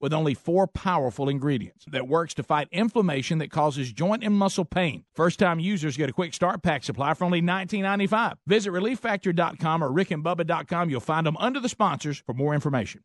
with 0.00 0.12
only 0.12 0.34
four 0.34 0.66
powerful 0.66 1.28
ingredients 1.28 1.84
that 1.88 2.08
works 2.08 2.34
to 2.34 2.42
fight 2.42 2.68
inflammation 2.72 3.38
that 3.38 3.50
causes 3.50 3.92
joint 3.92 4.24
and 4.24 4.34
muscle 4.34 4.64
pain. 4.64 5.04
First-time 5.14 5.60
users 5.60 5.96
get 5.96 6.08
a 6.10 6.12
quick 6.12 6.34
start 6.34 6.62
pack 6.62 6.84
supply 6.84 7.14
for 7.14 7.24
only 7.24 7.42
$19.95. 7.42 8.36
Visit 8.46 8.70
relieffactor.com 8.70 9.84
or 9.84 9.90
rickandbubba.com. 9.90 10.90
You'll 10.90 11.00
find 11.00 11.26
them 11.26 11.36
under 11.36 11.60
the 11.60 11.68
sponsors 11.68 12.18
for 12.18 12.34
more 12.34 12.54
information. 12.54 13.02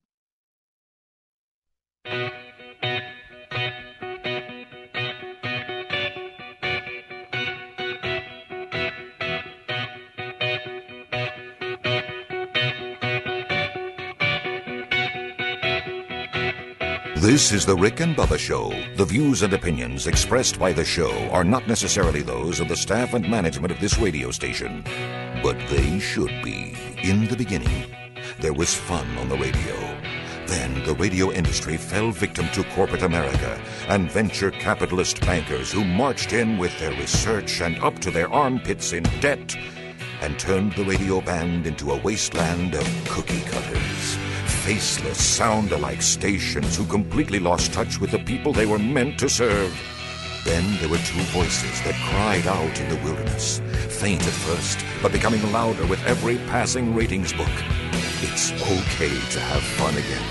This 17.25 17.51
is 17.51 17.65
the 17.65 17.75
Rick 17.75 18.01
and 18.01 18.15
Bubba 18.15 18.37
Show. 18.37 18.69
The 18.97 19.05
views 19.05 19.41
and 19.41 19.51
opinions 19.51 20.05
expressed 20.05 20.59
by 20.59 20.71
the 20.71 20.85
show 20.85 21.11
are 21.29 21.43
not 21.43 21.67
necessarily 21.67 22.21
those 22.21 22.59
of 22.59 22.67
the 22.67 22.77
staff 22.77 23.15
and 23.15 23.27
management 23.27 23.71
of 23.71 23.79
this 23.79 23.97
radio 23.97 24.29
station, 24.29 24.83
but 25.41 25.57
they 25.67 25.97
should 25.97 26.43
be. 26.43 26.77
In 27.01 27.27
the 27.27 27.35
beginning, 27.35 27.87
there 28.39 28.53
was 28.53 28.75
fun 28.75 29.07
on 29.17 29.27
the 29.27 29.39
radio. 29.39 29.75
Then 30.45 30.83
the 30.85 30.93
radio 30.93 31.31
industry 31.31 31.77
fell 31.77 32.11
victim 32.11 32.47
to 32.49 32.63
corporate 32.75 33.01
America 33.01 33.59
and 33.87 34.11
venture 34.11 34.51
capitalist 34.51 35.19
bankers 35.21 35.71
who 35.71 35.83
marched 35.83 36.31
in 36.31 36.59
with 36.59 36.77
their 36.77 36.91
research 36.91 37.59
and 37.59 37.79
up 37.79 37.97
to 38.01 38.11
their 38.11 38.31
armpits 38.31 38.93
in 38.93 39.01
debt 39.19 39.57
and 40.21 40.37
turned 40.37 40.73
the 40.73 40.85
radio 40.85 41.21
band 41.21 41.65
into 41.65 41.91
a 41.91 41.97
wasteland 42.03 42.75
of 42.75 42.87
cookie 43.09 43.41
cutters 43.41 44.19
faceless, 44.65 45.23
sound 45.23 45.71
alike 45.71 46.01
stations 46.01 46.75
who 46.75 46.83
completely 46.85 47.39
lost 47.39 47.71
touch 47.71 47.99
with 48.01 48.09
the 48.09 48.17
people 48.17 48.51
they 48.51 48.65
were 48.65 48.79
meant 48.79 49.19
to 49.19 49.29
serve. 49.29 49.71
Then 50.43 50.79
there 50.79 50.89
were 50.89 50.97
two 50.97 51.21
voices 51.29 51.79
that 51.83 51.93
cried 52.09 52.47
out 52.47 52.79
in 52.79 52.89
the 52.89 52.95
wilderness, 53.03 53.61
faint 53.89 54.23
at 54.23 54.33
first, 54.33 54.83
but 55.03 55.11
becoming 55.11 55.51
louder 55.51 55.85
with 55.85 56.03
every 56.07 56.37
passing 56.49 56.95
ratings 56.95 57.31
book. 57.31 57.55
It's 58.23 58.53
okay 58.53 59.13
to 59.33 59.39
have 59.39 59.61
fun 59.61 59.93
again, 59.93 60.25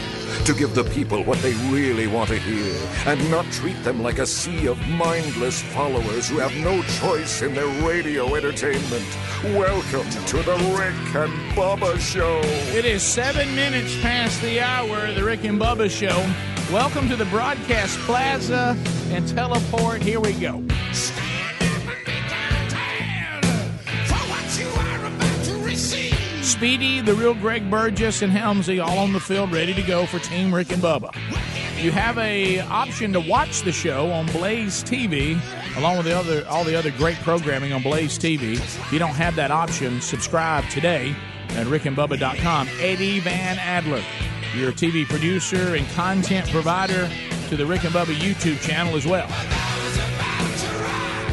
to 0.45 0.55
give 0.55 0.75
the 0.75 0.85
people 0.85 1.23
what 1.25 1.39
they 1.39 1.55
really 1.71 2.07
want 2.07 2.29
to 2.29 2.39
hear, 2.39 2.75
and 3.07 3.31
not 3.31 3.45
treat 3.53 3.83
them 3.85 4.03
like 4.03 4.19
a 4.19 4.27
sea 4.27 4.67
of 4.67 4.79
mindless 4.89 5.63
followers 5.63 6.29
who 6.29 6.39
have 6.39 6.55
no 6.57 6.83
choice 7.01 7.43
in 7.43 7.55
their 7.55 7.69
radio 7.87 8.35
entertainment. 8.35 9.07
Welcome 9.43 10.09
to 10.11 10.37
the 10.39 10.57
Rick 10.77 11.15
and 11.15 11.33
Bubba 11.57 11.99
Show. 11.99 12.41
It 12.77 12.85
is 12.85 13.03
seven 13.03 13.55
minutes 13.55 13.99
past 14.01 14.41
the 14.43 14.61
hour 14.61 15.07
of 15.07 15.15
the 15.15 15.25
Rick 15.25 15.45
and 15.45 15.61
Bubba 15.61 15.91
Show. 15.91 16.25
Welcome 16.73 17.09
to 17.09 17.17
the 17.17 17.27
broadcast 17.27 17.99
plaza 18.01 18.77
and 19.11 19.29
teleport. 19.29 20.03
Here 20.03 20.21
we 20.21 20.33
go. 20.33 20.63
Speedy, 26.65 27.03
the 27.03 27.13
real 27.13 27.35
Greg 27.35 27.71
Burgess, 27.71 28.23
and 28.23 28.33
Helmsy 28.33 28.83
all 28.83 28.99
on 28.99 29.13
the 29.13 29.21
field, 29.21 29.53
ready 29.53 29.75
to 29.75 29.83
go 29.83 30.07
for 30.07 30.19
Team 30.19 30.55
Rick 30.55 30.73
and 30.73 30.83
Bubba. 30.83 31.15
You 31.77 31.91
have 31.93 32.17
a 32.17 32.61
option 32.61 33.13
to 33.13 33.21
watch 33.21 33.61
the 33.61 33.71
show 33.71 34.11
on 34.11 34.25
Blaze 34.29 34.83
TV, 34.83 35.39
along 35.77 35.99
with 35.99 36.07
the 36.07 36.17
other 36.17 36.43
all 36.49 36.65
the 36.65 36.75
other 36.75 36.91
great 36.93 37.17
programming 37.17 37.75
on 37.75 37.83
Blaze 37.83 38.19
TV. 38.19 38.55
If 38.55 38.91
you 38.91 38.99
don't 38.99 39.13
have 39.13 39.37
that 39.37 39.51
option, 39.51 40.01
subscribe 40.01 40.67
today 40.71 41.15
at 41.51 41.67
rickandbubba.com. 41.67 42.69
Eddie 42.81 43.21
Van 43.21 43.59
Adler, 43.59 44.03
your 44.57 44.73
TV 44.73 45.05
producer 45.05 45.75
and 45.75 45.87
content 45.91 46.49
provider 46.49 47.11
to 47.51 47.59
the 47.59 47.67
Rick 47.67 47.85
and 47.85 47.93
Bubba 47.93 48.15
YouTube 48.15 48.59
channel 48.63 48.97
as 48.97 49.05
well. 49.05 49.29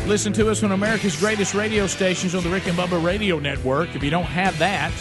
Listen 0.07 0.33
to 0.33 0.49
us 0.49 0.61
on 0.61 0.73
America's 0.73 1.15
greatest 1.15 1.53
radio 1.53 1.87
stations 1.87 2.35
on 2.35 2.43
the 2.43 2.49
Rick 2.49 2.67
and 2.67 2.77
Bubba 2.77 3.01
Radio 3.01 3.39
Network. 3.39 3.95
If 3.95 4.03
you 4.03 4.09
don't 4.09 4.25
have 4.25 4.59
that, 4.59 4.91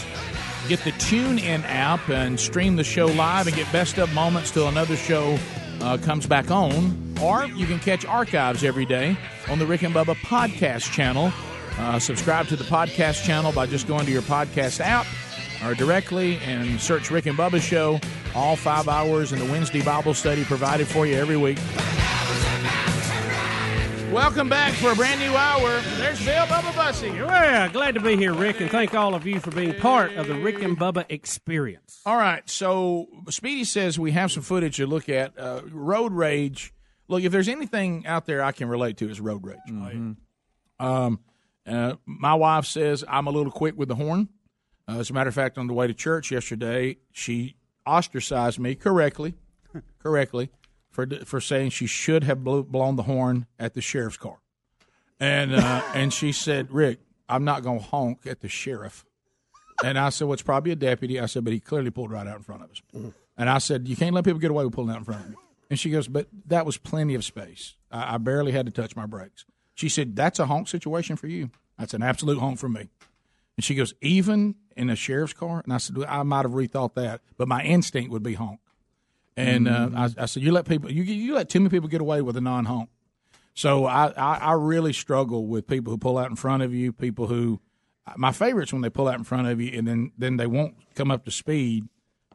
get 0.67 0.83
the 0.83 0.91
TuneIn 0.91 1.63
app 1.65 2.09
and 2.09 2.39
stream 2.39 2.75
the 2.75 2.83
show 2.83 3.07
live 3.07 3.47
and 3.47 3.55
get 3.55 3.71
best 3.71 3.97
of 3.97 4.13
moments 4.13 4.51
till 4.51 4.67
another 4.67 4.95
show 4.95 5.37
uh, 5.81 5.97
comes 5.97 6.25
back 6.25 6.51
on. 6.51 7.15
Or 7.21 7.45
you 7.45 7.65
can 7.65 7.79
catch 7.79 8.05
archives 8.05 8.63
every 8.63 8.85
day 8.85 9.17
on 9.49 9.59
the 9.59 9.65
Rick 9.65 9.83
and 9.83 9.93
Bubba 9.93 10.15
podcast 10.15 10.91
channel. 10.91 11.31
Uh, 11.77 11.99
subscribe 11.99 12.47
to 12.47 12.55
the 12.55 12.63
podcast 12.63 13.23
channel 13.23 13.51
by 13.51 13.65
just 13.65 13.87
going 13.87 14.05
to 14.05 14.11
your 14.11 14.21
podcast 14.23 14.79
app 14.79 15.05
or 15.63 15.75
directly 15.75 16.37
and 16.39 16.79
search 16.79 17.11
Rick 17.11 17.27
and 17.27 17.37
Bubba 17.37 17.61
Show. 17.61 17.99
All 18.35 18.55
five 18.55 18.87
hours 18.87 19.33
in 19.33 19.39
the 19.39 19.45
Wednesday 19.45 19.81
Bible 19.81 20.13
study 20.13 20.43
provided 20.43 20.87
for 20.87 21.05
you 21.05 21.15
every 21.15 21.37
week. 21.37 21.57
Welcome 24.11 24.49
back 24.49 24.73
for 24.73 24.91
a 24.91 24.95
brand 24.95 25.21
new 25.21 25.33
hour. 25.37 25.79
There's 25.95 26.19
Bill 26.25 26.45
Bubba 26.45 26.75
Bussey. 26.75 27.11
Well, 27.11 27.69
glad 27.69 27.95
to 27.95 28.01
be 28.01 28.17
here, 28.17 28.33
Rick, 28.33 28.59
and 28.59 28.69
thank 28.69 28.93
all 28.93 29.15
of 29.15 29.25
you 29.25 29.39
for 29.39 29.51
being 29.51 29.73
part 29.75 30.11
of 30.17 30.27
the 30.27 30.35
Rick 30.35 30.61
and 30.61 30.77
Bubba 30.77 31.05
experience. 31.07 32.01
All 32.05 32.17
right, 32.17 32.47
so 32.49 33.07
Speedy 33.29 33.63
says 33.63 33.97
we 33.97 34.11
have 34.11 34.29
some 34.29 34.43
footage 34.43 34.75
to 34.75 34.85
look 34.85 35.07
at. 35.07 35.39
Uh, 35.39 35.61
road 35.71 36.11
rage. 36.11 36.73
Look, 37.07 37.23
if 37.23 37.31
there's 37.31 37.47
anything 37.47 38.05
out 38.05 38.25
there 38.25 38.43
I 38.43 38.51
can 38.51 38.67
relate 38.67 38.97
to, 38.97 39.09
is 39.09 39.21
road 39.21 39.45
rage. 39.45 39.59
Um, 40.77 41.19
uh, 41.65 41.93
my 42.05 42.33
wife 42.33 42.65
says 42.65 43.05
I'm 43.07 43.27
a 43.27 43.31
little 43.31 43.51
quick 43.51 43.77
with 43.77 43.87
the 43.87 43.95
horn. 43.95 44.27
Uh, 44.89 44.99
as 44.99 45.09
a 45.09 45.13
matter 45.13 45.29
of 45.29 45.35
fact, 45.35 45.57
on 45.57 45.67
the 45.67 45.73
way 45.73 45.87
to 45.87 45.93
church 45.93 46.31
yesterday, 46.31 46.97
she 47.13 47.55
ostracized 47.87 48.59
me 48.59 48.75
correctly, 48.75 49.35
correctly 49.99 50.49
for 50.91 51.07
for 51.25 51.41
saying 51.41 51.71
she 51.71 51.87
should 51.87 52.23
have 52.25 52.43
blew, 52.43 52.63
blown 52.63 52.97
the 52.97 53.03
horn 53.03 53.47
at 53.57 53.73
the 53.73 53.81
sheriff's 53.81 54.17
car, 54.17 54.37
and 55.19 55.55
uh, 55.55 55.81
and 55.95 56.13
she 56.13 56.31
said, 56.31 56.71
"Rick, 56.71 56.99
I'm 57.27 57.43
not 57.43 57.63
going 57.63 57.79
to 57.79 57.85
honk 57.85 58.27
at 58.27 58.41
the 58.41 58.49
sheriff." 58.49 59.05
And 59.83 59.97
I 59.97 60.09
said, 60.09 60.25
"Well, 60.27 60.33
it's 60.33 60.43
probably 60.43 60.71
a 60.71 60.75
deputy." 60.75 61.19
I 61.19 61.25
said, 61.25 61.43
"But 61.43 61.53
he 61.53 61.59
clearly 61.59 61.89
pulled 61.89 62.11
right 62.11 62.27
out 62.27 62.37
in 62.37 62.43
front 62.43 62.63
of 62.63 62.71
us." 62.71 62.81
And 63.37 63.49
I 63.49 63.57
said, 63.57 63.87
"You 63.87 63.95
can't 63.95 64.13
let 64.13 64.25
people 64.25 64.39
get 64.39 64.51
away 64.51 64.65
with 64.65 64.73
pulling 64.73 64.91
out 64.91 64.99
in 64.99 65.05
front 65.05 65.23
of 65.23 65.29
me." 65.31 65.35
And 65.69 65.79
she 65.79 65.89
goes, 65.89 66.07
"But 66.07 66.27
that 66.47 66.65
was 66.65 66.77
plenty 66.77 67.15
of 67.15 67.23
space. 67.23 67.75
I, 67.91 68.15
I 68.15 68.17
barely 68.17 68.51
had 68.51 68.65
to 68.67 68.71
touch 68.71 68.95
my 68.95 69.05
brakes." 69.05 69.45
She 69.73 69.89
said, 69.89 70.15
"That's 70.15 70.39
a 70.39 70.45
honk 70.45 70.67
situation 70.67 71.15
for 71.15 71.27
you. 71.27 71.49
That's 71.79 71.93
an 71.93 72.03
absolute 72.03 72.39
honk 72.39 72.59
for 72.59 72.69
me." 72.69 72.89
And 73.57 73.63
she 73.63 73.75
goes, 73.75 73.93
"Even 74.01 74.55
in 74.75 74.89
a 74.89 74.95
sheriff's 74.95 75.33
car?" 75.33 75.61
And 75.63 75.73
I 75.73 75.77
said, 75.77 75.97
well, 75.97 76.07
"I 76.09 76.23
might 76.23 76.43
have 76.43 76.51
rethought 76.51 76.95
that, 76.95 77.21
but 77.37 77.47
my 77.47 77.63
instinct 77.63 78.11
would 78.11 78.23
be 78.23 78.33
honk." 78.33 78.59
And 79.37 79.67
uh, 79.67 79.89
I, 79.95 80.09
I 80.17 80.25
said, 80.25 80.43
"You 80.43 80.51
let 80.51 80.65
people, 80.65 80.91
you 80.91 81.03
you 81.03 81.33
let 81.33 81.49
too 81.49 81.59
many 81.59 81.69
people 81.69 81.87
get 81.87 82.01
away 82.01 82.21
with 82.21 82.35
a 82.37 82.41
non-honk." 82.41 82.89
So 83.53 83.85
I, 83.85 84.07
I, 84.07 84.37
I 84.37 84.53
really 84.53 84.93
struggle 84.93 85.45
with 85.45 85.67
people 85.67 85.91
who 85.91 85.97
pull 85.97 86.17
out 86.17 86.29
in 86.29 86.35
front 86.35 86.63
of 86.63 86.73
you, 86.73 86.93
people 86.93 87.27
who 87.27 87.59
my 88.17 88.31
favorite's 88.31 88.73
when 88.73 88.81
they 88.81 88.89
pull 88.89 89.07
out 89.07 89.17
in 89.17 89.23
front 89.23 89.47
of 89.47 89.61
you 89.61 89.77
and 89.77 89.87
then, 89.87 90.11
then 90.17 90.37
they 90.37 90.47
won't 90.47 90.75
come 90.95 91.11
up 91.11 91.25
to 91.25 91.31
speed 91.31 91.87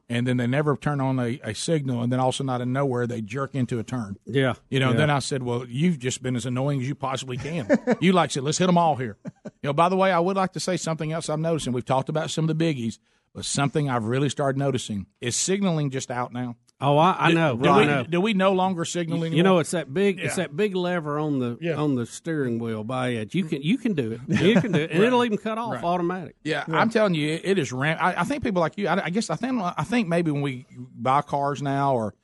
and 0.09 0.27
then 0.27 0.37
they 0.37 0.47
never 0.47 0.77
turn 0.77 1.01
on 1.01 1.19
a, 1.19 1.41
a 1.43 1.55
signal 1.55 2.03
and 2.03 2.13
then 2.13 2.21
all 2.21 2.29
of 2.29 2.35
a 2.35 2.37
sudden 2.37 2.51
out 2.51 2.61
of 2.61 2.69
nowhere 2.69 3.07
they 3.07 3.21
jerk 3.21 3.55
into 3.55 3.79
a 3.79 3.83
turn. 3.83 4.17
Yeah. 4.25 4.55
You 4.71 4.79
know, 4.79 4.91
yeah. 4.91 4.97
then 4.97 5.11
I 5.11 5.19
said, 5.19 5.43
Well, 5.43 5.67
you've 5.67 5.99
just 5.99 6.23
been 6.23 6.37
as 6.37 6.47
annoying 6.47 6.81
as 6.81 6.89
you 6.89 6.95
possibly 6.95 7.37
can. 7.37 7.69
you 8.01 8.13
like 8.13 8.31
said, 8.31 8.45
let's 8.45 8.59
hit 8.59 8.67
them 8.67 8.79
all 8.79 8.97
here. 8.97 9.17
You 9.63 9.71
know, 9.71 9.73
by 9.73 9.89
the 9.89 9.97
way, 9.97 10.13
I 10.13 10.21
would 10.21 10.37
like 10.37 10.53
to 10.53 10.61
say 10.61 10.77
something 10.77 11.11
else 11.11 11.29
I'm 11.29 11.41
noticing. 11.41 11.73
We've 11.73 11.85
talked 11.85 12.09
about 12.09 12.31
some 12.31 12.49
of 12.49 12.57
the 12.57 12.65
biggies, 12.65 12.99
but 13.35 13.45
something 13.45 13.91
I've 13.91 14.05
really 14.05 14.29
started 14.29 14.59
noticing 14.59 15.07
is 15.21 15.35
signaling 15.35 15.91
just 15.91 16.09
out 16.09 16.33
now. 16.33 16.57
Oh, 16.79 16.99
I, 16.99 17.17
I 17.19 17.33
know. 17.33 17.57
Do, 17.57 17.69
I 17.71 17.79
we, 17.79 17.87
know. 17.87 18.05
do 18.05 18.21
we 18.21 18.35
no 18.35 18.53
longer 18.53 18.85
signal 18.85 19.21
anymore? 19.23 19.37
You 19.37 19.43
know, 19.43 19.59
it's 19.61 19.71
that 19.71 19.95
big, 19.95 20.21
it's 20.21 20.37
that 20.37 20.55
big 20.55 20.77
lever 20.77 21.19
on 21.19 21.39
the 21.39 21.57
Yeah. 21.59 21.77
on 21.77 21.95
the 21.95 22.05
steering 22.05 22.59
wheel 22.59 22.85
by 22.85 23.09
it. 23.11 23.35
You 23.35 23.45
can 23.45 23.63
you 23.63 23.79
can 23.79 23.95
do 23.95 24.13
it. 24.13 24.21
You 24.29 24.61
can 24.61 24.73
do 24.73 24.81
it, 24.81 24.91
and 24.91 25.03
it'll 25.03 25.25
even 25.25 25.39
cut 25.39 25.57
off 25.57 25.73
Right. 25.73 25.83
automatic. 25.85 26.37
Yeah, 26.45 26.65
I'm 26.69 26.91
telling 26.91 27.15
you, 27.15 27.31
it, 27.33 27.41
it 27.45 27.59
is 27.59 27.73
ramp. 27.73 28.03
I, 28.03 28.21
I 28.21 28.25
think 28.25 28.43
people 28.45 28.61
like 28.61 28.77
you. 28.77 28.89
I, 28.89 29.07
I 29.07 29.11
guess 29.11 29.31
I 29.31 29.37
think 29.37 29.59
I 29.63 29.85
think 29.85 30.07
maybe 30.07 30.31
when 30.31 30.43
we 30.43 30.67
buy 30.77 31.23
cars 31.23 31.63
now, 31.63 31.95
or 31.95 32.15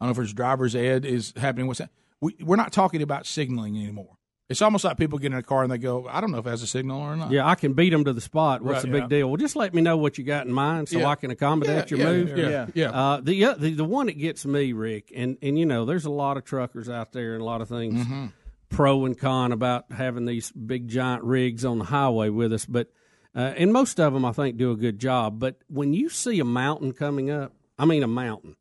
I 0.00 0.06
don't 0.06 0.16
know 0.16 0.20
if 0.20 0.24
it's 0.26 0.34
driver's 0.34 0.74
ed 0.74 1.04
is 1.04 1.32
happening. 1.36 1.68
What's 1.68 1.78
that? 1.78 1.90
We, 2.20 2.34
we're 2.42 2.56
not 2.56 2.72
talking 2.72 3.02
about 3.02 3.26
signaling 3.26 3.76
anymore. 3.76 4.16
It's 4.50 4.60
almost 4.60 4.84
like 4.84 4.98
people 4.98 5.18
get 5.18 5.32
in 5.32 5.38
a 5.38 5.42
car 5.42 5.62
and 5.62 5.70
they 5.72 5.78
go, 5.78 6.06
"I 6.08 6.20
don't 6.20 6.32
know 6.32 6.38
if 6.38 6.46
it 6.46 6.50
has 6.50 6.62
a 6.62 6.66
signal 6.66 7.00
or 7.00 7.16
not." 7.16 7.30
Yeah, 7.30 7.46
I 7.48 7.54
can 7.54 7.72
beat 7.72 7.90
them 7.90 8.04
to 8.04 8.12
the 8.12 8.20
spot. 8.20 8.62
What's 8.62 8.74
Right, 8.74 8.82
the 8.82 8.88
big 8.88 9.02
yeah. 9.02 9.08
deal? 9.18 9.28
Well, 9.28 9.36
just 9.36 9.54
let 9.56 9.72
me 9.72 9.80
know 9.80 9.96
what 9.96 10.18
you 10.18 10.24
got 10.24 10.46
in 10.46 10.52
mind 10.52 10.88
so 10.88 10.98
Yeah. 10.98 11.06
I 11.06 11.14
can 11.14 11.30
accommodate 11.30 11.90
Yeah, 11.90 11.96
your 11.96 12.06
yeah, 12.06 12.12
move. 12.24 12.38
yeah, 12.38 12.48
Yeah. 12.50 12.66
yeah. 12.74 12.90
Uh, 12.90 13.20
the, 13.22 13.44
oth- 13.46 13.58
the 13.60 13.72
the 13.74 13.84
one 13.84 14.06
that 14.06 14.18
gets 14.18 14.44
me, 14.44 14.72
Rick, 14.72 15.12
and 15.16 15.38
and 15.40 15.58
you 15.58 15.64
know, 15.64 15.84
there's 15.86 16.04
a 16.04 16.10
lot 16.10 16.36
of 16.36 16.44
truckers 16.44 16.88
out 16.90 17.12
there 17.12 17.32
and 17.34 17.40
a 17.42 17.44
lot 17.44 17.60
of 17.60 17.68
things 17.68 17.94
Mm-hmm. 18.04 18.26
pro 18.70 19.04
and 19.06 19.18
con 19.18 19.52
about 19.52 19.86
having 19.92 20.26
these 20.26 20.50
big 20.52 20.88
giant 20.88 21.22
rigs 21.24 21.64
on 21.64 21.78
the 21.78 21.84
highway 21.86 22.28
with 22.28 22.52
us, 22.52 22.66
but 22.66 22.90
uh, 23.36 23.52
and 23.56 23.72
most 23.72 24.00
of 24.00 24.12
them 24.12 24.24
I 24.24 24.32
think 24.32 24.56
do 24.56 24.72
a 24.72 24.76
good 24.76 24.98
job. 24.98 25.38
But 25.38 25.58
when 25.68 25.92
you 25.92 26.08
see 26.08 26.40
a 26.40 26.44
mountain 26.44 26.92
coming 26.92 27.30
up, 27.30 27.52
I 27.78 27.84
mean 27.84 28.02
a 28.02 28.08
mountain, 28.08 28.56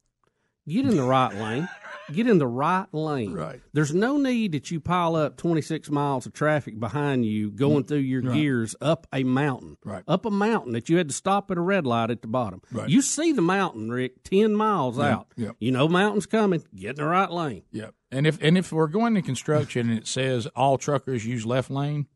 get 0.69 0.85
in 0.85 0.95
the 0.95 1.03
right 1.03 1.33
lane. 1.33 1.67
get 2.11 2.27
in 2.27 2.37
the 2.37 2.47
right 2.47 2.87
lane. 2.93 3.33
Right. 3.33 3.61
There's 3.73 3.93
no 3.93 4.17
need 4.17 4.53
that 4.53 4.71
you 4.71 4.79
pile 4.79 5.15
up 5.15 5.37
26 5.37 5.89
miles 5.89 6.25
of 6.25 6.33
traffic 6.33 6.79
behind 6.79 7.25
you 7.25 7.51
going 7.51 7.83
through 7.83 7.99
your 7.99 8.21
gears 8.21 8.75
up 8.81 9.07
a 9.13 9.23
mountain. 9.23 9.77
Right. 9.83 10.03
Up 10.07 10.25
a 10.25 10.31
mountain 10.31 10.73
that 10.73 10.89
you 10.89 10.97
had 10.97 11.09
to 11.09 11.13
stop 11.13 11.51
at 11.51 11.57
a 11.57 11.61
red 11.61 11.85
light 11.85 12.09
at 12.09 12.21
the 12.21 12.27
bottom. 12.27 12.61
Right. 12.71 12.89
You 12.89 13.01
see 13.01 13.31
the 13.31 13.41
mountain, 13.41 13.89
Rick, 13.91 14.23
10 14.23 14.55
miles 14.55 14.99
out. 14.99 15.27
yep. 15.35 15.55
You 15.59 15.71
know 15.71 15.87
mountain's 15.87 16.25
coming. 16.25 16.63
Get 16.75 16.91
in 16.91 16.95
the 16.95 17.05
right 17.05 17.31
lane. 17.31 17.63
Yep. 17.71 17.93
And 18.11 18.25
if 18.25 18.41
and 18.41 18.57
if 18.57 18.71
we're 18.71 18.87
going 18.87 19.13
to 19.15 19.21
construction 19.21 19.89
and 19.89 19.99
it 19.99 20.07
says 20.07 20.47
all 20.55 20.77
truckers 20.77 21.25
use 21.25 21.45
left 21.45 21.69
lane 21.69 22.07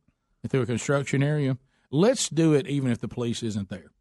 through 0.48 0.64
a 0.64 0.66
construction 0.66 1.22
area, 1.22 1.58
let's 1.92 2.30
do 2.30 2.54
it 2.54 2.68
even 2.68 2.92
if 2.92 3.00
the 3.00 3.08
police 3.08 3.44
isn't 3.44 3.70
there. 3.70 3.92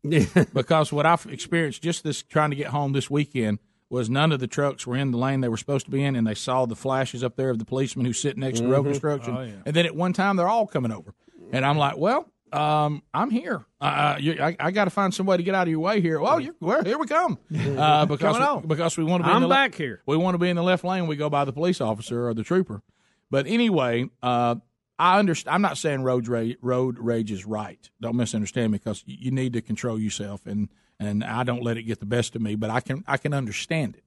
because 0.54 0.90
what 0.90 1.04
I've 1.04 1.26
experienced 1.26 1.82
just 1.82 2.02
this 2.02 2.22
trying 2.22 2.50
to 2.50 2.56
get 2.56 2.68
home 2.68 2.92
this 2.92 3.10
weekend 3.10 3.58
was 3.92 4.08
none 4.08 4.32
of 4.32 4.40
the 4.40 4.46
trucks 4.46 4.86
were 4.86 4.96
in 4.96 5.10
the 5.10 5.18
lane 5.18 5.42
they 5.42 5.48
were 5.48 5.56
supposed 5.58 5.84
to 5.84 5.90
be 5.92 6.02
in, 6.02 6.16
and 6.16 6.26
they 6.26 6.34
saw 6.34 6.64
the 6.64 6.74
flashes 6.74 7.22
up 7.22 7.36
there 7.36 7.50
of 7.50 7.58
the 7.58 7.64
policemen 7.64 8.06
who 8.06 8.12
sit 8.14 8.38
next 8.38 8.60
to 8.60 8.66
road 8.66 8.84
construction. 8.84 9.62
And 9.66 9.76
then 9.76 9.84
at 9.84 9.94
one 9.94 10.14
time 10.14 10.36
they're 10.36 10.48
all 10.48 10.66
coming 10.66 10.90
over, 10.90 11.14
and 11.52 11.64
I'm 11.64 11.76
like, 11.78 11.96
well. 11.96 12.28
Um, 12.54 13.02
I'm 13.14 13.30
here. 13.30 13.64
Uh, 13.80 14.18
you, 14.20 14.36
I, 14.38 14.54
I 14.60 14.72
got 14.72 14.84
to 14.84 14.90
find 14.90 15.14
some 15.14 15.24
way 15.24 15.38
to 15.38 15.42
get 15.42 15.54
out 15.54 15.62
of 15.62 15.70
your 15.70 15.80
way 15.80 16.02
here. 16.02 16.20
Well, 16.20 16.38
you're, 16.38 16.54
well 16.60 16.84
here 16.84 16.98
we 16.98 17.06
come. 17.06 17.38
Uh, 17.50 18.04
because 18.04 18.60
we, 18.62 18.66
because 18.68 18.98
we 18.98 19.04
want 19.04 19.22
to 19.22 19.26
be. 19.26 19.34
I'm 19.34 19.40
the 19.40 19.48
le- 19.48 19.54
back 19.54 19.74
here. 19.74 20.02
we 20.04 20.18
want 20.18 20.34
to 20.34 20.38
be 20.38 20.50
in 20.50 20.56
the 20.56 20.62
left 20.62 20.84
lane. 20.84 21.06
We 21.06 21.16
go 21.16 21.30
by 21.30 21.46
the 21.46 21.52
police 21.54 21.80
officer 21.80 22.28
or 22.28 22.34
the 22.34 22.42
trooper. 22.42 22.82
But 23.30 23.46
anyway, 23.46 24.10
uh, 24.22 24.56
I 25.02 25.18
understand. 25.18 25.56
I'm 25.56 25.62
not 25.62 25.78
saying 25.78 26.04
road 26.04 26.28
rage, 26.28 26.58
road 26.62 26.96
rage 26.96 27.32
is 27.32 27.44
right. 27.44 27.90
Don't 28.00 28.14
misunderstand 28.14 28.70
me 28.70 28.78
because 28.78 29.02
you 29.04 29.32
need 29.32 29.52
to 29.54 29.60
control 29.60 29.98
yourself, 29.98 30.46
and 30.46 30.68
and 31.00 31.24
I 31.24 31.42
don't 31.42 31.64
let 31.64 31.76
it 31.76 31.82
get 31.82 31.98
the 31.98 32.06
best 32.06 32.36
of 32.36 32.42
me. 32.42 32.54
But 32.54 32.70
I 32.70 32.80
can 32.80 33.02
I 33.08 33.16
can 33.16 33.34
understand 33.34 33.96
it. 33.96 34.04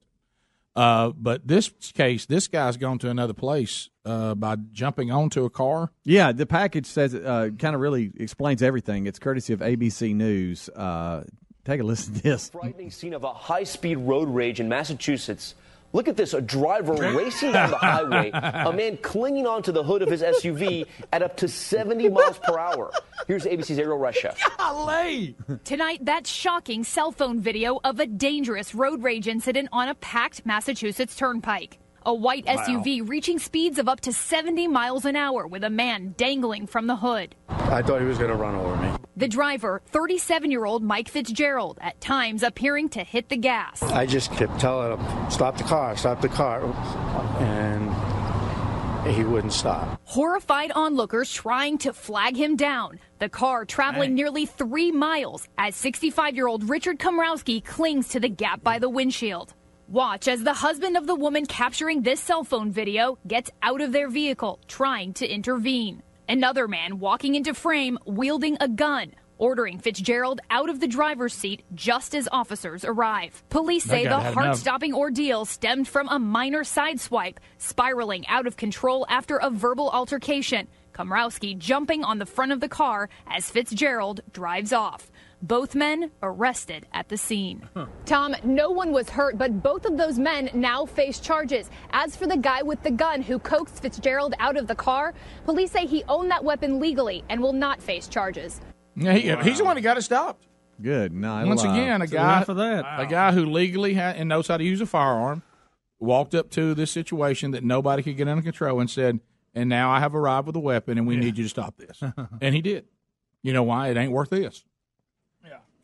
Uh, 0.73 1.09
but 1.09 1.45
this 1.45 1.69
case, 1.93 2.25
this 2.25 2.47
guy's 2.47 2.77
gone 2.77 2.97
to 2.99 3.09
another 3.09 3.33
place 3.33 3.89
uh, 4.05 4.35
by 4.35 4.55
jumping 4.71 5.11
onto 5.11 5.43
a 5.43 5.49
car. 5.49 5.91
Yeah, 6.05 6.31
the 6.31 6.45
package 6.45 6.85
says 6.85 7.13
uh, 7.13 7.49
kind 7.59 7.75
of 7.75 7.81
really 7.81 8.13
explains 8.17 8.63
everything. 8.63 9.05
It's 9.05 9.19
courtesy 9.19 9.51
of 9.51 9.59
ABC 9.59 10.15
News. 10.15 10.69
Uh, 10.69 11.25
take 11.65 11.81
a 11.81 11.83
listen 11.83 12.13
to 12.13 12.21
this. 12.21 12.49
frightening 12.49 12.89
scene 12.89 13.13
of 13.13 13.25
a 13.25 13.33
high 13.33 13.65
speed 13.65 13.97
road 13.97 14.29
rage 14.29 14.61
in 14.61 14.69
Massachusetts. 14.69 15.55
Look 15.93 16.07
at 16.07 16.17
this 16.17 16.33
a 16.33 16.41
driver 16.41 16.93
racing 17.15 17.53
down 17.53 17.71
the 17.71 17.77
highway, 17.77 18.31
a 18.33 18.73
man 18.73 18.97
clinging 18.97 19.47
onto 19.47 19.71
the 19.71 19.83
hood 19.83 20.01
of 20.01 20.09
his 20.09 20.21
SUV 20.21 20.85
at 21.13 21.21
up 21.23 21.37
to 21.37 21.47
70 21.47 22.09
miles 22.09 22.37
per 22.39 22.59
hour. 22.59 22.91
Here's 23.27 23.45
ABC's 23.45 23.77
Erielle 23.77 23.99
Reshef. 23.99 24.37
Tonight, 25.63 26.05
that 26.05 26.27
shocking 26.27 26.83
cell 26.83 27.11
phone 27.11 27.39
video 27.39 27.79
of 27.83 27.99
a 27.99 28.05
dangerous 28.05 28.75
road 28.75 29.03
rage 29.03 29.27
incident 29.27 29.69
on 29.71 29.87
a 29.87 29.95
packed 29.95 30.45
Massachusetts 30.45 31.15
turnpike. 31.15 31.79
A 32.07 32.13
white 32.13 32.45
SUV 32.45 33.09
reaching 33.09 33.39
speeds 33.39 33.79
of 33.79 33.89
up 33.89 33.99
to 34.01 34.13
70 34.13 34.67
miles 34.67 35.05
an 35.05 35.15
hour 35.15 35.47
with 35.47 35.63
a 35.63 35.71
man 35.71 36.13
dangling 36.17 36.67
from 36.67 36.85
the 36.85 36.97
hood. 36.97 37.33
I 37.49 37.81
thought 37.81 37.99
he 37.99 38.05
was 38.05 38.19
going 38.19 38.29
to 38.29 38.35
run 38.35 38.53
over 38.53 38.75
me. 38.75 38.91
The 39.17 39.27
driver, 39.27 39.81
37 39.87 40.51
year 40.51 40.65
old 40.65 40.83
Mike 40.83 41.09
Fitzgerald, 41.09 41.79
at 41.81 41.99
times 42.01 42.43
appearing 42.43 42.89
to 42.89 43.03
hit 43.03 43.29
the 43.29 43.37
gas. 43.37 43.81
I 43.81 44.05
just 44.05 44.31
kept 44.33 44.59
telling 44.59 44.99
him, 44.99 45.31
stop 45.31 45.57
the 45.57 45.63
car, 45.63 45.97
stop 45.97 46.21
the 46.21 46.29
car. 46.29 46.63
And 47.41 47.89
he 49.11 49.23
wouldn't 49.23 49.53
stop. 49.53 49.99
Horrified 50.03 50.71
onlookers 50.73 51.33
trying 51.33 51.79
to 51.79 51.93
flag 51.93 52.35
him 52.35 52.55
down. 52.55 52.99
The 53.17 53.29
car 53.29 53.65
traveling 53.65 54.13
nearly 54.13 54.45
three 54.45 54.91
miles 54.91 55.47
as 55.57 55.75
65 55.75 56.35
year 56.35 56.47
old 56.47 56.69
Richard 56.69 56.99
Komrowski 56.99 57.65
clings 57.65 58.09
to 58.09 58.19
the 58.19 58.29
gap 58.29 58.63
by 58.63 58.77
the 58.77 58.89
windshield. 58.89 59.55
Watch 59.87 60.27
as 60.27 60.43
the 60.43 60.53
husband 60.53 60.97
of 60.97 61.05
the 61.05 61.13
woman 61.13 61.45
capturing 61.45 62.01
this 62.01 62.19
cell 62.19 62.43
phone 62.43 62.71
video 62.71 63.19
gets 63.27 63.51
out 63.61 63.81
of 63.81 63.91
their 63.91 64.09
vehicle, 64.09 64.59
trying 64.67 65.13
to 65.13 65.27
intervene. 65.27 66.01
Another 66.27 66.67
man 66.67 66.97
walking 66.97 67.35
into 67.35 67.53
frame 67.53 67.99
wielding 68.03 68.57
a 68.59 68.67
gun, 68.67 69.13
ordering 69.37 69.77
Fitzgerald 69.77 70.41
out 70.49 70.71
of 70.71 70.79
the 70.79 70.87
driver's 70.87 71.35
seat 71.35 71.63
just 71.75 72.15
as 72.15 72.27
officers 72.31 72.83
arrive. 72.83 73.43
Police 73.49 73.83
say 73.83 74.05
the 74.05 74.19
heart 74.19 74.57
stopping 74.57 74.95
ordeal 74.95 75.45
stemmed 75.45 75.87
from 75.87 76.09
a 76.09 76.17
minor 76.17 76.63
sideswipe, 76.63 77.37
spiraling 77.59 78.25
out 78.27 78.47
of 78.47 78.57
control 78.57 79.05
after 79.07 79.37
a 79.37 79.51
verbal 79.51 79.91
altercation. 79.91 80.67
Komrowski 80.95 81.55
jumping 81.57 82.03
on 82.03 82.17
the 82.17 82.25
front 82.25 82.51
of 82.51 82.59
the 82.59 82.69
car 82.69 83.07
as 83.27 83.51
Fitzgerald 83.51 84.21
drives 84.31 84.73
off. 84.73 85.11
Both 85.47 85.75
men 85.75 86.09
arrested 86.23 86.87
at 86.91 87.09
the 87.09 87.17
scene. 87.17 87.69
Tom, 88.05 88.35
no 88.43 88.71
one 88.71 88.91
was 88.91 89.11
hurt, 89.11 89.37
but 89.37 89.61
both 89.61 89.85
of 89.85 89.95
those 89.95 90.17
men 90.17 90.49
now 90.55 90.87
face 90.87 91.19
charges. 91.19 91.69
As 91.91 92.15
for 92.15 92.25
the 92.25 92.35
guy 92.37 92.63
with 92.63 92.81
the 92.81 92.89
gun 92.89 93.21
who 93.21 93.37
coaxed 93.37 93.79
Fitzgerald 93.79 94.33
out 94.39 94.57
of 94.57 94.65
the 94.65 94.73
car, 94.73 95.13
police 95.43 95.71
say 95.71 95.85
he 95.85 96.03
owned 96.09 96.31
that 96.31 96.43
weapon 96.43 96.79
legally 96.79 97.23
and 97.29 97.41
will 97.41 97.53
not 97.53 97.79
face 97.79 98.07
charges. 98.07 98.59
Yeah, 98.95 99.13
he- 99.13 99.35
He's 99.47 99.59
the 99.59 99.65
one 99.65 99.77
who 99.77 99.83
got 99.83 99.97
it 99.99 100.01
stopped. 100.01 100.47
Good. 100.81 101.13
No, 101.13 101.45
Once 101.45 101.61
again, 101.63 102.01
a 102.01 102.07
guy 102.07 102.37
enough 102.37 102.49
of 102.49 102.57
that. 102.57 102.99
a 102.99 103.05
guy 103.05 103.31
who 103.31 103.45
legally 103.45 103.93
ha- 103.93 104.13
and 104.17 104.27
knows 104.27 104.47
how 104.47 104.57
to 104.57 104.63
use 104.63 104.81
a 104.81 104.87
firearm 104.87 105.43
walked 105.99 106.33
up 106.33 106.49
to 106.51 106.73
this 106.73 106.89
situation 106.91 107.51
that 107.51 107.63
nobody 107.63 108.01
could 108.01 108.17
get 108.17 108.27
under 108.27 108.41
control 108.41 108.79
and 108.79 108.89
said, 108.89 109.19
"And 109.53 109.69
now 109.69 109.91
I 109.91 109.99
have 109.99 110.15
arrived 110.15 110.47
with 110.47 110.55
a 110.55 110.59
weapon, 110.59 110.97
and 110.97 111.05
we 111.05 111.17
need 111.17 111.37
you 111.37 111.43
to 111.43 111.49
stop 111.49 111.75
this." 111.77 112.01
and 112.41 112.55
he 112.55 112.61
did. 112.61 112.85
You 113.43 113.53
know 113.53 113.63
why? 113.63 113.89
It 113.89 113.97
ain't 113.97 114.11
worth 114.11 114.31
this. 114.31 114.65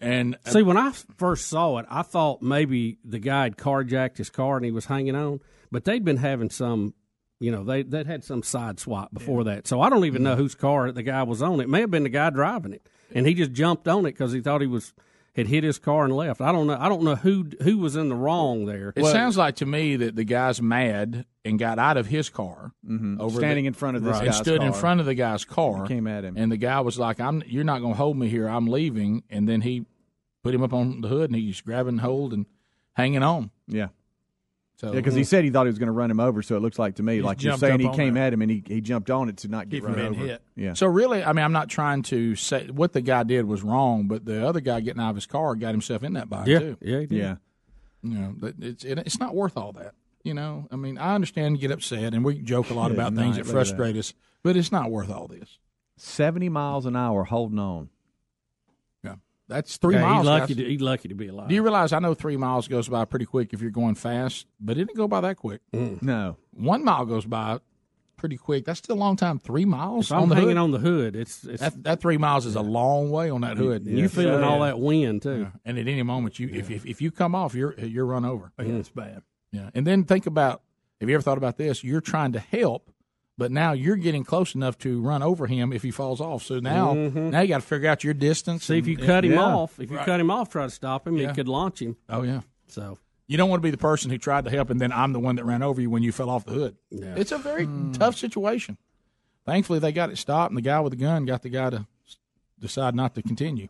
Yeah. 0.01 0.07
And 0.09 0.35
uh, 0.45 0.49
See, 0.51 0.61
when 0.63 0.77
I 0.77 0.91
first 1.17 1.47
saw 1.47 1.77
it, 1.77 1.85
I 1.89 2.01
thought 2.01 2.41
maybe 2.41 2.97
the 3.05 3.19
guy 3.19 3.43
had 3.43 3.57
carjacked 3.57 4.17
his 4.17 4.29
car 4.29 4.55
and 4.57 4.65
he 4.65 4.71
was 4.71 4.85
hanging 4.85 5.15
on, 5.15 5.39
but 5.71 5.85
they'd 5.85 6.03
been 6.03 6.17
having 6.17 6.49
some, 6.49 6.93
you 7.39 7.51
know, 7.51 7.63
they 7.63 7.83
they'd 7.83 8.07
had 8.07 8.23
some 8.23 8.43
side 8.43 8.79
swap 8.79 9.13
before 9.13 9.43
that. 9.45 9.67
So 9.67 9.81
I 9.81 9.89
don't 9.89 10.05
even 10.05 10.23
know 10.23 10.35
whose 10.35 10.55
car 10.55 10.91
the 10.91 11.03
guy 11.03 11.23
was 11.23 11.41
on. 11.41 11.59
It 11.61 11.69
may 11.69 11.81
have 11.81 11.91
been 11.91 12.03
the 12.03 12.09
guy 12.09 12.29
driving 12.29 12.73
it, 12.73 12.87
and 13.13 13.25
he 13.27 13.33
just 13.33 13.51
jumped 13.51 13.87
on 13.87 13.99
it 14.05 14.11
because 14.13 14.31
he 14.31 14.41
thought 14.41 14.61
he 14.61 14.67
was 14.67 14.93
had 15.33 15.47
hit 15.47 15.63
his 15.63 15.79
car 15.79 16.03
and 16.03 16.13
left. 16.13 16.41
I 16.41 16.51
don't 16.51 16.67
know. 16.67 16.77
I 16.77 16.89
don't 16.89 17.03
know 17.03 17.15
who 17.15 17.47
who 17.61 17.77
was 17.77 17.95
in 17.95 18.09
the 18.09 18.15
wrong 18.15 18.65
there. 18.65 18.91
it 18.95 19.05
sounds 19.05 19.37
like 19.37 19.55
to 19.57 19.65
me 19.65 19.95
that 19.95 20.15
the 20.17 20.25
guy's 20.25 20.61
mad 20.61 21.25
and 21.45 21.57
got 21.57 21.79
out 21.79 21.95
of 21.97 22.05
his 22.07 22.29
car 22.29 22.73
over 23.17 23.37
Standing 23.39 23.63
the- 23.63 23.67
in 23.69 23.73
front 23.73 23.95
of 23.97 24.03
this 24.03 24.17
and 24.17 24.25
guy's 24.27 24.37
stood 24.37 24.61
in 24.61 24.73
car. 24.73 24.79
front 24.81 24.99
of 24.99 25.05
the 25.05 25.15
guy's 25.15 25.45
car. 25.45 25.87
Came 25.87 26.05
at 26.05 26.23
him. 26.25 26.35
and 26.37 26.51
the 26.51 26.57
guy 26.57 26.81
was 26.81 26.99
like, 26.99 27.19
"I'm 27.21 27.41
you're 27.47 27.63
not 27.63 27.79
going 27.79 27.93
to 27.93 27.97
hold 27.97 28.17
me 28.17 28.27
here. 28.27 28.47
I'm 28.47 28.67
leaving." 28.67 29.23
And 29.29 29.47
then 29.47 29.61
he 29.61 29.85
put 30.43 30.53
him 30.53 30.63
up 30.63 30.73
on 30.73 31.01
the 31.01 31.07
hood, 31.07 31.29
and 31.29 31.35
he's 31.35 31.61
grabbing 31.61 31.99
hold 31.99 32.33
and 32.33 32.45
hanging 32.93 33.23
on. 33.23 33.51
Yeah. 33.67 33.87
So 34.77 34.87
Yeah, 34.87 34.93
because 34.95 35.13
he 35.13 35.23
said 35.23 35.43
he 35.43 35.51
thought 35.51 35.65
he 35.67 35.69
was 35.69 35.77
going 35.77 35.87
to 35.87 35.93
run 35.93 36.09
him 36.09 36.19
over, 36.19 36.41
so 36.41 36.55
it 36.55 36.61
looks 36.61 36.79
like 36.79 36.95
to 36.95 37.03
me 37.03 37.21
like 37.21 37.43
you're 37.43 37.55
saying 37.57 37.79
he 37.79 37.89
came 37.91 38.15
there. 38.15 38.23
at 38.25 38.33
him 38.33 38.41
and 38.41 38.49
he, 38.49 38.63
he 38.65 38.81
jumped 38.81 39.11
on 39.11 39.29
it 39.29 39.37
to 39.37 39.47
not 39.47 39.69
get 39.69 39.77
Keep 39.83 39.89
run 39.89 39.99
over. 39.99 40.13
hit. 40.25 40.41
Yeah. 40.55 40.73
So 40.73 40.87
really, 40.87 41.23
I 41.23 41.33
mean, 41.33 41.45
I'm 41.45 41.51
not 41.51 41.69
trying 41.69 42.01
to 42.03 42.35
say 42.35 42.65
what 42.67 42.91
the 42.93 43.01
guy 43.01 43.21
did 43.23 43.45
was 43.45 43.61
wrong, 43.61 44.07
but 44.07 44.25
the 44.25 44.45
other 44.47 44.59
guy 44.59 44.79
getting 44.79 45.01
out 45.01 45.11
of 45.11 45.15
his 45.15 45.27
car 45.27 45.53
got 45.55 45.71
himself 45.71 46.03
in 46.03 46.13
that 46.13 46.29
bind 46.29 46.47
yeah, 46.47 46.59
too. 46.59 46.77
yeah, 46.81 46.99
he 47.01 47.05
did. 47.05 47.17
yeah. 47.17 47.35
You 48.01 48.17
know, 48.17 48.33
but 48.35 48.55
it's 48.59 48.83
it, 48.83 48.97
it's 48.99 49.19
not 49.19 49.35
worth 49.35 49.55
all 49.55 49.71
that. 49.73 49.93
You 50.23 50.33
know, 50.33 50.67
I 50.71 50.75
mean, 50.75 50.97
I 50.97 51.13
understand 51.13 51.55
you 51.57 51.61
get 51.61 51.71
upset, 51.71 52.13
and 52.15 52.25
we 52.25 52.39
joke 52.39 52.71
a 52.71 52.73
lot 52.73 52.89
Yeah, 52.89 52.95
about 52.95 53.13
no, 53.13 53.21
things 53.21 53.35
that 53.37 53.43
bet 53.45 53.51
frustrate 53.51 53.95
us, 53.97 54.13
but 54.41 54.57
it's 54.57 54.71
not 54.71 54.89
worth 54.89 55.11
all 55.11 55.27
this. 55.27 55.59
70 55.97 56.49
miles 56.49 56.87
an 56.87 56.95
hour 56.95 57.23
holding 57.23 57.59
on. 57.59 57.89
Yeah, 59.51 59.55
that's 59.57 59.77
three 59.77 59.95
Yeah, 59.95 60.01
miles. 60.01 60.17
He's 60.19 60.25
lucky, 60.27 60.53
guys. 60.55 60.63
to, 60.63 60.69
he's 60.69 60.81
lucky 60.81 61.07
to 61.09 61.15
be 61.15 61.27
alive. 61.27 61.49
Do 61.49 61.55
you 61.55 61.61
realize 61.63 61.93
I 61.93 61.99
know 61.99 62.13
three 62.13 62.37
miles 62.37 62.67
goes 62.67 62.87
by 62.89 63.05
pretty 63.05 63.25
quick 63.25 63.53
if 63.53 63.61
you're 63.61 63.71
going 63.71 63.95
fast, 63.95 64.47
but 64.59 64.73
it 64.77 64.85
didn't 64.85 64.97
go 64.97 65.07
by 65.07 65.21
that 65.21 65.37
quick. 65.37 65.61
Mm. 65.73 66.01
No. 66.01 66.37
One 66.53 66.83
mile 66.83 67.05
goes 67.05 67.25
by 67.25 67.59
pretty 68.17 68.37
quick. 68.37 68.65
That's 68.65 68.79
still 68.79 68.95
a 68.95 68.99
long 68.99 69.15
time. 69.15 69.39
Three 69.39 69.65
miles 69.65 70.07
if 70.07 70.13
I'm 70.13 70.23
on 70.23 70.29
the 70.29 70.35
hanging 70.35 70.49
hood. 70.49 70.57
on 70.57 70.71
the 70.71 70.77
hood, 70.79 71.15
it's 71.15 71.43
it's 71.43 71.61
that, 71.61 71.83
that 71.83 72.01
three 72.01 72.17
miles 72.17 72.45
is 72.45 72.55
a 72.55 72.61
long 72.61 73.09
way 73.09 73.29
on 73.29 73.41
that 73.41 73.57
hood. 73.57 73.85
you 73.87 74.07
feeling 74.09 74.43
all 74.43 74.59
that 74.61 74.79
wind 74.79 75.23
too. 75.23 75.47
and 75.65 75.77
at 75.79 75.87
any 75.87 76.03
moment 76.03 76.39
you 76.39 76.47
if, 76.53 76.69
if 76.69 76.85
if 76.85 77.01
you 77.01 77.11
come 77.11 77.33
off, 77.35 77.55
you're 77.55 77.73
you're 77.79 78.05
run 78.05 78.23
over. 78.25 78.51
Yeah, 78.59 78.65
it's 78.75 78.89
bad. 78.89 79.23
Yeah, 79.51 79.69
and 79.73 79.85
then 79.85 80.03
think 80.05 80.27
about 80.27 80.61
have 81.01 81.09
you 81.09 81.15
ever 81.15 81.23
thought 81.23 81.39
about 81.39 81.57
this? 81.57 81.83
You're 81.83 81.99
trying 81.99 82.33
to 82.33 82.39
help, 82.39 82.91
but 83.37 83.51
now 83.51 83.71
you're 83.71 83.95
getting 83.95 84.23
close 84.23 84.55
enough 84.55 84.77
to 84.79 85.01
run 85.01 85.23
over 85.23 85.47
him 85.47 85.73
if 85.73 85.81
he 85.83 85.91
falls 85.91 86.21
off. 86.21 86.43
So 86.43 86.59
now 86.59 86.93
mm-hmm. 86.93 87.29
now 87.31 87.41
you 87.41 87.47
got 87.47 87.61
to 87.61 87.67
figure 87.67 87.89
out 87.89 88.03
your 88.03 88.13
distance. 88.13 88.65
See 88.65 88.77
if 88.77 88.87
you 88.87 88.97
and- 88.97 89.05
cut 89.05 89.25
him 89.25 89.33
Yeah. 89.33 89.41
off. 89.41 89.79
If 89.79 89.91
you 89.91 89.97
cut 89.97 90.19
him 90.19 90.29
off, 90.29 90.49
try 90.49 90.65
to 90.65 90.69
stop 90.69 91.07
him. 91.07 91.17
Yeah. 91.17 91.29
It 91.29 91.35
could 91.35 91.47
launch 91.47 91.81
him. 91.81 91.97
Oh 92.09 92.23
yeah. 92.23 92.41
So 92.67 92.97
You 93.27 93.37
don't 93.37 93.49
want 93.49 93.61
to 93.61 93.65
be 93.65 93.71
the 93.71 93.77
person 93.77 94.11
who 94.11 94.17
tried 94.17 94.45
to 94.45 94.51
help, 94.51 94.69
and 94.69 94.79
then 94.79 94.91
I'm 94.91 95.13
the 95.13 95.19
one 95.19 95.37
that 95.37 95.45
ran 95.45 95.63
over 95.63 95.81
you 95.81 95.89
when 95.89 96.03
you 96.03 96.11
fell 96.11 96.29
off 96.29 96.45
the 96.45 96.51
hood. 96.51 96.75
Yeah. 96.89 97.15
It's 97.15 97.31
a 97.31 97.37
very 97.37 97.65
hmm. 97.65 97.93
tough 97.93 98.17
situation. 98.17 98.77
Thankfully, 99.45 99.79
they 99.79 99.91
got 99.91 100.11
it 100.11 100.17
stopped, 100.17 100.51
and 100.51 100.57
the 100.57 100.61
guy 100.61 100.79
with 100.81 100.91
the 100.91 100.97
gun 100.97 101.25
got 101.25 101.41
the 101.41 101.49
guy 101.49 101.69
to 101.71 101.87
decide 102.59 102.93
not 102.93 103.15
to 103.15 103.21
continue. 103.21 103.69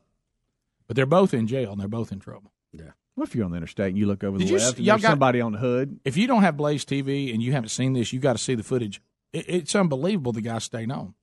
But 0.88 0.96
they're 0.96 1.06
both 1.06 1.34
in 1.34 1.48
jail, 1.48 1.72
and 1.72 1.80
they're 1.80 1.88
both 1.88 2.12
in 2.12 2.20
trouble. 2.20 2.51
Yeah. 2.74 2.91
What 3.15 3.27
if 3.27 3.36
you're 3.36 3.46
on 3.46 3.51
the 3.51 3.58
interstate 3.58 3.89
and 3.89 3.98
you 3.98 4.06
look 4.06 4.24
over 4.24 4.38
Did 4.38 4.48
the 4.48 4.51
you 4.51 4.58
left 4.58 4.72
s- 4.72 4.77
and 4.77 4.86
y'all 4.86 4.96
there's 4.96 5.03
got- 5.03 5.10
somebody 5.12 5.41
on 5.41 5.51
the 5.53 5.58
hood? 5.60 6.00
If 6.03 6.18
you 6.18 6.27
don't 6.27 6.41
have 6.41 6.58
Blaze 6.58 6.84
TV 6.86 7.34
and 7.34 7.41
you 7.41 7.51
haven't 7.51 7.70
seen 7.70 7.94
this, 7.94 8.12
you 8.12 8.20
got 8.20 8.34
to 8.34 8.39
see 8.39 8.56
the 8.56 8.63
footage. 8.63 9.01
It, 9.34 9.46
it's 9.48 9.76
unbelievable. 9.76 10.32
The 10.34 10.42
guy 10.42 10.60
staying 10.60 10.92
on. 10.92 11.14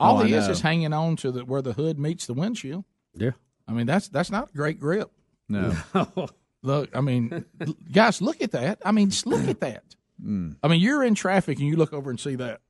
Oh, 0.00 0.04
All 0.04 0.20
Oh, 0.20 0.24
he 0.24 0.32
is 0.34 0.48
is 0.48 0.60
hanging 0.60 0.92
on 0.92 1.16
to 1.16 1.30
the 1.30 1.44
where 1.44 1.62
the 1.62 1.72
hood 1.74 1.98
meets 1.98 2.26
the 2.26 2.34
windshield. 2.34 2.84
yeah. 3.14 3.30
I 3.68 3.72
mean, 3.72 3.86
that's 3.86 4.08
that's 4.08 4.30
not 4.30 4.50
a 4.50 4.56
great 4.56 4.80
grip. 4.80 5.10
No. 5.48 5.74
Look, 6.64 6.90
I 6.94 7.00
mean, 7.00 7.44
guys, 7.90 8.22
look 8.22 8.40
at 8.40 8.52
that. 8.52 8.78
I 8.84 8.92
mean, 8.92 9.10
just 9.10 9.26
look 9.26 9.48
at 9.48 9.58
that. 9.60 9.82
Mm. 10.24 10.54
I 10.62 10.68
mean, 10.68 10.80
you're 10.80 11.02
in 11.02 11.16
traffic 11.16 11.58
and 11.58 11.66
you 11.66 11.74
look 11.76 11.92
over 11.92 12.08
and 12.08 12.20
see 12.20 12.36
that. 12.36 12.60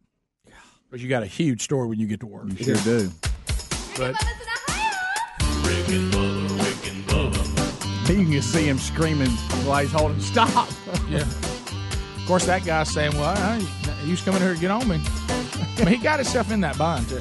Because 0.89 1.03
you 1.03 1.11
got 1.11 1.23
a 1.23 1.27
huge 1.27 1.61
story 1.63 1.89
when 1.89 1.99
you 2.01 2.07
get 2.07 2.21
to 2.21 2.27
work. 2.27 2.47
You 2.59 2.65
sure 2.65 2.77
do. 2.77 3.11
But 3.99 4.15
You 8.09 8.27
can 8.27 8.43
see 8.43 8.65
him 8.69 8.79
screaming 8.79 9.31
while 9.65 9.81
he's 9.83 9.93
holding. 9.93 10.21
Stop! 10.21 10.69
yeah. 11.09 11.21
Of 11.21 12.25
course, 12.27 12.45
that 12.47 12.65
guy's 12.65 12.91
saying, 12.91 13.13
"Well, 13.17 13.25
I, 13.37 13.59
he 14.05 14.11
was 14.11 14.21
coming 14.23 14.41
here 14.41 14.55
to 14.55 14.61
get 14.61 14.71
on 14.71 14.87
me." 14.89 15.01
I 15.79 15.85
mean, 15.85 15.89
he 15.89 15.97
got 15.97 16.19
himself 16.19 16.51
in 16.51 16.61
that 16.61 16.77
bind. 16.79 17.09
Too. 17.09 17.19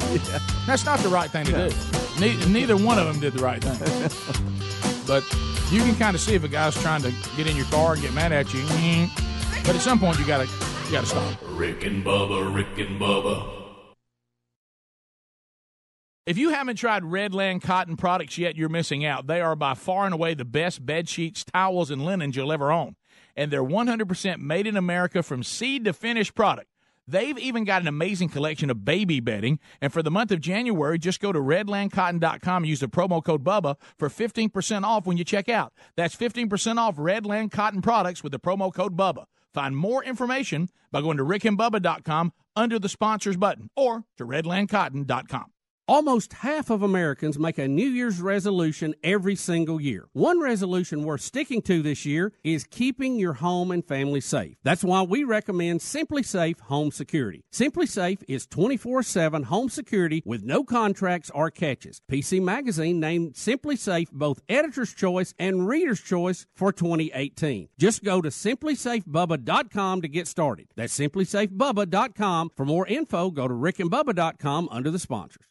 That's 0.68 0.86
not 0.86 1.00
the 1.00 1.10
right 1.10 1.30
thing 1.30 1.46
to 1.46 1.70
do. 1.70 1.76
Ne- 2.20 2.46
neither 2.48 2.76
one 2.78 3.00
of 3.00 3.08
them 3.08 3.20
did 3.20 3.34
the 3.34 3.44
right 3.44 3.64
thing. 3.64 5.06
but 5.08 5.24
you 5.72 5.82
can 5.82 5.96
kind 5.96 6.16
of 6.16 6.22
see 6.22 6.36
if 6.36 6.44
a 6.44 6.48
guy's 6.48 6.76
trying 6.82 7.02
to 7.02 7.12
get 7.38 7.48
in 7.48 7.56
your 7.56 7.66
car 7.68 7.94
and 7.94 8.02
get 8.02 8.14
mad 8.14 8.32
at 8.32 8.54
you. 8.54 8.62
But 9.66 9.76
at 9.76 9.82
some 9.82 10.00
point, 10.00 10.20
you 10.20 10.26
gotta 10.28 10.46
you 10.86 10.92
gotta 10.92 11.08
stop. 11.08 11.38
Rick 11.52 11.86
and 11.86 12.04
Bubba, 12.04 12.54
Rick 12.54 12.78
and 12.78 13.00
Bubba. 13.00 13.62
If 16.26 16.38
you 16.38 16.50
haven't 16.50 16.76
tried 16.76 17.04
Redland 17.04 17.62
cotton 17.64 17.98
products 17.98 18.38
yet, 18.38 18.56
you're 18.56 18.70
missing 18.70 19.04
out. 19.04 19.28
They 19.28 19.42
are 19.42 19.56
by 19.56 19.74
far 19.74 20.06
and 20.06 20.14
away 20.14 20.34
the 20.34 20.46
best 20.46 20.86
bed 20.86 21.10
sheets, 21.10 21.44
towels, 21.44 21.90
and 21.90 22.06
linens 22.06 22.36
you'll 22.36 22.52
ever 22.52 22.72
own. 22.72 22.96
And 23.36 23.50
they're 23.50 23.64
100% 23.64 24.40
made 24.40 24.68
in 24.68 24.78
America 24.78 25.24
from 25.24 25.42
seed 25.42 25.86
to 25.86 25.94
finished 25.94 26.36
product. 26.36 26.68
They've 27.12 27.38
even 27.38 27.66
got 27.66 27.82
an 27.82 27.90
amazing 27.90 28.30
collection 28.30 28.70
of 28.70 28.86
baby 28.86 29.20
bedding. 29.20 29.60
And 29.82 29.92
for 29.92 30.02
the 30.02 30.10
month 30.10 30.32
of 30.32 30.40
January, 30.40 30.98
just 30.98 31.20
go 31.20 31.34
to 31.34 31.40
redlandcotton.com 31.40 32.64
and 32.64 32.70
use 32.70 32.80
the 32.80 32.88
promo 32.88 33.22
code 33.22 33.44
BUBBA 33.44 33.76
for 34.00 34.08
15% 34.08 34.84
off 34.84 35.06
when 35.06 35.18
you 35.18 35.26
check 35.26 35.50
out. 35.50 35.74
That's 35.98 36.16
15% 36.16 36.78
off 36.78 36.96
Redland 36.96 37.52
Cotton 37.52 37.82
products 37.82 38.24
with 38.24 38.32
the 38.32 38.40
promo 38.40 38.74
code 38.74 38.96
BUBBA. 38.96 39.26
Find 39.54 39.76
more 39.76 40.02
information 40.06 40.70
by 40.90 41.02
going 41.02 41.18
to 41.18 41.26
rickandbubba.com 41.26 42.32
under 42.56 42.80
the 42.80 42.88
sponsors 42.88 43.36
button 43.36 43.70
or 43.76 44.06
to 44.18 44.26
redlandcotton.com. 44.26 45.52
Almost 45.92 46.32
half 46.32 46.70
of 46.70 46.84
Americans 46.84 47.38
make 47.38 47.58
a 47.58 47.68
New 47.68 47.90
Year's 47.90 48.22
resolution 48.22 48.96
every 49.04 49.36
single 49.36 49.82
year. 49.82 50.08
One 50.14 50.40
resolution 50.40 51.04
worth 51.04 51.20
sticking 51.20 51.62
to 51.64 51.82
this 51.82 52.06
year 52.06 52.32
is 52.46 52.64
keeping 52.64 53.18
your 53.18 53.34
home 53.34 53.72
and 53.72 53.86
family 53.86 54.22
safe. 54.22 54.56
That's 54.64 54.86
why 54.86 55.02
we 55.02 55.26
recommend 55.26 55.82
SimpliSafe 55.82 56.62
Home 56.62 56.92
Security. 56.92 57.44
SimpliSafe 57.52 58.24
is 58.30 58.48
24 58.48 59.04
7 59.04 59.44
home 59.44 59.68
security 59.68 60.24
with 60.26 60.44
no 60.44 60.64
contracts 60.64 61.30
or 61.36 61.52
catches. 61.52 62.02
PC 62.10 62.42
Magazine 62.42 63.02
named 63.02 63.34
SimpliSafe 63.34 64.14
both 64.14 64.40
Editor's 64.48 64.94
Choice 64.94 65.34
and 65.38 65.68
Reader's 65.68 66.00
Choice 66.00 66.46
for 66.56 66.72
2018. 66.72 67.68
Just 67.78 68.02
go 68.02 68.22
to 68.22 68.30
simplisafebubba.com 68.30 70.02
to 70.04 70.08
get 70.08 70.30
started. 70.30 70.68
That's 70.78 70.98
simplisafebubba.com. 70.98 72.52
For 72.56 72.66
more 72.66 72.88
info, 72.88 73.30
go 73.30 73.50
to 73.50 73.54
rickandbubba.com 73.54 74.70
under 74.72 74.90
the 74.90 74.98
sponsors. 74.98 75.51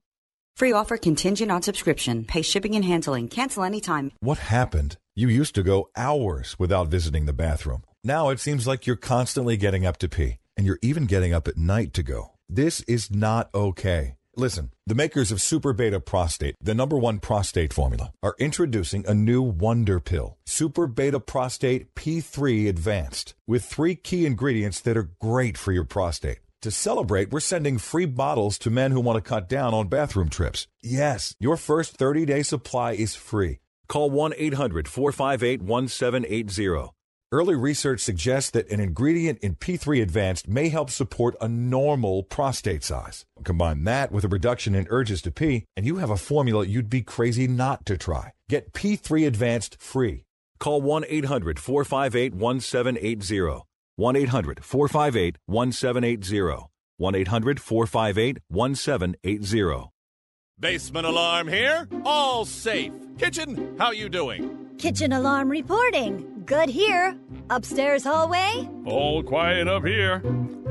Free 0.55 0.71
offer 0.71 0.97
contingent 0.97 1.51
on 1.51 1.63
subscription. 1.63 2.25
Pay 2.25 2.41
shipping 2.43 2.75
and 2.75 2.85
handling. 2.85 3.27
Cancel 3.27 3.63
anytime. 3.63 4.11
What 4.19 4.37
happened? 4.37 4.97
You 5.15 5.27
used 5.27 5.55
to 5.55 5.63
go 5.63 5.89
hours 5.95 6.57
without 6.59 6.87
visiting 6.87 7.25
the 7.25 7.33
bathroom. 7.33 7.83
Now 8.03 8.29
it 8.29 8.39
seems 8.39 8.67
like 8.67 8.85
you're 8.87 8.95
constantly 8.95 9.57
getting 9.57 9.85
up 9.85 9.97
to 9.97 10.09
pee, 10.09 10.37
and 10.55 10.65
you're 10.65 10.79
even 10.81 11.05
getting 11.05 11.33
up 11.33 11.47
at 11.47 11.57
night 11.57 11.93
to 11.93 12.03
go. 12.03 12.31
This 12.47 12.81
is 12.81 13.11
not 13.11 13.49
okay. 13.53 14.15
Listen, 14.37 14.71
the 14.87 14.95
makers 14.95 15.31
of 15.31 15.41
Super 15.41 15.73
Beta 15.73 15.99
Prostate, 15.99 16.55
the 16.61 16.73
number 16.73 16.97
one 16.97 17.19
prostate 17.19 17.73
formula, 17.73 18.13
are 18.23 18.35
introducing 18.39 19.05
a 19.05 19.13
new 19.13 19.41
wonder 19.41 19.99
pill, 19.99 20.37
Super 20.45 20.87
Beta 20.87 21.19
Prostate 21.19 21.93
P3 21.95 22.69
Advanced, 22.69 23.33
with 23.45 23.65
three 23.65 23.93
key 23.93 24.25
ingredients 24.25 24.79
that 24.81 24.95
are 24.95 25.11
great 25.19 25.57
for 25.57 25.73
your 25.73 25.83
prostate. 25.83 26.39
To 26.61 26.69
celebrate, 26.69 27.31
we're 27.31 27.39
sending 27.39 27.79
free 27.79 28.05
bottles 28.05 28.59
to 28.59 28.69
men 28.69 28.91
who 28.91 29.01
want 29.01 29.17
to 29.17 29.27
cut 29.27 29.49
down 29.49 29.73
on 29.73 29.87
bathroom 29.87 30.29
trips. 30.29 30.67
Yes, 30.83 31.35
your 31.39 31.57
first 31.57 31.97
30 31.97 32.23
day 32.25 32.43
supply 32.43 32.91
is 32.91 33.15
free. 33.15 33.61
Call 33.87 34.11
1 34.11 34.33
800 34.37 34.87
458 34.87 35.63
1780. 35.63 36.91
Early 37.31 37.55
research 37.55 38.01
suggests 38.01 38.51
that 38.51 38.69
an 38.69 38.79
ingredient 38.79 39.39
in 39.39 39.55
P3 39.55 40.03
Advanced 40.03 40.47
may 40.47 40.69
help 40.69 40.91
support 40.91 41.35
a 41.41 41.47
normal 41.47 42.21
prostate 42.21 42.83
size. 42.83 43.25
Combine 43.43 43.83
that 43.85 44.11
with 44.11 44.23
a 44.23 44.27
reduction 44.27 44.75
in 44.75 44.85
urges 44.91 45.23
to 45.23 45.31
pee, 45.31 45.65
and 45.75 45.87
you 45.87 45.95
have 45.95 46.11
a 46.11 46.17
formula 46.17 46.63
you'd 46.63 46.91
be 46.91 47.01
crazy 47.01 47.47
not 47.47 47.87
to 47.87 47.97
try. 47.97 48.33
Get 48.49 48.71
P3 48.73 49.25
Advanced 49.25 49.81
free. 49.81 50.25
Call 50.59 50.83
1 50.83 51.05
800 51.07 51.57
458 51.57 52.35
1780. 52.35 53.63
1 54.01 54.15
800 54.15 54.65
458 54.65 55.37
1780. 55.45 56.65
1 56.97 57.15
800 57.15 57.59
458 57.59 58.39
1780. 58.47 59.91
Basement 60.59 61.05
alarm 61.05 61.47
here. 61.47 61.87
All 62.03 62.43
safe. 62.43 62.91
Kitchen, 63.19 63.75
how 63.77 63.91
you 63.91 64.09
doing? 64.09 64.57
Kitchen 64.79 65.13
alarm 65.13 65.49
reporting. 65.49 66.41
Good 66.47 66.69
here. 66.69 67.15
Upstairs 67.51 68.03
hallway. 68.03 68.67
All 68.85 69.21
quiet 69.21 69.67
up 69.67 69.85
here. 69.85 70.19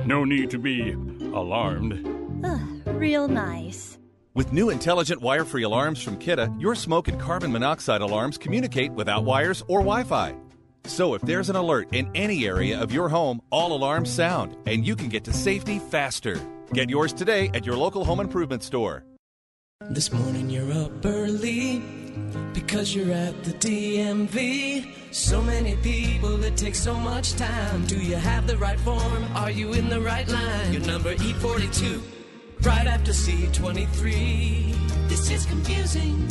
No 0.04 0.24
need 0.24 0.50
to 0.50 0.58
be 0.58 0.90
alarmed. 1.32 2.04
Ugh, 2.44 2.82
real 2.98 3.28
nice. 3.28 3.96
With 4.34 4.52
new 4.52 4.70
intelligent 4.70 5.20
wire 5.22 5.44
free 5.44 5.62
alarms 5.62 6.02
from 6.02 6.18
Kidde, 6.18 6.60
your 6.60 6.74
smoke 6.74 7.06
and 7.06 7.20
carbon 7.20 7.52
monoxide 7.52 8.00
alarms 8.00 8.38
communicate 8.38 8.90
without 8.90 9.22
wires 9.22 9.62
or 9.68 9.82
Wi 9.82 10.02
Fi. 10.02 10.34
So 10.84 11.14
if 11.14 11.22
there's 11.22 11.50
an 11.50 11.56
alert 11.56 11.88
in 11.92 12.10
any 12.14 12.46
area 12.46 12.80
of 12.80 12.92
your 12.92 13.08
home, 13.08 13.40
all 13.50 13.72
alarms 13.72 14.10
sound, 14.10 14.56
and 14.66 14.86
you 14.86 14.96
can 14.96 15.08
get 15.08 15.24
to 15.24 15.32
safety 15.32 15.78
faster. 15.78 16.40
Get 16.72 16.90
yours 16.90 17.12
today 17.12 17.50
at 17.54 17.66
your 17.66 17.76
local 17.76 18.04
home 18.04 18.20
improvement 18.20 18.62
store. 18.62 19.04
This 19.88 20.12
morning 20.12 20.50
you're 20.50 20.72
up 20.72 21.04
early 21.04 21.82
because 22.52 22.94
you're 22.94 23.12
at 23.12 23.42
the 23.44 23.52
DMV. 23.52 24.86
So 25.10 25.40
many 25.40 25.74
people, 25.76 26.44
it 26.44 26.56
takes 26.56 26.78
so 26.78 26.94
much 26.94 27.32
time. 27.34 27.86
Do 27.86 27.96
you 27.96 28.16
have 28.16 28.46
the 28.46 28.58
right 28.58 28.78
form? 28.80 29.24
Are 29.34 29.50
you 29.50 29.72
in 29.72 29.88
the 29.88 30.00
right 30.00 30.28
line? 30.28 30.72
Your 30.72 30.82
number 30.82 31.14
E42, 31.14 32.02
right 32.62 32.86
after 32.86 33.12
C23. 33.12 35.08
This 35.08 35.30
is 35.30 35.46
confusing 35.46 36.28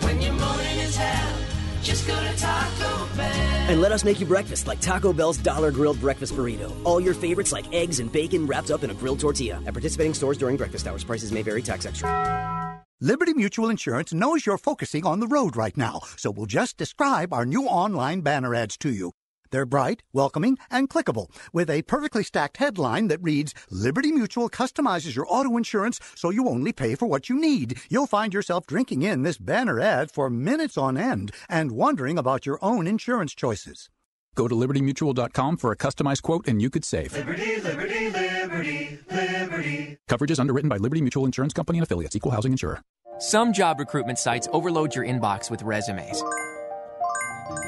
when 0.00 0.20
your 0.22 0.34
morning 0.34 0.78
is 0.78 0.96
hell. 0.96 1.51
Just 1.82 2.06
go 2.06 2.14
to 2.14 2.36
Taco 2.36 3.16
Bell. 3.16 3.26
And 3.68 3.80
let 3.80 3.92
us 3.92 4.04
make 4.04 4.20
you 4.20 4.26
breakfast 4.26 4.66
like 4.66 4.80
Taco 4.80 5.12
Bell's 5.12 5.36
Dollar 5.38 5.70
Grilled 5.70 6.00
Breakfast 6.00 6.34
Burrito. 6.34 6.72
All 6.84 7.00
your 7.00 7.14
favorites 7.14 7.52
like 7.52 7.72
eggs 7.72 8.00
and 8.00 8.10
bacon 8.10 8.46
wrapped 8.46 8.70
up 8.70 8.84
in 8.84 8.90
a 8.90 8.94
grilled 8.94 9.20
tortilla. 9.20 9.60
At 9.66 9.74
participating 9.74 10.14
stores 10.14 10.38
during 10.38 10.56
breakfast 10.56 10.86
hours, 10.86 11.04
prices 11.04 11.32
may 11.32 11.42
vary, 11.42 11.62
tax 11.62 11.86
extra. 11.86 12.82
Liberty 13.00 13.34
Mutual 13.34 13.68
Insurance 13.68 14.14
knows 14.14 14.46
you're 14.46 14.58
focusing 14.58 15.04
on 15.04 15.18
the 15.18 15.26
road 15.26 15.56
right 15.56 15.76
now, 15.76 16.02
so 16.16 16.30
we'll 16.30 16.46
just 16.46 16.76
describe 16.76 17.32
our 17.32 17.44
new 17.44 17.66
online 17.66 18.20
banner 18.20 18.54
ads 18.54 18.76
to 18.78 18.90
you. 18.90 19.10
They're 19.52 19.66
bright, 19.66 20.02
welcoming, 20.12 20.58
and 20.70 20.88
clickable, 20.88 21.28
with 21.52 21.70
a 21.70 21.82
perfectly 21.82 22.24
stacked 22.24 22.56
headline 22.56 23.06
that 23.08 23.22
reads 23.22 23.54
Liberty 23.70 24.10
Mutual 24.10 24.48
customizes 24.48 25.14
your 25.14 25.26
auto 25.28 25.56
insurance 25.56 26.00
so 26.16 26.30
you 26.30 26.48
only 26.48 26.72
pay 26.72 26.96
for 26.96 27.06
what 27.06 27.28
you 27.28 27.36
need. 27.38 27.78
You'll 27.88 28.08
find 28.08 28.34
yourself 28.34 28.66
drinking 28.66 29.02
in 29.02 29.22
this 29.22 29.38
banner 29.38 29.78
ad 29.78 30.10
for 30.10 30.28
minutes 30.28 30.76
on 30.76 30.96
end 30.96 31.30
and 31.48 31.70
wondering 31.72 32.18
about 32.18 32.46
your 32.46 32.58
own 32.62 32.86
insurance 32.86 33.34
choices. 33.34 33.88
Go 34.34 34.48
to 34.48 34.54
libertymutual.com 34.54 35.58
for 35.58 35.70
a 35.70 35.76
customized 35.76 36.22
quote 36.22 36.48
and 36.48 36.62
you 36.62 36.70
could 36.70 36.86
save. 36.86 37.12
Liberty, 37.12 37.60
liberty, 37.60 38.10
liberty, 38.10 38.98
liberty. 39.10 39.98
Coverage 40.08 40.30
is 40.30 40.40
underwritten 40.40 40.70
by 40.70 40.78
Liberty 40.78 41.02
Mutual 41.02 41.26
Insurance 41.26 41.52
Company 41.52 41.78
and 41.78 41.84
affiliates, 41.84 42.16
equal 42.16 42.32
housing 42.32 42.52
insurer. 42.52 42.80
Some 43.18 43.52
job 43.52 43.78
recruitment 43.78 44.18
sites 44.18 44.48
overload 44.52 44.94
your 44.94 45.04
inbox 45.04 45.50
with 45.50 45.62
resumes. 45.62 46.22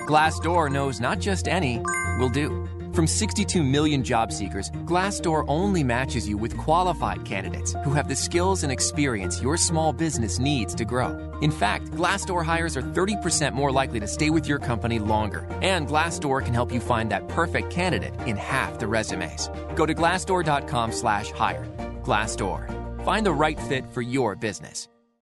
Glassdoor 0.07 0.71
knows 0.71 1.01
not 1.01 1.19
just 1.19 1.49
any 1.49 1.83
will 2.19 2.29
do. 2.29 2.67
From 2.95 3.09
62 3.09 3.65
million 3.65 4.05
job 4.05 4.33
seekers, 4.33 4.71
Glassdoor 4.85 5.45
only 5.49 5.83
matches 5.83 6.29
you 6.29 6.37
with 6.37 6.57
qualified 6.57 7.25
candidates 7.25 7.75
who 7.83 7.91
have 7.91 8.09
the 8.09 8.15
skills 8.15 8.63
and 8.63 8.71
experience 8.73 9.43
your 9.43 9.57
small 9.57 9.93
business 9.93 10.39
needs 10.39 10.77
to 10.77 10.85
grow. 10.85 11.11
In 11.41 11.51
fact, 11.51 11.87
Glassdoor 11.91 12.45
hires 12.45 12.77
are 12.77 12.83
30% 12.83 13.53
more 13.53 13.73
likely 13.73 13.99
to 13.99 14.07
stay 14.07 14.31
with 14.31 14.47
your 14.47 14.61
company 14.61 15.01
longer, 15.01 15.45
and 15.61 15.89
Glassdoor 15.89 16.45
can 16.45 16.55
help 16.55 16.73
you 16.73 16.79
find 16.79 17.11
that 17.11 17.27
perfect 17.29 17.71
candidate 17.71 18.15
in 18.27 18.37
half 18.37 18.79
the 18.79 18.87
resumes. 18.87 19.51
Go 19.75 19.87
to 19.87 19.95
glassdoor.com/hire. 19.95 21.67
Glassdoor. 22.05 23.05
Find 23.05 23.27
the 23.27 23.33
right 23.33 23.59
fit 23.59 23.85
for 23.93 24.03
your 24.03 24.37
business. 24.37 24.89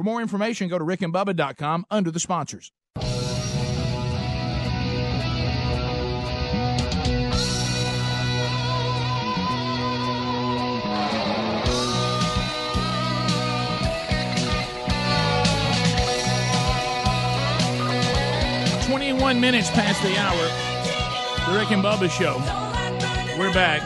For 0.00 0.04
more 0.04 0.22
information, 0.22 0.68
go 0.68 0.78
to 0.78 0.84
rickandbubba.com 0.86 1.84
under 1.90 2.10
the 2.10 2.20
sponsors. 2.20 2.72
Twenty-one 18.86 19.38
minutes 19.38 19.68
past 19.68 20.02
the 20.02 20.16
hour. 20.16 21.52
The 21.52 21.58
Rick 21.58 21.72
and 21.72 21.84
Bubba 21.84 22.10
Show. 22.10 22.38
We're 23.38 23.52
back. 23.52 23.82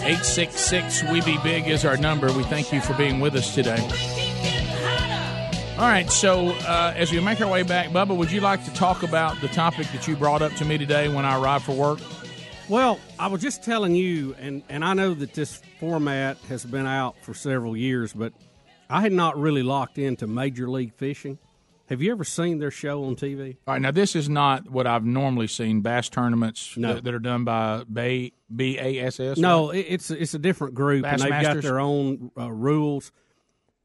866 0.00 1.04
We 1.04 1.20
Be 1.20 1.38
Big 1.44 1.68
is 1.68 1.84
our 1.84 1.96
number. 1.96 2.32
We 2.32 2.42
thank 2.42 2.72
you 2.72 2.80
for 2.80 2.94
being 2.94 3.20
with 3.20 3.36
us 3.36 3.54
today. 3.54 4.27
All 5.78 5.84
right, 5.84 6.10
so 6.10 6.48
uh, 6.48 6.92
as 6.96 7.12
we 7.12 7.20
make 7.20 7.40
our 7.40 7.46
way 7.48 7.62
back, 7.62 7.90
Bubba, 7.90 8.16
would 8.16 8.32
you 8.32 8.40
like 8.40 8.64
to 8.64 8.74
talk 8.74 9.04
about 9.04 9.40
the 9.40 9.46
topic 9.46 9.86
that 9.92 10.08
you 10.08 10.16
brought 10.16 10.42
up 10.42 10.52
to 10.54 10.64
me 10.64 10.76
today 10.76 11.08
when 11.08 11.24
I 11.24 11.38
arrived 11.40 11.66
for 11.66 11.72
work? 11.72 12.00
Well, 12.68 12.98
I 13.16 13.28
was 13.28 13.40
just 13.40 13.62
telling 13.62 13.94
you, 13.94 14.34
and, 14.40 14.64
and 14.68 14.84
I 14.84 14.94
know 14.94 15.14
that 15.14 15.34
this 15.34 15.62
format 15.78 16.36
has 16.48 16.64
been 16.64 16.84
out 16.86 17.14
for 17.22 17.32
several 17.32 17.76
years, 17.76 18.12
but 18.12 18.32
I 18.90 19.00
had 19.02 19.12
not 19.12 19.38
really 19.38 19.62
locked 19.62 19.98
into 19.98 20.26
Major 20.26 20.68
League 20.68 20.94
Fishing. 20.94 21.38
Have 21.88 22.02
you 22.02 22.10
ever 22.10 22.24
seen 22.24 22.58
their 22.58 22.72
show 22.72 23.04
on 23.04 23.14
TV? 23.14 23.56
All 23.68 23.74
right, 23.74 23.80
now 23.80 23.92
this 23.92 24.16
is 24.16 24.28
not 24.28 24.68
what 24.68 24.88
I've 24.88 25.04
normally 25.04 25.46
seen 25.46 25.80
bass 25.80 26.08
tournaments 26.08 26.76
No. 26.76 26.94
that, 26.94 27.04
that 27.04 27.14
are 27.14 27.20
done 27.20 27.44
by 27.44 27.84
Bay, 27.90 28.32
BASS. 28.50 29.38
No, 29.38 29.68
right? 29.68 29.78
it- 29.78 29.86
it's 29.92 30.10
it's 30.10 30.34
a 30.34 30.38
different 30.40 30.74
group, 30.74 31.04
Bass 31.04 31.22
and 31.22 31.32
they've 31.32 31.40
got 31.42 31.62
their 31.62 31.78
own 31.78 32.32
uh, 32.36 32.50
rules. 32.50 33.12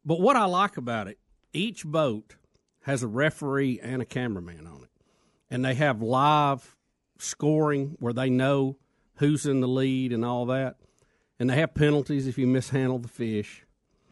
But 0.04 0.20
what 0.20 0.36
I 0.36 0.46
like 0.46 0.76
about 0.78 1.08
it, 1.08 1.18
each 1.54 1.86
boat 1.86 2.36
has 2.82 3.04
a 3.04 3.08
referee 3.08 3.80
and 3.82 4.02
a 4.02 4.06
cameraman 4.06 4.68
on 4.68 4.84
it, 4.84 4.90
and 5.50 5.64
they 5.64 5.76
have 5.76 6.02
live 6.02 6.76
scoring 7.18 7.96
where 8.00 8.14
they 8.14 8.30
know 8.30 8.78
who's 9.16 9.46
in 9.46 9.62
the 9.62 9.68
lead 9.68 10.12
and 10.12 10.26
all 10.26 10.46
that, 10.48 10.76
and 11.40 11.50
they 11.50 11.56
have 11.56 11.74
penalties 11.74 12.28
if 12.28 12.38
you 12.38 12.48
mishandle 12.48 13.00
the 13.00 13.08
fish. 13.08 13.66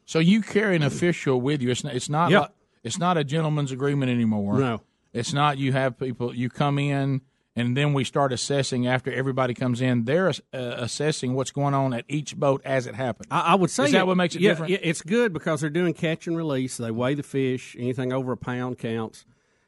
So 0.05 0.19
you 0.19 0.41
carry 0.41 0.75
an 0.75 0.83
official 0.83 1.39
with 1.41 1.61
you. 1.61 1.69
It's 1.69 1.83
not. 1.83 1.95
It's 1.95 2.09
not. 2.09 2.31
Yeah. 2.31 2.39
Like, 2.41 2.51
it's 2.83 2.97
not 2.97 3.17
a 3.17 3.23
gentleman's 3.23 3.71
agreement 3.71 4.11
anymore. 4.11 4.57
No. 4.57 4.81
It's 5.13 5.33
not. 5.33 5.57
You 5.57 5.73
have 5.73 5.99
people. 5.99 6.33
You 6.33 6.49
come 6.49 6.79
in, 6.79 7.21
and 7.61 7.77
then 7.77 7.93
we 7.93 8.03
start 8.03 8.33
assessing 8.33 8.87
after 8.87 9.11
everybody 9.11 9.53
comes 9.53 9.79
in. 9.81 10.03
They're 10.05 10.29
uh, 10.29 10.33
assessing 10.53 11.33
what's 11.33 11.51
going 11.51 11.73
on 11.73 11.93
at 11.93 12.03
each 12.09 12.35
boat 12.35 12.61
as 12.65 12.87
it 12.87 12.95
happens. 12.95 13.27
I, 13.31 13.39
I 13.39 13.55
would 13.55 13.69
say 13.69 13.85
Is 13.85 13.91
that 13.93 13.99
it- 14.01 14.07
what 14.07 14.17
makes 14.17 14.35
it 14.35 14.41
yeah, 14.41 14.49
different? 14.49 14.71
yeah, 14.71 14.79
it's 14.81 15.01
good 15.01 15.31
because 15.31 15.61
they're 15.61 15.69
doing 15.69 15.93
catch 15.93 16.27
and 16.27 16.35
release. 16.35 16.77
They 16.77 16.91
weigh 16.91 17.13
the 17.15 17.23
fish. 17.23 17.75
Anything 17.79 18.11
over 18.11 18.33
a 18.33 18.37
pound 18.37 18.77
counts, 18.79 19.25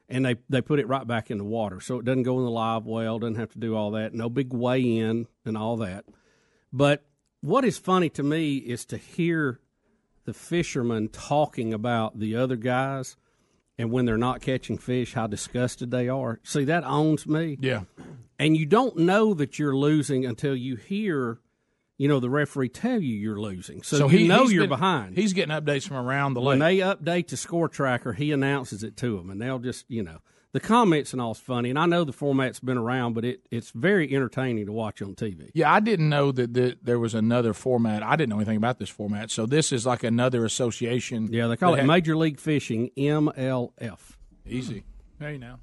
and 0.10 0.26
they 0.26 0.36
they 0.50 0.62
put 0.62 0.80
it 0.80 0.88
right 0.88 1.08
back 1.08 1.32
in 1.32 1.38
the 1.38 1.44
water, 1.46 1.80
so 1.80 2.00
it 2.00 2.06
doesn't 2.06 2.24
go 2.24 2.38
in 2.40 2.44
the 2.44 2.52
live 2.52 2.86
well. 2.86 3.20
Doesn't 3.20 3.36
have 3.36 3.52
to 3.54 3.60
do 3.60 3.76
all 3.76 3.92
that. 3.92 4.14
No 4.14 4.30
big 4.30 4.54
weigh 4.54 4.98
in 4.98 5.28
and 5.46 5.58
all 5.58 5.78
that. 5.78 6.06
But 6.72 7.06
what 7.42 7.64
is 7.66 7.78
funny 7.78 8.10
to 8.10 8.24
me 8.24 8.58
is 8.58 8.86
to 8.88 8.98
hear 8.98 9.60
the 10.26 10.34
fishermen 10.34 11.10
talking 11.10 11.74
about 11.74 12.18
the 12.20 12.36
other 12.36 12.56
guys, 12.56 13.18
and 13.78 13.92
when 13.92 14.06
they're 14.06 14.18
not 14.18 14.42
catching 14.42 14.78
fish, 14.78 15.14
how 15.14 15.28
disgusted 15.28 15.92
they 15.92 16.08
are. 16.10 16.40
See, 16.44 16.66
that 16.66 16.84
owns 16.84 17.26
me. 17.28 17.58
Yeah. 17.60 17.82
And 18.40 18.56
you 18.58 18.66
don't 18.66 18.98
know 18.98 19.34
that 19.34 19.58
you're 19.60 19.76
losing 19.76 20.26
until 20.26 20.56
you 20.56 20.76
hear, 20.76 21.40
you 21.98 22.08
know, 22.08 22.20
the 22.20 22.30
referee 22.30 22.70
tell 22.70 23.00
you 23.00 23.16
you're 23.16 23.40
losing. 23.40 23.82
So, 23.84 24.10
you 24.10 24.20
he- 24.20 24.28
know 24.28 24.44
you're 24.48 24.64
been- 24.64 24.70
behind. 24.70 25.18
He's 25.18 25.34
getting 25.34 25.56
updates 25.56 25.88
from 25.88 25.98
around 25.98 26.34
the 26.34 26.42
lake. 26.42 26.48
When 26.48 26.60
they 26.60 26.78
update 26.78 27.28
the 27.30 27.38
score 27.38 27.68
tracker, 27.70 28.14
he 28.14 28.32
announces 28.32 28.84
it 28.84 28.98
to 28.98 29.18
them, 29.18 29.30
and 29.30 29.42
they'll 29.42 29.60
just, 29.60 29.86
you 29.90 30.04
know, 30.04 30.20
the 30.54 30.60
comments 30.60 31.12
and 31.14 31.22
all's 31.22 31.40
funny. 31.40 31.70
And 31.70 31.78
I 31.78 31.86
know 31.88 32.04
the 32.04 32.14
format's 32.14 32.60
been 32.60 32.78
around, 32.78 33.14
but 33.14 33.26
it, 33.26 33.42
it's 33.52 33.72
very 33.72 34.16
entertaining 34.16 34.68
to 34.68 34.72
watch 34.72 35.02
on 35.02 35.16
TV. 35.16 35.50
Yeah, 35.54 35.74
I 35.74 35.80
didn't 35.80 36.10
know 36.10 36.32
that, 36.32 36.54
that 36.54 36.86
there 36.86 37.00
was 37.00 37.14
another 37.14 37.54
format. 37.54 38.04
I 38.04 38.16
didn't 38.16 38.30
know 38.30 38.38
anything 38.38 38.58
about 38.58 38.78
this 38.80 38.90
format. 38.90 39.32
So 39.32 39.46
this 39.46 39.72
is 39.72 39.86
like 39.86 40.04
another 40.04 40.46
association. 40.46 41.28
Yeah, 41.32 41.48
they 41.48 41.58
call 41.58 41.74
it 41.74 41.80
had- 41.80 41.88
Major 41.88 42.16
League 42.16 42.40
Fishing, 42.40 42.92
MLF. 42.96 44.00
Easy. 44.48 44.84
Hey 45.20 45.38
now. 45.38 45.60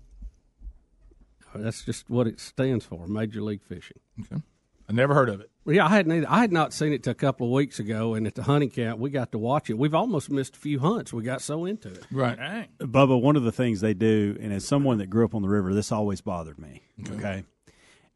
That's 1.55 1.85
just 1.85 2.09
what 2.09 2.27
it 2.27 2.39
stands 2.39 2.85
for, 2.85 3.07
Major 3.09 3.43
League 3.43 3.63
Fishing. 3.63 3.99
Okay. 4.21 4.43
I 4.89 4.93
never 4.93 5.15
heard 5.15 5.29
of 5.29 5.41
it. 5.41 5.50
Well, 5.65 5.77
yeah, 5.77 5.85
I 5.87 5.91
hadn't 5.91 6.13
either. 6.13 6.27
I 6.29 6.41
had 6.41 6.53
not 6.53 6.73
seen 6.73 6.93
it 6.93 7.03
till 7.03 7.11
a 7.11 7.15
couple 7.15 7.47
of 7.47 7.53
weeks 7.53 7.79
ago, 7.79 8.15
and 8.15 8.27
at 8.27 8.35
the 8.35 8.43
hunting 8.43 8.71
camp, 8.71 8.99
we 8.99 9.11
got 9.11 9.33
to 9.33 9.39
watch 9.39 9.69
it. 9.69 9.77
We've 9.79 9.95
almost 9.95 10.31
missed 10.31 10.57
a 10.57 10.59
few 10.59 10.79
hunts. 10.79 11.13
We 11.13 11.23
got 11.23 11.43
so 11.43 11.67
into 11.67 11.89
it. 11.91 12.05
Right. 12.11 12.69
Bubba, 12.79 13.21
one 13.21 13.37
of 13.37 13.43
the 13.43 13.53
things 13.53 13.81
they 13.81 13.93
do, 13.95 14.37
and 14.41 14.53
as 14.53 14.67
someone 14.67 14.99
that 14.99 15.09
grew 15.11 15.25
up 15.25 15.35
on 15.35 15.43
the 15.43 15.49
river, 15.49 15.75
this 15.75 15.93
always 15.93 16.21
bothered 16.23 16.59
me. 16.59 16.83
Mm-hmm. 17.01 17.15
Okay. 17.19 17.45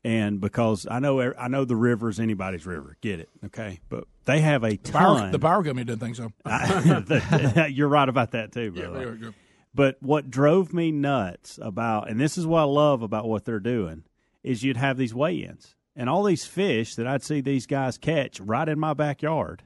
And 0.07 0.38
because 0.40 0.87
I 0.90 0.98
know 0.98 1.18
er, 1.20 1.35
I 1.38 1.48
know 1.48 1.64
the 1.64 1.76
river 1.76 2.11
is 2.11 2.20
anybody's 2.20 2.66
river, 2.66 2.96
get 3.00 3.20
it, 3.20 3.30
okay? 3.46 3.80
But 3.88 4.04
they 4.26 4.40
have 4.40 4.62
a 4.62 4.76
The 4.76 4.92
power, 4.92 5.18
ton. 5.18 5.33
the 5.33 5.38
power 5.38 5.64
company 5.64 5.85
didn't 5.85 6.00
think 6.00 6.16
so. 6.16 6.30
You're 7.68 7.88
right 7.88 8.09
about 8.09 8.33
that 8.33 8.52
too, 8.52 8.72
Yeah, 8.74 8.83
brother. 8.83 8.98
they 8.98 9.07
were 9.07 9.16
good. 9.16 9.35
But 9.74 9.96
what 10.00 10.30
drove 10.30 10.72
me 10.74 10.92
nuts 10.92 11.59
about, 11.61 12.09
and 12.11 12.20
this 12.20 12.37
is 12.38 12.46
what 12.46 12.61
I 12.61 12.64
love 12.64 13.00
about 13.02 13.26
what 13.26 13.44
they're 13.46 13.59
doing, 13.61 14.04
is 14.42 14.62
you'd 14.62 14.76
have 14.76 14.96
these 14.98 15.14
weigh-ins 15.14 15.74
and 15.96 16.09
all 16.09 16.24
these 16.24 16.44
fish 16.44 16.94
that 16.96 17.07
I'd 17.07 17.22
see 17.22 17.40
these 17.40 17.66
guys 17.66 17.98
catch 17.98 18.40
right 18.40 18.68
in 18.68 18.78
my 18.78 18.94
backyard. 18.94 19.62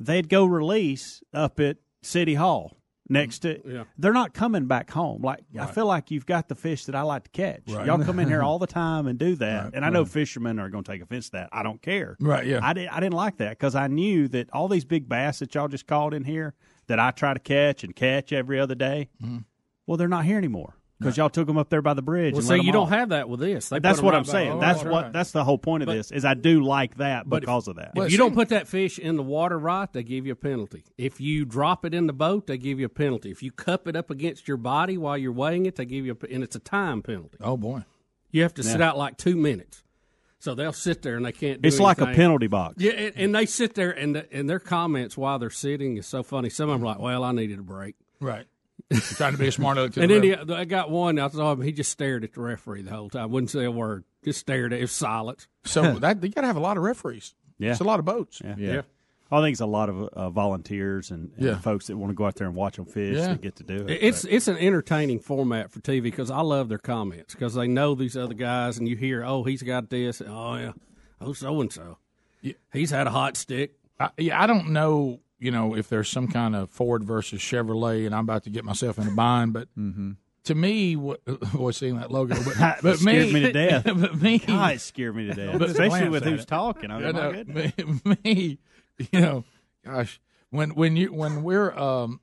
They'd 0.00 0.28
go 0.28 0.44
release 0.44 1.22
up 1.32 1.60
at 1.60 1.76
City 2.02 2.34
Hall 2.34 2.76
next 3.08 3.40
to. 3.40 3.60
Yeah. 3.64 3.84
They're 3.96 4.12
not 4.12 4.34
coming 4.34 4.66
back 4.66 4.90
home. 4.90 5.22
Like 5.22 5.44
I 5.58 5.66
feel 5.66 5.86
like 5.86 6.10
you've 6.10 6.26
got 6.26 6.48
the 6.48 6.54
fish 6.54 6.86
that 6.86 6.94
I 6.94 7.02
like 7.02 7.24
to 7.24 7.30
catch. 7.30 7.62
Right. 7.68 7.86
Y'all 7.86 8.02
come 8.02 8.18
in 8.18 8.28
here 8.28 8.42
all 8.44 8.58
the 8.58 8.66
time 8.66 9.06
and 9.06 9.18
do 9.18 9.36
that, 9.36 9.64
Right, 9.64 9.74
and 9.74 9.84
I 9.84 9.90
know 9.90 10.02
right. 10.02 10.10
fishermen 10.10 10.58
are 10.58 10.68
going 10.68 10.84
to 10.84 10.90
take 10.92 11.02
offense 11.02 11.26
to 11.26 11.32
that. 11.32 11.48
I 11.52 11.62
don't 11.62 11.80
care. 11.80 12.16
Right, 12.20 12.46
yeah. 12.46 12.60
I 12.62 12.72
didn't. 12.72 12.90
I 12.90 13.00
didn't 13.00 13.14
like 13.14 13.38
that 13.38 13.50
because 13.50 13.74
I 13.74 13.86
knew 13.86 14.28
that 14.28 14.50
all 14.52 14.68
these 14.68 14.84
big 14.84 15.08
bass 15.08 15.38
that 15.38 15.54
y'all 15.54 15.68
just 15.68 15.86
caught 15.86 16.12
in 16.14 16.24
here 16.24 16.54
that 16.88 16.98
I 16.98 17.12
try 17.12 17.32
to 17.34 17.40
catch 17.40 17.84
and 17.84 17.94
catch 17.94 18.32
every 18.32 18.58
other 18.58 18.74
day. 18.74 19.10
Mm-hmm. 19.22 19.38
Well, 19.86 19.96
they're 19.96 20.08
not 20.08 20.24
here 20.24 20.38
anymore 20.38 20.76
because 21.04 21.16
y'all 21.16 21.30
took 21.30 21.46
them 21.46 21.58
up 21.58 21.68
there 21.68 21.82
by 21.82 21.94
the 21.94 22.02
bridge. 22.02 22.32
Well, 22.34 22.38
and 22.40 22.46
see, 22.46 22.50
let 22.54 22.60
'em 22.60 22.66
you 22.66 22.72
don't 22.72 22.84
off. 22.84 22.90
have 22.90 23.08
that 23.10 23.28
with 23.28 23.40
this. 23.40 23.68
They 23.68 23.78
That's 23.78 24.00
what 24.02 24.12
right 24.12 24.18
I'm 24.18 24.24
saying. 24.24 24.52
Oh, 24.52 24.60
that's 24.60 24.82
right. 24.82 24.92
what. 24.92 25.12
That's 25.12 25.30
the 25.32 25.44
whole 25.44 25.58
point 25.58 25.82
of 25.82 25.86
But- 25.86 25.94
this. 25.94 26.10
Is 26.10 26.24
I 26.24 26.34
do 26.34 26.62
like 26.62 26.96
that 26.96 27.28
But 27.28 27.36
if- 27.36 27.40
because 27.42 27.68
of 27.68 27.76
that. 27.76 27.92
If 27.96 28.10
you 28.12 28.18
don't 28.18 28.34
put 28.34 28.48
that 28.48 28.66
fish 28.68 28.98
in 28.98 29.16
the 29.16 29.22
water 29.22 29.58
right, 29.58 29.92
they 29.92 30.02
give 30.02 30.26
you 30.26 30.32
a 30.32 30.36
penalty. 30.36 30.84
If 30.98 31.20
you 31.20 31.44
drop 31.44 31.84
it 31.84 31.94
in 31.94 32.06
the 32.06 32.12
boat, 32.12 32.46
they 32.46 32.58
give 32.58 32.80
you 32.80 32.86
a 32.86 32.90
penalty. 32.90 33.30
If 33.30 33.42
you 33.42 33.50
cup 33.52 33.86
it 33.86 33.96
up 33.96 34.10
against 34.10 34.48
your 34.48 34.56
body 34.56 34.96
while 34.98 35.18
you're 35.18 35.32
weighing 35.32 35.66
it, 35.66 35.76
they 35.76 35.84
give 35.84 36.06
you 36.06 36.16
a, 36.20 36.32
and 36.32 36.42
it's 36.42 36.56
a 36.56 36.60
time 36.60 37.02
penalty. 37.02 37.36
Oh 37.40 37.56
boy, 37.56 37.84
you 38.30 38.42
have 38.42 38.54
to 38.54 38.62
sit 38.62 38.80
out 38.80 38.96
like 38.98 39.16
two 39.16 39.36
minutes. 39.36 39.82
So 40.40 40.54
they'll 40.54 40.74
sit 40.74 41.00
there 41.00 41.16
and 41.16 41.24
they 41.24 41.32
can't. 41.32 41.62
do 41.62 41.66
It's 41.66 41.80
like 41.80 42.02
a 42.02 42.06
penalty 42.06 42.48
box. 42.48 42.74
Yeah, 42.78 42.92
and, 42.92 43.12
and 43.16 43.34
they 43.34 43.46
sit 43.46 43.74
there 43.74 43.90
and 43.92 44.14
the, 44.16 44.30
and 44.30 44.48
their 44.50 44.58
comments 44.58 45.16
while 45.16 45.38
they're 45.38 45.48
sitting 45.48 45.96
is 45.96 46.06
so 46.06 46.22
funny. 46.22 46.50
Some 46.50 46.68
of 46.68 46.74
them 46.74 46.82
are 46.82 46.92
like, 46.92 46.98
"Well, 46.98 47.24
I 47.24 47.32
needed 47.32 47.58
a 47.58 47.62
break." 47.62 47.94
Right. 48.20 48.44
You're 48.90 49.00
trying 49.00 49.32
to 49.32 49.38
be 49.38 49.48
a 49.48 49.52
smart 49.52 49.78
aleck 49.78 49.92
to 49.94 50.02
And 50.02 50.10
the 50.10 50.20
then 50.36 50.48
he, 50.48 50.54
I 50.54 50.64
got 50.64 50.90
one. 50.90 51.18
I 51.18 51.28
saw 51.28 51.52
him. 51.52 51.62
He 51.62 51.72
just 51.72 51.90
stared 51.90 52.22
at 52.24 52.32
the 52.34 52.40
referee 52.40 52.82
the 52.82 52.90
whole 52.90 53.08
time. 53.08 53.30
Wouldn't 53.30 53.50
say 53.50 53.64
a 53.64 53.70
word. 53.70 54.04
Just 54.24 54.40
stared 54.40 54.72
at. 54.72 54.78
It 54.78 54.82
was 54.82 54.92
silence. 54.92 55.48
So 55.64 55.98
that 56.00 56.22
you 56.22 56.28
got 56.30 56.42
to 56.42 56.46
have 56.46 56.56
a 56.56 56.60
lot 56.60 56.76
of 56.76 56.82
referees. 56.82 57.34
Yeah. 57.58 57.70
It's 57.72 57.80
a 57.80 57.84
lot 57.84 57.98
of 57.98 58.04
boats. 58.04 58.40
Yeah. 58.44 58.54
Yeah. 58.58 58.82
I 59.32 59.40
think 59.40 59.52
it's 59.54 59.60
a 59.60 59.66
lot 59.66 59.88
of 59.88 60.02
uh, 60.08 60.30
volunteers 60.30 61.10
and, 61.10 61.32
and 61.36 61.44
Yeah. 61.46 61.58
folks 61.58 61.86
that 61.88 61.96
want 61.96 62.10
to 62.10 62.14
go 62.14 62.26
out 62.26 62.34
there 62.36 62.46
and 62.46 62.54
watch 62.54 62.76
them 62.76 62.84
fish 62.84 63.16
Yeah. 63.16 63.28
that 63.28 63.40
get 63.40 63.56
to 63.56 63.64
do 63.64 63.86
it. 63.88 63.90
It's 64.02 64.22
But- 64.22 64.32
it's 64.32 64.48
an 64.48 64.58
entertaining 64.58 65.18
format 65.18 65.70
for 65.72 65.80
TV 65.80 66.02
because 66.02 66.30
I 66.30 66.40
love 66.42 66.68
their 66.68 66.78
comments 66.78 67.34
because 67.34 67.54
they 67.54 67.66
know 67.66 67.94
these 67.94 68.16
other 68.16 68.34
guys 68.34 68.78
and 68.78 68.86
you 68.86 68.96
hear 68.96 69.24
oh 69.24 69.42
he's 69.42 69.62
got 69.62 69.88
this 69.90 70.22
oh 70.24 70.56
yeah 70.56 70.72
oh 71.20 71.32
so 71.32 71.60
and 71.60 71.72
so 71.72 71.98
He's 72.72 72.90
had 72.90 73.06
a 73.06 73.10
hot 73.10 73.38
stick. 73.38 73.72
I, 73.98 74.10
yeah, 74.18 74.40
I 74.42 74.46
don't 74.46 74.68
know. 74.70 75.20
You 75.44 75.50
know, 75.50 75.76
if 75.76 75.88
there's 75.88 76.08
some 76.08 76.26
kind 76.28 76.56
of 76.56 76.70
Ford 76.70 77.04
versus 77.04 77.40
Chevrolet, 77.40 78.06
and 78.06 78.14
I'm 78.14 78.24
about 78.24 78.44
to 78.44 78.50
get 78.50 78.64
myself 78.64 78.98
in 78.98 79.06
a 79.06 79.10
bind, 79.10 79.52
but 79.52 79.68
to 80.44 80.54
me, 80.54 80.96
what, 80.96 81.20
boy, 81.52 81.70
seeing 81.70 81.98
that 81.98 82.10
logo, 82.10 82.34
but, 82.44 82.54
That 82.58 82.78
but 82.82 82.98
scared 82.98 83.26
me, 83.28 83.32
me 83.34 83.40
to 83.40 83.52
death. 83.52 83.84
but 83.84 84.20
me, 84.20 84.38
God, 84.38 84.74
it 84.74 84.80
scared 84.80 85.16
me 85.16 85.26
to 85.28 85.34
death. 85.34 85.58
But- 85.58 85.70
Especially 85.70 86.08
with 86.08 86.24
who's 86.24 86.44
talking. 86.46 86.90
I 86.90 86.96
I 86.96 86.98
mean, 87.00 87.12
my 87.14 87.20
know, 87.20 87.32
goodness. 87.32 87.72
me, 88.04 88.18
me, 88.24 88.58
you 89.12 89.20
know, 89.20 89.44
gosh, 89.84 90.20
when 90.50 90.70
when 90.74 90.96
you 90.96 91.12
when 91.12 91.42
we're 91.42 91.72
um 91.76 92.20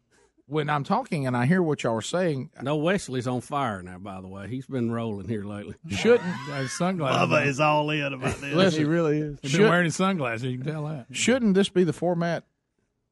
when 0.48 0.70
I'm 0.70 0.84
talking 0.84 1.28
and 1.28 1.38
I 1.38 1.46
hear 1.46 1.62
what 1.64 1.84
y'all 1.84 1.96
are 1.98 2.02
saying, 2.02 2.50
No, 2.62 2.76
Wesley's 2.76 3.28
on 3.28 3.42
fire 3.42 3.82
now. 3.84 3.98
By 4.00 4.20
the 4.20 4.28
way, 4.28 4.48
he's 4.50 4.66
been 4.66 4.92
rolling 4.92 5.28
here 5.28 5.44
lately. 5.46 5.76
shouldn't 5.90 6.24
His 6.56 6.72
sunglasses. 6.74 7.30
Bubba 7.30 7.46
is 7.46 7.60
all 7.60 7.90
in 7.92 8.14
about 8.14 8.36
this. 8.42 8.54
Listen, 8.54 8.80
He 8.80 8.86
really 8.86 9.20
is. 9.20 9.40
He's 9.42 9.52
should- 9.52 9.58
been 9.60 9.70
wearing 9.70 9.86
his 9.86 9.96
sunglasses. 9.96 10.44
You 10.52 10.58
can 10.58 10.68
tell 10.68 10.86
that. 10.88 11.06
shouldn't 11.12 11.54
this 11.54 11.70
be 11.70 11.84
the 11.84 11.94
format 11.94 12.44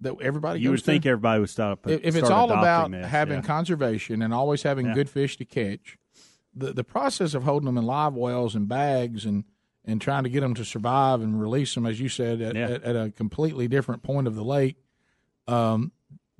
that 0.01 0.15
everybody 0.21 0.59
you 0.61 0.71
would 0.71 0.83
think 0.83 1.05
everybody 1.05 1.39
would 1.41 1.49
stop. 1.49 1.87
if, 1.87 2.01
if 2.03 2.15
it's 2.15 2.29
all 2.29 2.51
about 2.51 2.91
this, 2.91 3.05
having 3.05 3.37
yeah. 3.39 3.41
conservation 3.45 4.21
and 4.21 4.33
always 4.33 4.63
having 4.63 4.87
Yeah. 4.87 4.93
good 4.93 5.09
fish 5.09 5.37
to 5.37 5.45
catch, 5.45 5.97
the 6.55 6.73
the 6.73 6.83
process 6.83 7.33
of 7.33 7.43
holding 7.43 7.65
them 7.65 7.77
in 7.77 7.85
live 7.85 8.13
wells 8.13 8.55
and 8.55 8.67
bags 8.67 9.25
and 9.25 9.43
and 9.85 10.01
trying 10.01 10.23
to 10.23 10.29
get 10.29 10.41
them 10.41 10.53
to 10.53 10.63
survive 10.65 11.21
and 11.21 11.39
release 11.41 11.73
them, 11.73 11.85
as 11.85 11.99
you 11.99 12.09
said, 12.09 12.41
at, 12.41 12.55
Yeah. 12.55 12.69
at, 12.69 12.83
at 12.83 12.95
a 12.95 13.11
completely 13.11 13.67
different 13.67 14.03
point 14.03 14.27
of 14.27 14.35
the 14.35 14.43
lake, 14.43 14.75
um, 15.47 15.91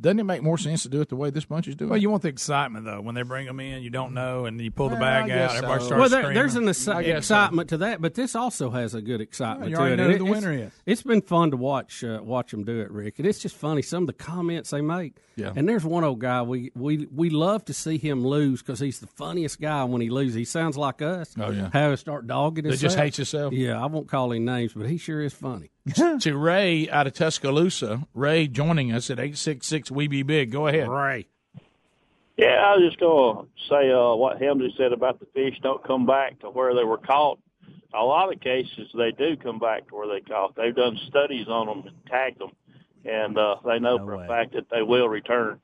doesn't 0.01 0.19
it 0.19 0.23
make 0.23 0.41
more 0.41 0.57
sense 0.57 0.83
to 0.83 0.89
do 0.89 1.01
it 1.01 1.09
the 1.09 1.15
way 1.15 1.29
this 1.29 1.45
bunch 1.45 1.67
is 1.67 1.75
doing? 1.75 1.89
Well, 1.89 1.99
you 1.99 2.09
want 2.09 2.21
the 2.23 2.29
excitement 2.29 2.85
though 2.85 3.01
when 3.01 3.15
they 3.15 3.21
bring 3.23 3.45
them 3.47 3.59
in. 3.59 3.83
You 3.83 3.89
don't 3.89 4.13
know, 4.13 4.45
and 4.45 4.59
you 4.61 4.71
pull 4.71 4.89
the 4.89 4.95
bag 4.95 5.25
I 5.25 5.27
guess 5.27 5.51
out. 5.51 5.57
Everybody 5.57 5.79
so. 5.81 5.85
starts 5.87 5.99
Well, 5.99 6.09
there, 6.09 6.21
screaming. 6.21 6.35
there's 6.35 6.55
an 6.55 6.63
exci- 6.65 6.95
I 6.95 7.03
guess 7.03 7.25
so. 7.27 7.35
excitement 7.35 7.69
to 7.69 7.77
that, 7.77 8.01
but 8.01 8.13
this 8.15 8.35
also 8.35 8.69
has 8.69 8.93
a 8.93 9.01
good 9.01 9.19
excitement 9.21 9.69
you 9.71 9.75
to 9.75 9.81
already 9.81 9.93
it. 9.95 9.97
know 9.97 10.03
And 10.05 10.13
who 10.13 10.19
the 10.19 10.25
it- 10.25 10.29
winner 10.29 10.53
it's, 10.53 10.75
is. 10.75 10.81
It's 10.85 11.03
been 11.03 11.21
fun 11.21 11.51
to 11.51 11.57
watch 11.57 12.03
uh, 12.03 12.19
watch 12.23 12.51
them 12.51 12.63
do 12.63 12.79
it, 12.79 12.91
Rick, 12.91 13.19
and 13.19 13.27
it's 13.27 13.39
just 13.39 13.55
funny 13.55 13.81
some 13.81 14.03
of 14.03 14.07
the 14.07 14.13
comments 14.13 14.69
they 14.69 14.81
make. 14.81 15.17
Yeah. 15.35 15.53
And 15.55 15.67
there's 15.69 15.85
one 15.85 16.03
old 16.03 16.19
guy 16.19 16.41
we 16.41 16.71
we 16.75 17.07
we 17.13 17.29
love 17.29 17.65
to 17.65 17.73
see 17.73 17.97
him 17.97 18.25
lose 18.25 18.61
because 18.61 18.79
he's 18.79 18.99
the 18.99 19.07
funniest 19.07 19.59
guy 19.61 19.83
when 19.85 20.01
he 20.01 20.09
loses. 20.09 20.35
He 20.35 20.45
sounds 20.45 20.77
like 20.77 21.01
us. 21.01 21.33
Oh, 21.39 21.51
yeah. 21.51 21.69
how 21.73 21.91
he 21.91 21.95
start 21.97 22.27
dogging 22.27 22.63
That 22.63 22.71
himself. 22.71 22.81
just 22.91 22.97
hates 22.97 23.17
himself? 23.17 23.53
Yeah, 23.53 23.81
I 23.81 23.85
won't 23.85 24.07
call 24.09 24.31
him 24.33 24.43
names, 24.45 24.73
but 24.73 24.87
he 24.89 24.97
sure 24.97 25.21
is 25.21 25.33
funny. 25.33 25.71
to 26.19 26.37
Ray 26.37 26.89
out 26.89 27.07
of 27.07 27.13
Tuscaloosa. 27.13 28.07
Ray 28.13 28.47
joining 28.47 28.91
us 28.91 29.09
at 29.09 29.19
eight 29.19 29.37
six 29.37 29.67
six. 29.67 29.91
We 29.91 30.07
be 30.07 30.23
big. 30.23 30.51
Go 30.51 30.67
ahead. 30.67 30.87
Ray. 30.87 31.27
Yeah, 32.37 32.47
I 32.47 32.75
was 32.75 32.87
just 32.87 32.99
going 33.01 33.45
to 33.45 33.49
say 33.69 33.91
uh, 33.91 34.15
what 34.15 34.41
Helmsley 34.41 34.73
said 34.77 34.93
about 34.93 35.19
the 35.19 35.25
fish 35.33 35.59
don't 35.61 35.85
come 35.85 36.05
back 36.05 36.39
to 36.39 36.49
where 36.49 36.73
they 36.73 36.85
were 36.85 36.97
caught. 36.97 37.37
A 37.93 38.03
lot 38.03 38.31
of 38.31 38.39
cases, 38.39 38.87
they 38.95 39.11
do 39.11 39.35
come 39.35 39.59
back 39.59 39.89
to 39.89 39.95
where 39.95 40.07
they 40.07 40.21
caught. 40.21 40.55
They've 40.55 40.75
done 40.75 40.97
studies 41.09 41.47
on 41.49 41.67
them 41.67 41.83
and 41.87 41.95
tagged 42.07 42.39
them, 42.39 42.51
and 43.03 43.37
uh, 43.37 43.57
they 43.65 43.79
know 43.79 43.97
for 43.97 44.23
a 44.23 44.27
fact 44.27 44.53
that 44.53 44.67
they 44.71 44.83
will 44.83 45.09
return. 45.09 45.59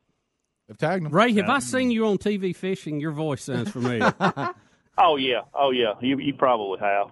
They've 0.67 0.77
tagged 0.77 1.05
them. 1.05 1.13
Ray, 1.13 1.31
have 1.33 1.49
I 1.49 1.59
seen 1.59 1.91
you 1.91 2.07
on 2.07 2.17
TV 2.17 2.53
fishing? 2.53 2.99
Your 2.99 3.11
voice 3.11 3.43
sounds 3.43 3.71
familiar. 3.71 4.13
Oh 4.97 5.17
yeah, 5.17 5.41
oh 5.53 5.71
yeah, 5.71 5.93
you 5.99 6.17
you 6.19 6.33
probably 6.33 6.79
have. 6.79 7.11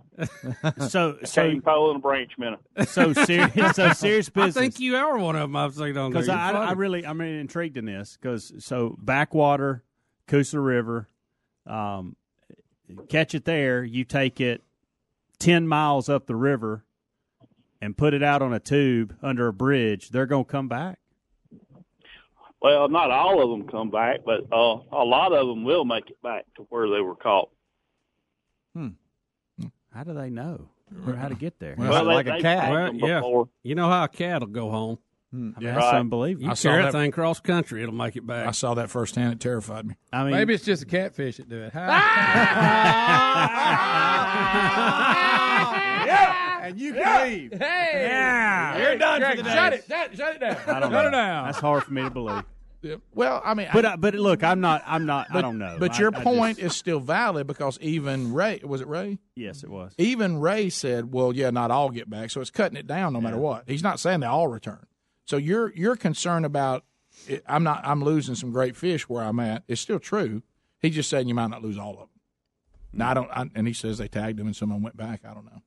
So 0.89 1.17
A 1.21 1.27
so 1.27 1.41
cane 1.49 1.61
pole 1.61 1.89
and 1.89 1.97
a 1.97 2.01
branch 2.01 2.31
minute. 2.37 2.59
so 2.87 3.11
serious. 3.13 3.51
So 3.75 3.91
serious 3.93 4.29
business. 4.29 4.55
I 4.55 4.61
think 4.61 4.79
you 4.79 4.95
are 4.95 5.17
one 5.17 5.35
of 5.35 5.41
them 5.41 5.55
I've 5.55 5.75
seen 5.75 5.97
on 5.97 6.11
there. 6.11 6.21
because 6.21 6.27
You're 6.27 6.35
I, 6.37 6.51
I 6.51 6.71
really 6.73 7.05
I'm 7.05 7.19
really 7.19 7.39
intrigued 7.39 7.75
in 7.77 7.85
this 7.85 8.17
because 8.19 8.53
so 8.59 8.95
backwater, 8.99 9.83
Coosa 10.27 10.59
River, 10.61 11.09
um, 11.67 12.15
catch 13.09 13.35
it 13.35 13.43
there. 13.43 13.83
You 13.83 14.05
take 14.05 14.39
it 14.39 14.61
ten 15.39 15.67
miles 15.67 16.07
up 16.07 16.25
the 16.25 16.35
river 16.37 16.85
and 17.81 17.97
put 17.97 18.13
it 18.13 18.23
out 18.23 18.41
on 18.41 18.53
a 18.53 18.59
tube 18.61 19.13
under 19.21 19.47
a 19.47 19.53
bridge. 19.53 20.09
They're 20.09 20.25
going 20.25 20.45
to 20.45 20.49
come 20.51 20.69
back. 20.69 20.99
Well, 22.61 22.87
not 22.87 23.11
all 23.11 23.43
of 23.43 23.49
them 23.49 23.67
come 23.67 23.89
back, 23.89 24.21
but 24.25 24.41
uh, 24.53 24.77
a 24.93 25.03
lot 25.03 25.33
of 25.33 25.47
them 25.47 25.65
will 25.65 25.83
make 25.83 26.09
it 26.09 26.21
back 26.21 26.45
to 26.55 26.61
where 26.69 26.87
they 26.89 27.01
were 27.01 27.15
caught. 27.15 27.49
Hmm. 28.75 28.87
How 29.93 30.03
do 30.03 30.13
they 30.13 30.29
know? 30.29 30.69
Or 31.07 31.13
how 31.15 31.27
to 31.27 31.35
get 31.35 31.59
there? 31.59 31.75
Well, 31.77 32.05
they- 32.05 32.13
like 32.13 32.27
a 32.27 32.39
cat. 32.41 32.71
Well, 32.71 32.93
yeah. 32.95 33.19
before. 33.19 33.49
You 33.63 33.75
know 33.75 33.89
how 33.89 34.03
a 34.03 34.07
cat'll 34.07 34.47
go 34.47 34.69
home. 34.71 34.97
Hmm. 35.31 35.51
I 35.55 35.59
mean, 35.59 35.69
Right. 35.69 35.75
that's 35.81 35.93
unbelievable. 35.95 36.45
You 36.45 36.51
I 36.51 36.53
saw 36.53 36.69
carry 36.69 36.83
that- 36.83 36.91
that 36.93 36.97
thing 36.99 37.11
cross 37.11 37.39
country, 37.39 37.81
it'll 37.81 37.95
make 37.95 38.15
it 38.15 38.25
back. 38.25 38.47
I 38.47 38.51
saw 38.51 38.73
that 38.75 38.89
firsthand. 38.91 39.33
It 39.33 39.39
terrified 39.39 39.85
me. 39.87 39.95
I 40.11 40.23
mean, 40.23 40.33
Maybe 40.33 40.53
it's 40.53 40.63
just 40.65 40.83
a 40.83 40.85
catfish 40.85 41.37
that 41.37 41.49
do 41.49 41.61
it. 41.63 41.71
yeah, 45.33 46.59
and 46.67 46.79
you 46.79 46.93
can 46.93 47.23
leave. 47.31 47.51
Hey, 47.53 48.07
Yeah. 48.07 48.77
You're 48.77 48.97
done 48.97 49.19
Greg, 49.21 49.37
for 49.37 49.43
the 49.43 49.49
day. 49.49 49.55
shut 49.55 49.73
it. 49.73 49.85
Shut, 49.87 50.15
shut 50.17 50.35
it 50.35 50.39
down. 50.39 50.55
I 50.67 50.79
don't 50.79 50.91
Shut 50.91 50.91
know. 50.91 51.07
it 51.07 51.11
down. 51.11 51.45
That's 51.45 51.59
hard 51.59 51.83
for 51.83 51.93
me 51.93 52.03
to 52.03 52.09
believe. 52.09 52.43
Yeah. 52.83 52.95
Well, 53.15 53.41
I 53.45 53.53
mean, 53.53 53.69
But 53.73 53.85
I, 53.85 53.93
uh, 53.93 53.97
but 53.97 54.13
look, 54.13 54.43
I'm 54.43 54.59
not. 54.59 54.83
I'm 54.85 55.05
not. 55.05 55.27
but, 55.31 55.37
I 55.39 55.41
don't 55.41 55.57
know. 55.57 55.77
But 55.79 55.93
I- 55.95 55.99
your 55.99 56.15
I 56.15 56.21
point 56.21 56.57
just- 56.57 56.73
is 56.73 56.77
still 56.77 56.99
valid 56.99 57.47
because 57.47 57.79
even 57.79 58.33
Ray 58.33 58.59
was 58.63 58.81
it 58.81 58.87
Ray? 58.87 59.19
yes, 59.37 59.63
it 59.63 59.69
was. 59.69 59.95
Even 59.97 60.39
Ray 60.39 60.69
said, 60.69 61.13
"Well, 61.13 61.33
yeah, 61.33 61.49
not 61.49 61.71
all 61.71 61.89
get 61.89 62.09
back." 62.09 62.29
So 62.29 62.41
it's 62.41 62.51
cutting 62.51 62.77
it 62.77 62.85
down 62.85 63.13
no 63.13 63.21
matter 63.21 63.37
what. 63.37 63.63
He's 63.69 63.83
not 63.83 63.99
saying 64.01 64.19
they 64.19 64.27
all 64.27 64.49
return. 64.49 64.85
So 65.25 65.37
you're 65.37 65.73
you're 65.73 65.95
concerned 65.95 66.45
about. 66.45 66.83
It, 67.27 67.43
I'm 67.47 67.63
not. 67.63 67.81
I'm 67.85 68.03
losing 68.03 68.35
some 68.35 68.51
great 68.51 68.75
fish 68.75 69.07
where 69.07 69.23
I'm 69.23 69.39
at. 69.39 69.63
It's 69.67 69.79
still 69.79 69.99
true. 69.99 70.43
He's 70.79 70.95
just 70.95 71.09
saying 71.09 71.29
you 71.29 71.35
might 71.35 71.51
not 71.51 71.61
lose 71.61 71.77
all 71.77 71.93
of 71.93 71.99
them. 71.99 72.09
Now 72.91 73.11
I 73.11 73.13
don't. 73.13 73.29
I, 73.31 73.49
and 73.55 73.65
he 73.65 73.73
says 73.73 73.97
they 73.97 74.09
tagged 74.09 74.39
him 74.39 74.47
and 74.47 74.55
someone 74.55 74.81
went 74.81 74.97
back. 74.97 75.21
I 75.23 75.33
don't 75.33 75.45
know. 75.45 75.61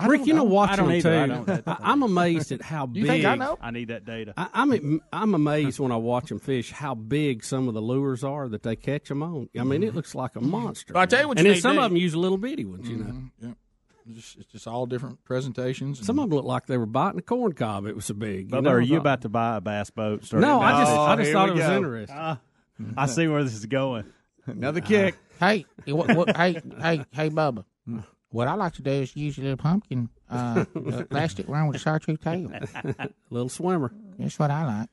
I 0.00 0.06
Rick, 0.06 0.20
don't 0.20 0.28
you 0.28 0.34
know, 0.34 0.44
know. 0.44 0.50
watching 0.50 0.72
I 0.72 0.76
don't 0.76 0.86
them 0.88 0.96
either. 0.96 1.18
I 1.22 1.26
too, 1.56 1.62
don't- 1.64 1.68
I, 1.82 1.92
am 1.92 2.02
amazed 2.04 2.52
at 2.52 2.62
how 2.62 2.86
You 2.92 3.02
big. 3.02 3.06
think 3.10 3.24
I 3.24 3.34
know? 3.34 3.58
I 3.60 3.70
need 3.72 3.88
that 3.88 4.04
data. 4.04 4.32
I, 4.36 4.48
I'm 4.54 5.00
I'm 5.12 5.34
amazed 5.34 5.80
when 5.80 5.90
I 5.90 5.96
watch 5.96 6.28
them 6.28 6.38
fish 6.38 6.70
how 6.70 6.94
big 6.94 7.42
some 7.42 7.66
of 7.66 7.74
the 7.74 7.80
lures 7.82 8.22
are 8.22 8.48
that 8.48 8.62
they 8.62 8.76
catch 8.76 9.08
them 9.08 9.22
on. 9.24 9.48
I 9.58 9.64
mean, 9.64 9.82
it 9.82 9.94
looks 9.96 10.14
like 10.14 10.36
a 10.36 10.40
monster. 10.40 10.92
But 10.92 11.00
I 11.00 11.06
tell 11.06 11.20
you 11.22 11.28
what 11.28 11.38
and 11.38 11.46
you 11.46 11.54
then 11.54 11.60
some 11.60 11.76
to 11.76 11.82
of 11.82 11.90
them 11.90 11.96
use 11.96 12.14
little 12.14 12.38
bitty 12.38 12.64
ones. 12.64 12.88
You 12.88 12.96
know, 12.98 13.04
Mhm, 13.06 13.30
yeah. 13.42 13.48
It's 14.10 14.16
just, 14.20 14.38
it's 14.38 14.52
just 14.52 14.66
all 14.68 14.86
different 14.86 15.22
presentations. 15.24 16.06
some 16.06 16.18
of 16.18 16.30
them 16.30 16.36
look 16.36 16.46
like 16.46 16.66
they 16.66 16.78
were 16.78 16.86
biting 16.86 17.18
a 17.18 17.22
corn 17.22 17.52
cob. 17.52 17.84
It 17.86 17.94
was 17.96 18.04
so 18.06 18.14
big. 18.14 18.50
Bubba, 18.50 18.62
know? 18.62 18.70
are 18.70 18.80
you 18.80 18.96
about 18.98 19.22
to 19.22 19.28
buy 19.28 19.56
a 19.56 19.60
bass 19.60 19.90
boat? 19.90 20.24
Start 20.24 20.40
No, 20.40 20.60
I 20.62 20.80
just 20.80 20.92
Oh, 20.96 21.00
I 21.02 21.16
just 21.16 21.32
thought 21.32 21.46
we 21.48 21.50
it 21.50 21.56
was 21.58 21.66
go. 21.66 21.76
interesting. 21.76 22.16
Ah, 22.18 22.40
I 22.96 23.04
see 23.06 23.26
where 23.26 23.42
this 23.44 23.52
is 23.54 23.66
going. 23.66 24.04
Another 24.46 24.80
kick. 24.80 25.16
Hey, 25.40 25.66
what, 25.86 26.14
what, 26.16 26.36
hey, 26.36 26.60
hey, 26.80 27.04
hey, 27.12 27.30
Bubba. 27.30 27.64
What 28.30 28.46
I 28.48 28.54
like 28.54 28.74
to 28.74 28.82
do 28.82 28.90
is 28.90 29.16
use 29.16 29.38
a 29.38 29.40
little 29.42 29.56
pumpkin 29.56 30.10
uh, 30.30 30.64
plastic 31.10 31.48
round 31.48 31.68
with 31.68 31.76
a 31.76 31.80
chartreuse 31.80 32.18
tail. 32.20 32.50
little 33.30 33.48
swimmer. 33.48 33.92
That's 34.18 34.38
what 34.38 34.50
I 34.50 34.64
like. 34.66 34.88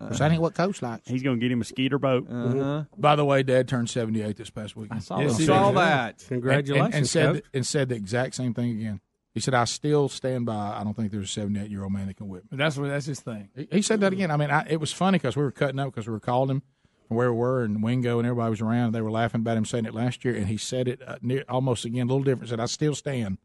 like. 0.00 0.08
'Cause 0.10 0.18
that 0.18 0.32
ain't 0.32 0.42
what 0.42 0.54
Coach 0.54 0.82
likes. 0.82 1.06
He's 1.06 1.22
going 1.22 1.38
to 1.38 1.40
get 1.40 1.52
him 1.52 1.60
a 1.60 1.64
skeeter 1.64 1.98
boat. 1.98 2.26
Uh-huh. 2.28 2.84
By 2.98 3.14
the 3.14 3.24
way, 3.24 3.44
Dad 3.44 3.68
turned 3.68 3.88
seventy-eight 3.88 4.36
this 4.36 4.50
past 4.50 4.74
weekend. 4.74 4.98
I 4.98 5.00
saw 5.00 5.18
that. 5.18 5.30
Saw 5.30 5.70
that. 5.72 6.24
Congratulations, 6.26 6.86
And, 6.86 6.94
and 6.96 7.08
said 7.08 7.34
Coach. 7.34 7.44
and 7.54 7.66
said 7.66 7.88
the 7.90 7.94
exact 7.94 8.34
same 8.34 8.52
thing 8.52 8.70
again. 8.72 9.00
He 9.32 9.38
said, 9.40 9.54
"I 9.54 9.62
still 9.64 10.08
stand 10.08 10.44
by. 10.46 10.76
I 10.76 10.82
don't 10.82 10.94
think 10.94 11.12
there's 11.12 11.24
a 11.28 11.32
seventy-eight-year-old 11.32 11.92
man 11.92 12.08
that 12.08 12.16
can 12.16 12.28
whip 12.28 12.42
me." 12.50 12.58
That's 12.58 12.76
what 12.76 12.88
that's 12.88 13.06
his 13.06 13.20
thing. 13.20 13.50
He, 13.54 13.68
he 13.70 13.82
said 13.82 14.00
that 14.00 14.12
again. 14.12 14.32
I 14.32 14.36
mean, 14.36 14.50
I, 14.50 14.66
it 14.68 14.80
was 14.80 14.92
funny 14.92 15.18
because 15.18 15.36
we 15.36 15.44
were 15.44 15.52
cutting 15.52 15.78
up 15.78 15.92
because 15.94 16.08
we 16.08 16.12
were 16.12 16.18
calling 16.20 16.50
him 16.50 16.60
from 16.60 16.71
where 17.14 17.32
we 17.32 17.38
were, 17.38 17.64
and 17.64 17.82
Wingo 17.82 18.18
and 18.18 18.26
everybody 18.26 18.50
was 18.50 18.60
around. 18.60 18.86
And 18.86 18.94
they 18.94 19.00
were 19.00 19.10
laughing 19.10 19.40
about 19.40 19.56
him 19.56 19.64
saying 19.64 19.84
it 19.84 19.94
last 19.94 20.24
year, 20.24 20.34
and 20.34 20.46
he 20.46 20.56
said 20.56 20.88
it 20.88 21.00
uh, 21.06 21.16
near, 21.22 21.44
almost 21.48 21.84
again, 21.84 22.08
a 22.08 22.10
little 22.10 22.24
different. 22.24 22.50
Said, 22.50 22.60
"I 22.60 22.66
still 22.66 22.94
stand." 22.94 23.38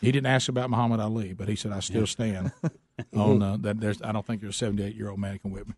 He 0.00 0.10
didn't 0.10 0.26
ask 0.26 0.48
about 0.48 0.68
Muhammad 0.68 0.98
Ali, 0.98 1.32
but 1.32 1.48
he 1.48 1.56
said, 1.56 1.72
"I 1.72 1.80
still 1.80 2.06
stand 2.06 2.52
on 3.16 3.42
uh, 3.42 3.56
that." 3.60 3.80
There's, 3.80 4.02
I 4.02 4.12
don't 4.12 4.26
think 4.26 4.40
there's 4.40 4.54
a 4.54 4.58
seventy-eight-year-old 4.58 5.18
man 5.18 5.32
that 5.32 5.42
can 5.42 5.50
whip 5.50 5.68
me. 5.68 5.74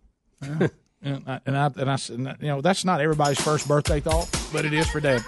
and 1.02 1.22
I, 1.26 1.40
and 1.46 1.56
I, 1.56 1.70
and 1.76 1.90
I, 1.90 1.96
said, 1.96 2.18
you 2.40 2.48
know, 2.48 2.60
that's 2.60 2.84
not 2.84 3.00
everybody's 3.00 3.40
first 3.40 3.68
birthday 3.68 4.00
thought, 4.00 4.28
but 4.52 4.64
it 4.64 4.72
is 4.72 4.88
for 4.88 5.00
Dad. 5.00 5.22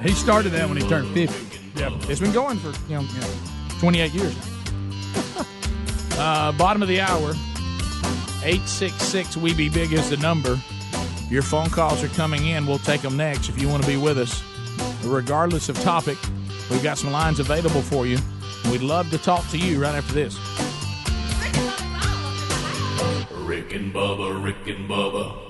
He 0.00 0.12
started 0.12 0.50
that 0.50 0.68
when 0.68 0.76
he 0.76 0.88
turned 0.88 1.12
fifty. 1.12 1.58
Yeah, 1.78 1.96
it's 2.08 2.20
been 2.20 2.32
going 2.32 2.58
for 2.58 2.68
you 2.88 2.96
know, 2.96 3.02
you 3.02 3.20
know 3.20 3.50
28 3.80 4.12
years. 4.12 4.36
uh, 6.18 6.52
bottom 6.52 6.82
of 6.82 6.88
the 6.88 7.00
hour, 7.00 7.30
866 8.42 9.38
We 9.38 9.54
Be 9.54 9.70
Big 9.70 9.92
is 9.92 10.10
the 10.10 10.18
number. 10.18 10.60
Your 11.30 11.42
phone 11.42 11.70
calls 11.70 12.02
are 12.02 12.08
coming 12.08 12.46
in. 12.46 12.66
We'll 12.66 12.78
take 12.78 13.02
them 13.02 13.16
next 13.16 13.48
if 13.48 13.60
you 13.60 13.68
want 13.68 13.84
to 13.84 13.88
be 13.88 13.96
with 13.96 14.18
us. 14.18 14.42
Regardless 15.04 15.68
of 15.68 15.80
topic, 15.80 16.18
we've 16.70 16.82
got 16.82 16.98
some 16.98 17.12
lines 17.12 17.38
available 17.38 17.82
for 17.82 18.04
you. 18.04 18.18
We'd 18.70 18.82
love 18.82 19.10
to 19.10 19.18
talk 19.18 19.48
to 19.50 19.58
you 19.58 19.80
right 19.80 19.94
after 19.94 20.12
this. 20.12 20.36
Rick 23.30 23.74
and 23.74 23.94
Bubba, 23.94 24.42
Rick 24.42 24.66
and 24.66 24.88
Bubba. 24.88 25.49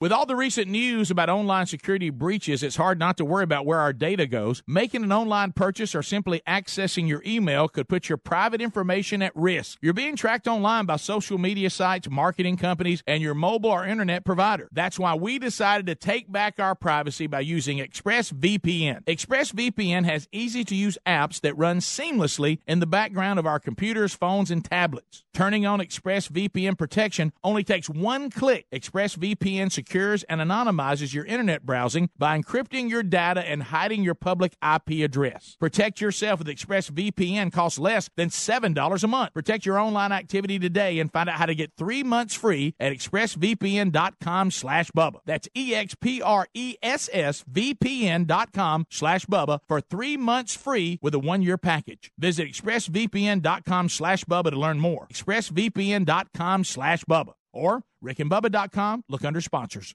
With 0.00 0.12
all 0.12 0.26
the 0.26 0.36
recent 0.36 0.68
news 0.68 1.10
about 1.10 1.28
online 1.28 1.66
security 1.66 2.10
breaches, 2.10 2.62
it's 2.62 2.76
hard 2.76 3.00
not 3.00 3.16
to 3.16 3.24
worry 3.24 3.42
about 3.42 3.66
where 3.66 3.80
our 3.80 3.92
data 3.92 4.28
goes. 4.28 4.62
Making 4.64 5.02
an 5.02 5.10
online 5.10 5.50
purchase 5.50 5.92
or 5.92 6.04
simply 6.04 6.40
accessing 6.46 7.08
your 7.08 7.20
email 7.26 7.66
could 7.66 7.88
put 7.88 8.08
your 8.08 8.16
private 8.16 8.60
information 8.60 9.22
at 9.22 9.34
risk. 9.34 9.76
You're 9.82 9.92
being 9.94 10.14
tracked 10.14 10.46
online 10.46 10.86
by 10.86 10.98
social 10.98 11.36
media 11.36 11.68
sites, 11.68 12.08
marketing 12.08 12.58
companies, 12.58 13.02
and 13.08 13.20
your 13.20 13.34
mobile 13.34 13.70
or 13.70 13.84
internet 13.84 14.24
provider. 14.24 14.68
That's 14.70 15.00
why 15.00 15.16
we 15.16 15.40
decided 15.40 15.86
to 15.86 15.96
take 15.96 16.30
back 16.30 16.60
our 16.60 16.76
privacy 16.76 17.26
by 17.26 17.40
using 17.40 17.78
ExpressVPN. 17.78 19.02
ExpressVPN 19.04 20.04
has 20.04 20.28
easy 20.30 20.62
to 20.62 20.76
use 20.76 20.96
apps 21.06 21.40
that 21.40 21.58
run 21.58 21.78
seamlessly 21.78 22.60
in 22.68 22.78
the 22.78 22.86
background 22.86 23.40
of 23.40 23.46
our 23.46 23.58
computers, 23.58 24.14
phones, 24.14 24.52
and 24.52 24.64
tablets. 24.64 25.24
Turning 25.34 25.66
on 25.66 25.80
ExpressVPN 25.80 26.78
protection 26.78 27.32
only 27.42 27.64
takes 27.64 27.90
one 27.90 28.30
click. 28.30 28.66
ExpressVPN 28.72 29.72
secures 29.88 30.22
and 30.24 30.42
anonymizes 30.42 31.14
your 31.14 31.24
internet 31.24 31.64
browsing 31.64 32.10
by 32.18 32.38
encrypting 32.38 32.90
your 32.90 33.02
data 33.02 33.40
and 33.40 33.62
hiding 33.64 34.02
your 34.02 34.14
public 34.14 34.54
IP 34.62 35.02
address. 35.02 35.56
Protect 35.58 36.02
yourself 36.02 36.40
with 36.40 36.48
ExpressVPN 36.48 37.50
costs 37.52 37.78
less 37.78 38.10
than 38.16 38.28
$7 38.28 39.02
a 39.02 39.06
month. 39.06 39.32
Protect 39.32 39.64
your 39.64 39.78
online 39.78 40.12
activity 40.12 40.58
today 40.58 40.98
and 40.98 41.10
find 41.10 41.30
out 41.30 41.36
how 41.36 41.46
to 41.46 41.54
get 41.54 41.72
three 41.78 42.02
months 42.02 42.34
free 42.34 42.74
at 42.78 42.92
expressvpn.com 42.92 44.50
slash 44.50 44.90
Bubba. 44.90 45.20
That's 45.24 45.48
E-X-P-R-E-S-S-V-P-N 45.54 48.24
dot 48.24 48.52
com 48.52 48.86
slash 48.90 49.24
Bubba 49.26 49.60
for 49.66 49.80
three 49.80 50.18
months 50.18 50.54
free 50.54 50.98
with 51.00 51.14
a 51.14 51.18
one-year 51.18 51.56
package. 51.56 52.12
Visit 52.18 52.46
expressvpn.com 52.48 53.88
slash 53.88 54.24
Bubba 54.24 54.50
to 54.50 54.58
learn 54.58 54.80
more. 54.80 55.06
expressvpn.com 55.10 56.64
slash 56.64 57.04
Bubba 57.04 57.32
or 57.52 57.82
rickandbubba.com. 58.04 59.02
Look 59.08 59.24
under 59.24 59.40
sponsors. 59.40 59.94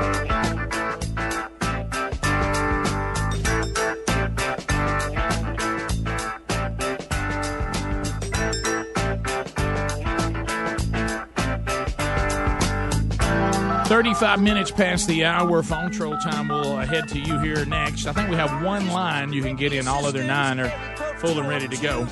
Thirty-five 13.91 14.41
minutes 14.41 14.71
past 14.71 15.05
the 15.07 15.25
hour. 15.25 15.61
Phone 15.61 15.91
troll 15.91 16.15
time. 16.17 16.47
We'll 16.47 16.77
head 16.77 17.09
to 17.09 17.19
you 17.19 17.37
here 17.39 17.65
next. 17.65 18.07
I 18.07 18.13
think 18.13 18.29
we 18.29 18.37
have 18.37 18.63
one 18.63 18.87
line 18.87 19.33
you 19.33 19.41
can 19.41 19.57
get 19.57 19.73
in. 19.73 19.85
All 19.87 20.05
other 20.05 20.23
nine 20.23 20.61
are 20.61 20.69
full 21.17 21.37
and 21.37 21.47
ready 21.47 21.67
to 21.67 21.77
go. 21.77 22.07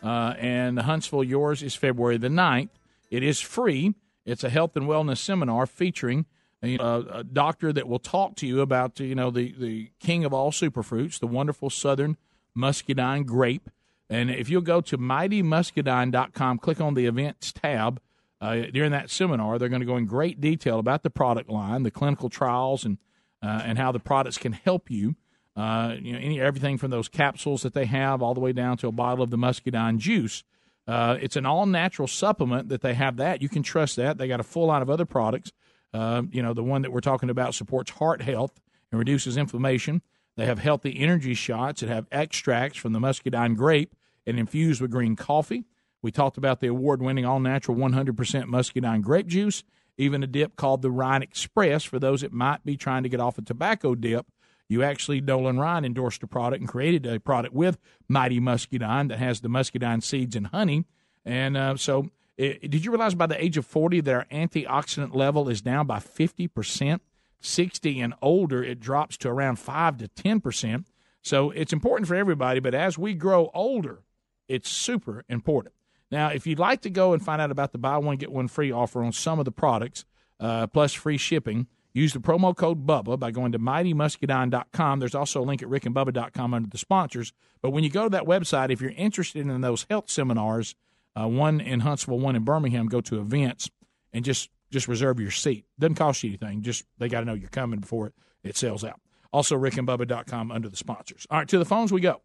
uh, 0.02 0.34
and 0.38 0.78
Huntsville, 0.78 1.24
yours 1.24 1.62
is 1.62 1.74
February 1.74 2.18
the 2.18 2.28
9th. 2.28 2.70
It 3.10 3.22
is 3.22 3.40
free. 3.40 3.94
It's 4.24 4.44
a 4.44 4.50
health 4.50 4.76
and 4.76 4.86
wellness 4.86 5.18
seminar 5.18 5.66
featuring 5.66 6.26
a, 6.62 6.76
a 6.76 7.24
doctor 7.24 7.72
that 7.72 7.88
will 7.88 7.98
talk 7.98 8.36
to 8.36 8.46
you 8.46 8.60
about 8.60 9.00
you 9.00 9.14
know 9.14 9.30
the, 9.30 9.54
the 9.58 9.90
king 9.98 10.24
of 10.24 10.32
all 10.32 10.52
superfruits, 10.52 11.18
the 11.18 11.26
wonderful 11.26 11.70
southern 11.70 12.16
muscadine 12.54 13.24
grape. 13.24 13.70
And 14.08 14.30
if 14.30 14.50
you'll 14.50 14.60
go 14.60 14.80
to 14.82 14.98
mightymuscadine.com, 14.98 16.58
click 16.58 16.80
on 16.80 16.94
the 16.94 17.06
events 17.06 17.52
tab 17.52 18.00
uh, 18.40 18.62
during 18.72 18.92
that 18.92 19.10
seminar, 19.10 19.58
they're 19.58 19.68
going 19.68 19.80
to 19.80 19.86
go 19.86 19.96
in 19.96 20.06
great 20.06 20.40
detail 20.40 20.78
about 20.78 21.02
the 21.02 21.10
product 21.10 21.50
line, 21.50 21.82
the 21.82 21.90
clinical 21.90 22.28
trials, 22.28 22.84
and 22.84 22.98
uh, 23.42 23.62
and 23.64 23.78
how 23.78 23.90
the 23.92 23.98
products 23.98 24.38
can 24.38 24.52
help 24.52 24.90
you. 24.90 25.16
Uh, 25.56 25.96
you 26.00 26.12
know, 26.12 26.18
any 26.18 26.40
everything 26.40 26.78
from 26.78 26.90
those 26.90 27.08
capsules 27.08 27.62
that 27.62 27.74
they 27.74 27.86
have 27.86 28.22
all 28.22 28.34
the 28.34 28.40
way 28.40 28.52
down 28.52 28.76
to 28.78 28.88
a 28.88 28.92
bottle 28.92 29.22
of 29.22 29.30
the 29.30 29.38
muscadine 29.38 29.98
juice. 29.98 30.44
Uh, 30.86 31.16
it's 31.20 31.36
an 31.36 31.46
all 31.46 31.66
natural 31.66 32.08
supplement 32.08 32.68
that 32.68 32.80
they 32.80 32.94
have 32.94 33.16
that. 33.16 33.42
You 33.42 33.48
can 33.48 33.62
trust 33.62 33.96
that. 33.96 34.18
They 34.18 34.26
got 34.26 34.40
a 34.40 34.44
full 34.44 34.66
line 34.66 34.82
of 34.82 34.90
other 34.90 35.04
products. 35.04 35.52
Uh, 35.92 36.22
you 36.30 36.42
know, 36.42 36.54
the 36.54 36.62
one 36.62 36.82
that 36.82 36.92
we're 36.92 37.00
talking 37.00 37.30
about 37.30 37.54
supports 37.54 37.90
heart 37.92 38.22
health 38.22 38.60
and 38.90 38.98
reduces 38.98 39.36
inflammation. 39.36 40.02
They 40.36 40.46
have 40.46 40.58
healthy 40.58 40.98
energy 40.98 41.34
shots 41.34 41.80
that 41.80 41.88
have 41.88 42.06
extracts 42.10 42.78
from 42.78 42.92
the 42.92 43.00
muscadine 43.00 43.54
grape 43.54 43.94
and 44.26 44.38
infused 44.38 44.80
with 44.80 44.90
green 44.90 45.16
coffee. 45.16 45.64
We 46.02 46.10
talked 46.10 46.38
about 46.38 46.60
the 46.60 46.68
award 46.68 47.02
winning 47.02 47.24
all 47.24 47.40
natural 47.40 47.76
100% 47.76 48.46
muscadine 48.46 49.02
grape 49.02 49.26
juice, 49.26 49.64
even 49.98 50.22
a 50.22 50.26
dip 50.26 50.56
called 50.56 50.82
the 50.82 50.90
Ryan 50.90 51.22
Express 51.22 51.84
for 51.84 51.98
those 51.98 52.22
that 52.22 52.32
might 52.32 52.64
be 52.64 52.76
trying 52.76 53.02
to 53.02 53.08
get 53.08 53.20
off 53.20 53.38
a 53.38 53.42
tobacco 53.42 53.94
dip. 53.94 54.26
You 54.68 54.82
actually, 54.82 55.20
Nolan 55.20 55.58
Ryan 55.58 55.84
endorsed 55.84 56.22
a 56.22 56.26
product 56.26 56.60
and 56.60 56.68
created 56.68 57.04
a 57.06 57.18
product 57.18 57.52
with 57.52 57.76
Mighty 58.08 58.38
Muscadine 58.38 59.08
that 59.08 59.18
has 59.18 59.40
the 59.40 59.48
muscadine 59.48 60.00
seeds 60.00 60.36
and 60.36 60.46
honey. 60.46 60.84
And 61.24 61.56
uh, 61.56 61.76
so, 61.76 62.10
it, 62.36 62.70
did 62.70 62.84
you 62.84 62.92
realize 62.92 63.14
by 63.14 63.26
the 63.26 63.42
age 63.42 63.56
of 63.56 63.66
40 63.66 64.00
that 64.02 64.14
our 64.14 64.26
antioxidant 64.30 65.14
level 65.14 65.48
is 65.48 65.60
down 65.60 65.86
by 65.86 65.98
50%? 65.98 67.00
60 67.40 68.00
and 68.00 68.14
older, 68.22 68.62
it 68.62 68.80
drops 68.80 69.16
to 69.18 69.28
around 69.28 69.56
5 69.56 69.98
to 69.98 70.08
10%. 70.08 70.84
So 71.22 71.50
it's 71.50 71.72
important 71.72 72.08
for 72.08 72.14
everybody, 72.14 72.60
but 72.60 72.74
as 72.74 72.96
we 72.96 73.14
grow 73.14 73.50
older, 73.52 74.00
it's 74.48 74.70
super 74.70 75.24
important. 75.28 75.74
Now, 76.10 76.28
if 76.28 76.46
you'd 76.46 76.58
like 76.58 76.82
to 76.82 76.90
go 76.90 77.12
and 77.12 77.24
find 77.24 77.40
out 77.40 77.50
about 77.50 77.72
the 77.72 77.78
buy 77.78 77.98
one, 77.98 78.16
get 78.16 78.32
one 78.32 78.48
free 78.48 78.72
offer 78.72 79.02
on 79.02 79.12
some 79.12 79.38
of 79.38 79.44
the 79.44 79.52
products, 79.52 80.04
uh, 80.40 80.66
plus 80.66 80.92
free 80.92 81.16
shipping, 81.16 81.68
use 81.92 82.12
the 82.12 82.18
promo 82.18 82.56
code 82.56 82.86
BUBBA 82.86 83.18
by 83.18 83.30
going 83.30 83.52
to 83.52 83.58
mightymuscadine.com. 83.58 84.98
There's 84.98 85.14
also 85.14 85.42
a 85.42 85.44
link 85.44 85.62
at 85.62 85.68
rickandbubba.com 85.68 86.54
under 86.54 86.68
the 86.68 86.78
sponsors. 86.78 87.32
But 87.62 87.70
when 87.70 87.84
you 87.84 87.90
go 87.90 88.04
to 88.04 88.10
that 88.10 88.24
website, 88.24 88.70
if 88.70 88.80
you're 88.80 88.90
interested 88.90 89.46
in 89.46 89.60
those 89.60 89.86
health 89.88 90.10
seminars, 90.10 90.74
uh, 91.14 91.28
one 91.28 91.60
in 91.60 91.80
Huntsville, 91.80 92.18
one 92.18 92.36
in 92.36 92.42
Birmingham, 92.44 92.86
go 92.86 93.00
to 93.02 93.20
events 93.20 93.70
and 94.12 94.24
just 94.24 94.50
just 94.70 94.86
reserve 94.86 95.18
your 95.18 95.32
seat. 95.32 95.64
Doesn't 95.78 95.96
cost 95.96 96.22
you 96.22 96.30
anything. 96.30 96.62
Just 96.62 96.84
they 96.98 97.08
got 97.08 97.20
to 97.20 97.26
know 97.26 97.34
you're 97.34 97.48
coming 97.48 97.80
before 97.80 98.06
it, 98.08 98.14
it 98.44 98.56
sells 98.56 98.84
out. 98.84 99.00
Also, 99.32 99.56
rickandbubba.com 99.56 100.50
under 100.50 100.68
the 100.68 100.76
sponsors. 100.76 101.26
All 101.30 101.38
right, 101.38 101.48
to 101.48 101.58
the 101.58 101.64
phones 101.64 101.92
we 101.92 102.00
go. 102.00 102.20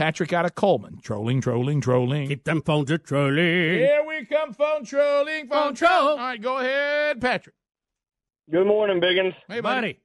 Patrick 0.00 0.32
out 0.32 0.46
of 0.46 0.54
Cullman. 0.54 0.98
Trolling, 1.02 1.42
trolling, 1.42 1.82
trolling. 1.82 2.28
Keep 2.28 2.44
them 2.44 2.62
phones 2.62 2.90
a 2.90 2.96
trolling. 2.96 3.36
Here 3.36 4.02
we 4.08 4.24
come, 4.24 4.54
phone 4.54 4.82
trolling, 4.82 5.46
phone 5.46 5.74
troll. 5.74 6.08
All 6.12 6.16
right, 6.16 6.40
go 6.40 6.56
ahead, 6.56 7.20
Patrick. 7.20 7.54
Good 8.50 8.66
morning, 8.66 8.98
Biggins. 8.98 9.34
Hey, 9.46 9.60
buddy. 9.60 10.00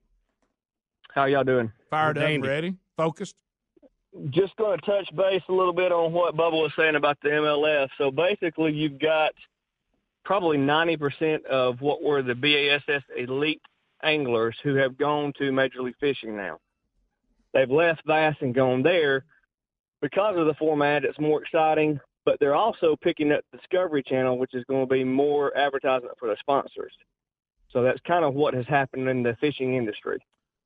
How 1.14 1.24
y'all 1.24 1.46
doing? 1.46 1.72
Fired 1.90 2.18
up, 2.18 2.42
ready, 2.42 2.76
focused. 2.98 3.38
Just 4.32 4.58
going 4.58 4.78
to 4.78 4.86
touch 4.86 5.16
base 5.16 5.44
a 5.48 5.54
little 5.54 5.72
bit 5.72 5.94
on 5.94 6.12
what 6.12 6.36
Bubba 6.36 6.62
was 6.62 6.74
saying 6.78 6.96
about 6.96 7.18
the 7.24 7.30
MLS. 7.30 7.88
So 7.98 8.12
basically, 8.12 8.74
you've 8.74 9.00
got 9.00 9.32
probably 10.26 10.58
90% 10.58 11.46
of 11.46 11.80
what 11.80 12.04
were 12.04 12.22
the 12.22 12.36
BASS 12.36 13.02
elite 13.16 13.62
anglers 14.04 14.58
who 14.62 14.76
have 14.76 14.98
gone 14.98 15.32
to 15.38 15.54
Major 15.54 15.84
League 15.84 15.96
Fishing 16.02 16.36
now. 16.36 16.60
They've 17.54 17.72
left 17.72 18.06
Bass 18.06 18.36
and 18.42 18.54
gone 18.54 18.84
there 18.84 19.24
because 20.06 20.36
of 20.38 20.46
the 20.46 20.54
format. 20.54 21.04
It's 21.04 21.20
more 21.20 21.42
exciting, 21.42 22.00
but 22.26 22.38
they're 22.40 22.54
also 22.54 22.96
picking 23.02 23.32
up 23.32 23.42
Discovery 23.52 24.04
Channel, 24.04 24.38
which 24.38 24.54
is 24.54 24.64
going 24.70 24.88
to 24.88 24.94
be 24.94 25.04
more 25.04 25.56
advertisement 25.58 26.14
for 26.20 26.30
the 26.30 26.38
sponsors. 26.40 26.94
So 27.72 27.82
that's 27.82 28.00
kind 28.08 28.24
of 28.24 28.36
what 28.36 28.54
has 28.54 28.68
happened 28.68 29.10
in 29.10 29.24
the 29.24 29.36
fishing 29.42 29.74
industry. 29.74 30.20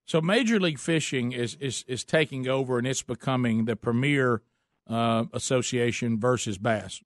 So 0.06 0.20
Major 0.20 0.60
League 0.60 0.80
Fishing 0.80 1.32
is 1.32 1.56
is, 1.56 1.86
is 1.88 2.04
taking 2.04 2.50
over 2.50 2.78
and 2.80 2.86
it's 2.86 3.02
becoming 3.02 3.64
the 3.64 3.78
premier 3.78 4.42
uh, 4.88 5.26
association 5.32 6.20
versus 6.20 6.58
Bass. 6.58 7.02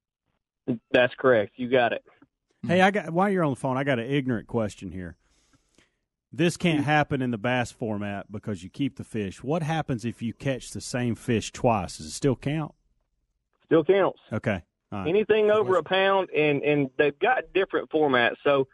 That's 0.91 1.13
correct. 1.15 1.54
You 1.58 1.69
got 1.69 1.93
it. 1.93 2.04
Hey, 2.65 2.82
I 2.82 2.89
got 2.89 3.12
while 3.12 3.30
you're 3.30 3.43
on 3.43 3.52
the 3.52 3.60
phone, 3.60 3.78
I 3.78 3.84
got 3.84 4.00
an 4.00 4.10
ignorant 4.10 4.48
question 4.48 4.91
here. 4.91 5.17
This 6.36 6.58
can't 6.58 6.84
happen 6.84 7.22
in 7.22 7.30
the 7.30 7.38
bass 7.38 7.72
format 7.72 8.32
because 8.32 8.63
you 8.63 8.69
keep 8.69 8.98
the 8.98 9.04
fish. 9.04 9.43
What 9.43 9.62
happens 9.62 10.04
if 10.04 10.19
you 10.24 10.34
catch 10.34 10.72
the 10.72 10.82
same 10.82 11.13
fish 11.13 11.52
twice? 11.52 11.98
Does 11.98 12.08
it 12.08 12.12
still 12.12 12.36
count? 12.36 12.74
Still 13.65 13.84
counts. 13.84 14.19
Okay. 14.34 14.63
All 14.91 15.00
right. 15.00 15.08
Anything 15.08 15.52
over 15.52 15.78
a 15.78 15.84
pound, 15.84 16.30
and 16.36 16.63
and 16.63 16.89
they've 16.98 17.17
got 17.19 17.43
different 17.54 17.91
formats. 17.91 18.38
So 18.43 18.67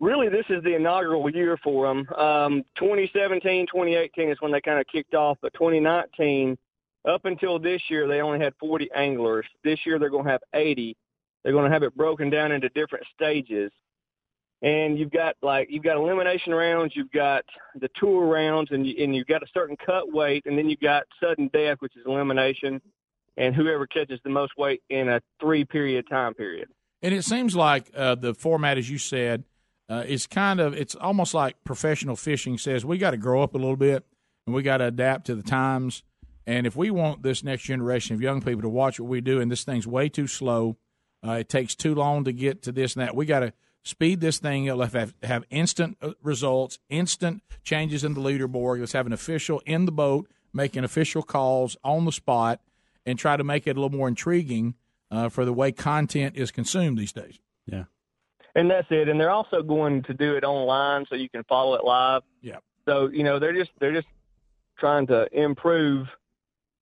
really, 0.00 0.28
this 0.28 0.46
is 0.48 0.62
the 0.64 0.74
inaugural 0.74 1.30
year 1.30 1.56
for 1.62 1.86
them. 1.86 2.08
Um, 2.16 2.64
2017, 2.78 3.66
2018 3.68 4.30
is 4.30 4.40
when 4.40 4.50
they 4.50 4.60
kind 4.60 4.80
of 4.80 4.86
kicked 4.88 5.14
off, 5.14 5.38
but 5.40 5.54
2019, 5.54 6.58
up 7.08 7.24
until 7.26 7.60
this 7.60 7.82
year, 7.88 8.08
they 8.08 8.20
only 8.20 8.40
had 8.40 8.54
40 8.58 8.90
anglers. 8.92 9.46
This 9.62 9.78
year, 9.86 10.00
they're 10.00 10.10
going 10.10 10.24
to 10.24 10.30
have 10.32 10.42
80. 10.52 10.96
They're 11.44 11.52
going 11.52 11.64
to 11.64 11.72
have 11.72 11.84
it 11.84 11.96
broken 11.96 12.28
down 12.28 12.50
into 12.50 12.68
different 12.70 13.06
stages. 13.14 13.70
And 14.62 14.98
you've 14.98 15.10
got 15.10 15.36
like 15.42 15.68
you've 15.70 15.84
got 15.84 15.96
elimination 15.96 16.54
rounds, 16.54 16.94
you've 16.96 17.12
got 17.12 17.44
the 17.78 17.88
tour 17.96 18.26
rounds, 18.26 18.70
and 18.70 18.86
you, 18.86 18.94
and 19.02 19.14
you've 19.14 19.26
got 19.26 19.42
a 19.42 19.46
certain 19.52 19.76
cut 19.76 20.12
weight, 20.12 20.44
and 20.46 20.56
then 20.56 20.70
you've 20.70 20.80
got 20.80 21.04
sudden 21.22 21.50
death, 21.52 21.76
which 21.80 21.96
is 21.96 22.04
elimination, 22.06 22.80
and 23.36 23.54
whoever 23.54 23.86
catches 23.86 24.18
the 24.24 24.30
most 24.30 24.52
weight 24.56 24.82
in 24.88 25.08
a 25.08 25.20
three 25.40 25.64
period 25.64 26.06
time 26.08 26.32
period. 26.32 26.68
And 27.02 27.14
it 27.14 27.24
seems 27.24 27.54
like 27.54 27.90
uh, 27.94 28.14
the 28.14 28.34
format, 28.34 28.78
as 28.78 28.88
you 28.88 28.96
said, 28.96 29.44
uh, 29.88 30.04
is 30.06 30.26
kind 30.26 30.58
of 30.58 30.74
it's 30.74 30.94
almost 30.94 31.34
like 31.34 31.62
professional 31.64 32.16
fishing 32.16 32.58
says 32.58 32.84
we 32.84 32.98
got 32.98 33.12
to 33.12 33.16
grow 33.16 33.42
up 33.42 33.54
a 33.54 33.58
little 33.58 33.76
bit 33.76 34.04
and 34.46 34.54
we 34.54 34.62
got 34.62 34.78
to 34.78 34.86
adapt 34.86 35.26
to 35.26 35.34
the 35.34 35.42
times. 35.42 36.02
And 36.46 36.66
if 36.66 36.76
we 36.76 36.90
want 36.90 37.22
this 37.22 37.42
next 37.42 37.64
generation 37.64 38.14
of 38.14 38.22
young 38.22 38.40
people 38.40 38.62
to 38.62 38.68
watch 38.68 39.00
what 39.00 39.08
we 39.08 39.20
do, 39.20 39.40
and 39.40 39.50
this 39.50 39.64
thing's 39.64 39.86
way 39.86 40.08
too 40.08 40.28
slow, 40.28 40.76
uh, 41.26 41.32
it 41.32 41.48
takes 41.48 41.74
too 41.74 41.94
long 41.94 42.24
to 42.24 42.32
get 42.32 42.62
to 42.62 42.72
this 42.72 42.94
and 42.94 43.02
that. 43.02 43.16
We 43.16 43.26
got 43.26 43.40
to 43.40 43.52
speed 43.86 44.20
this 44.20 44.38
thing 44.38 44.68
up. 44.68 44.78
Let's 44.78 44.92
have, 44.94 45.14
have 45.22 45.44
instant 45.48 45.96
uh, 46.02 46.12
results, 46.22 46.78
instant 46.88 47.42
changes 47.62 48.02
in 48.04 48.14
the 48.14 48.20
leaderboard. 48.20 48.80
Let's 48.80 48.92
have 48.92 49.06
an 49.06 49.12
official 49.12 49.62
in 49.64 49.86
the 49.86 49.92
boat 49.92 50.28
making 50.52 50.84
official 50.84 51.22
calls 51.22 51.76
on 51.84 52.06
the 52.06 52.12
spot, 52.12 52.60
and 53.04 53.18
try 53.18 53.36
to 53.36 53.44
make 53.44 53.66
it 53.66 53.76
a 53.76 53.80
little 53.80 53.96
more 53.96 54.08
intriguing 54.08 54.74
uh, 55.10 55.28
for 55.28 55.44
the 55.44 55.52
way 55.52 55.70
content 55.70 56.34
is 56.34 56.50
consumed 56.50 56.98
these 56.98 57.12
days. 57.12 57.38
Yeah. 57.66 57.84
and 58.54 58.70
that's 58.70 58.88
it. 58.90 59.08
And 59.08 59.20
they're 59.20 59.30
also 59.30 59.62
going 59.62 60.02
to 60.04 60.14
do 60.14 60.34
it 60.34 60.44
online, 60.44 61.04
so 61.08 61.14
you 61.14 61.28
can 61.28 61.44
follow 61.44 61.74
it 61.74 61.84
live. 61.84 62.22
Yeah. 62.40 62.56
So 62.88 63.08
you 63.08 63.22
know 63.22 63.38
they're 63.38 63.52
just 63.52 63.70
they're 63.78 63.92
just 63.92 64.08
trying 64.78 65.06
to 65.08 65.28
improve 65.32 66.06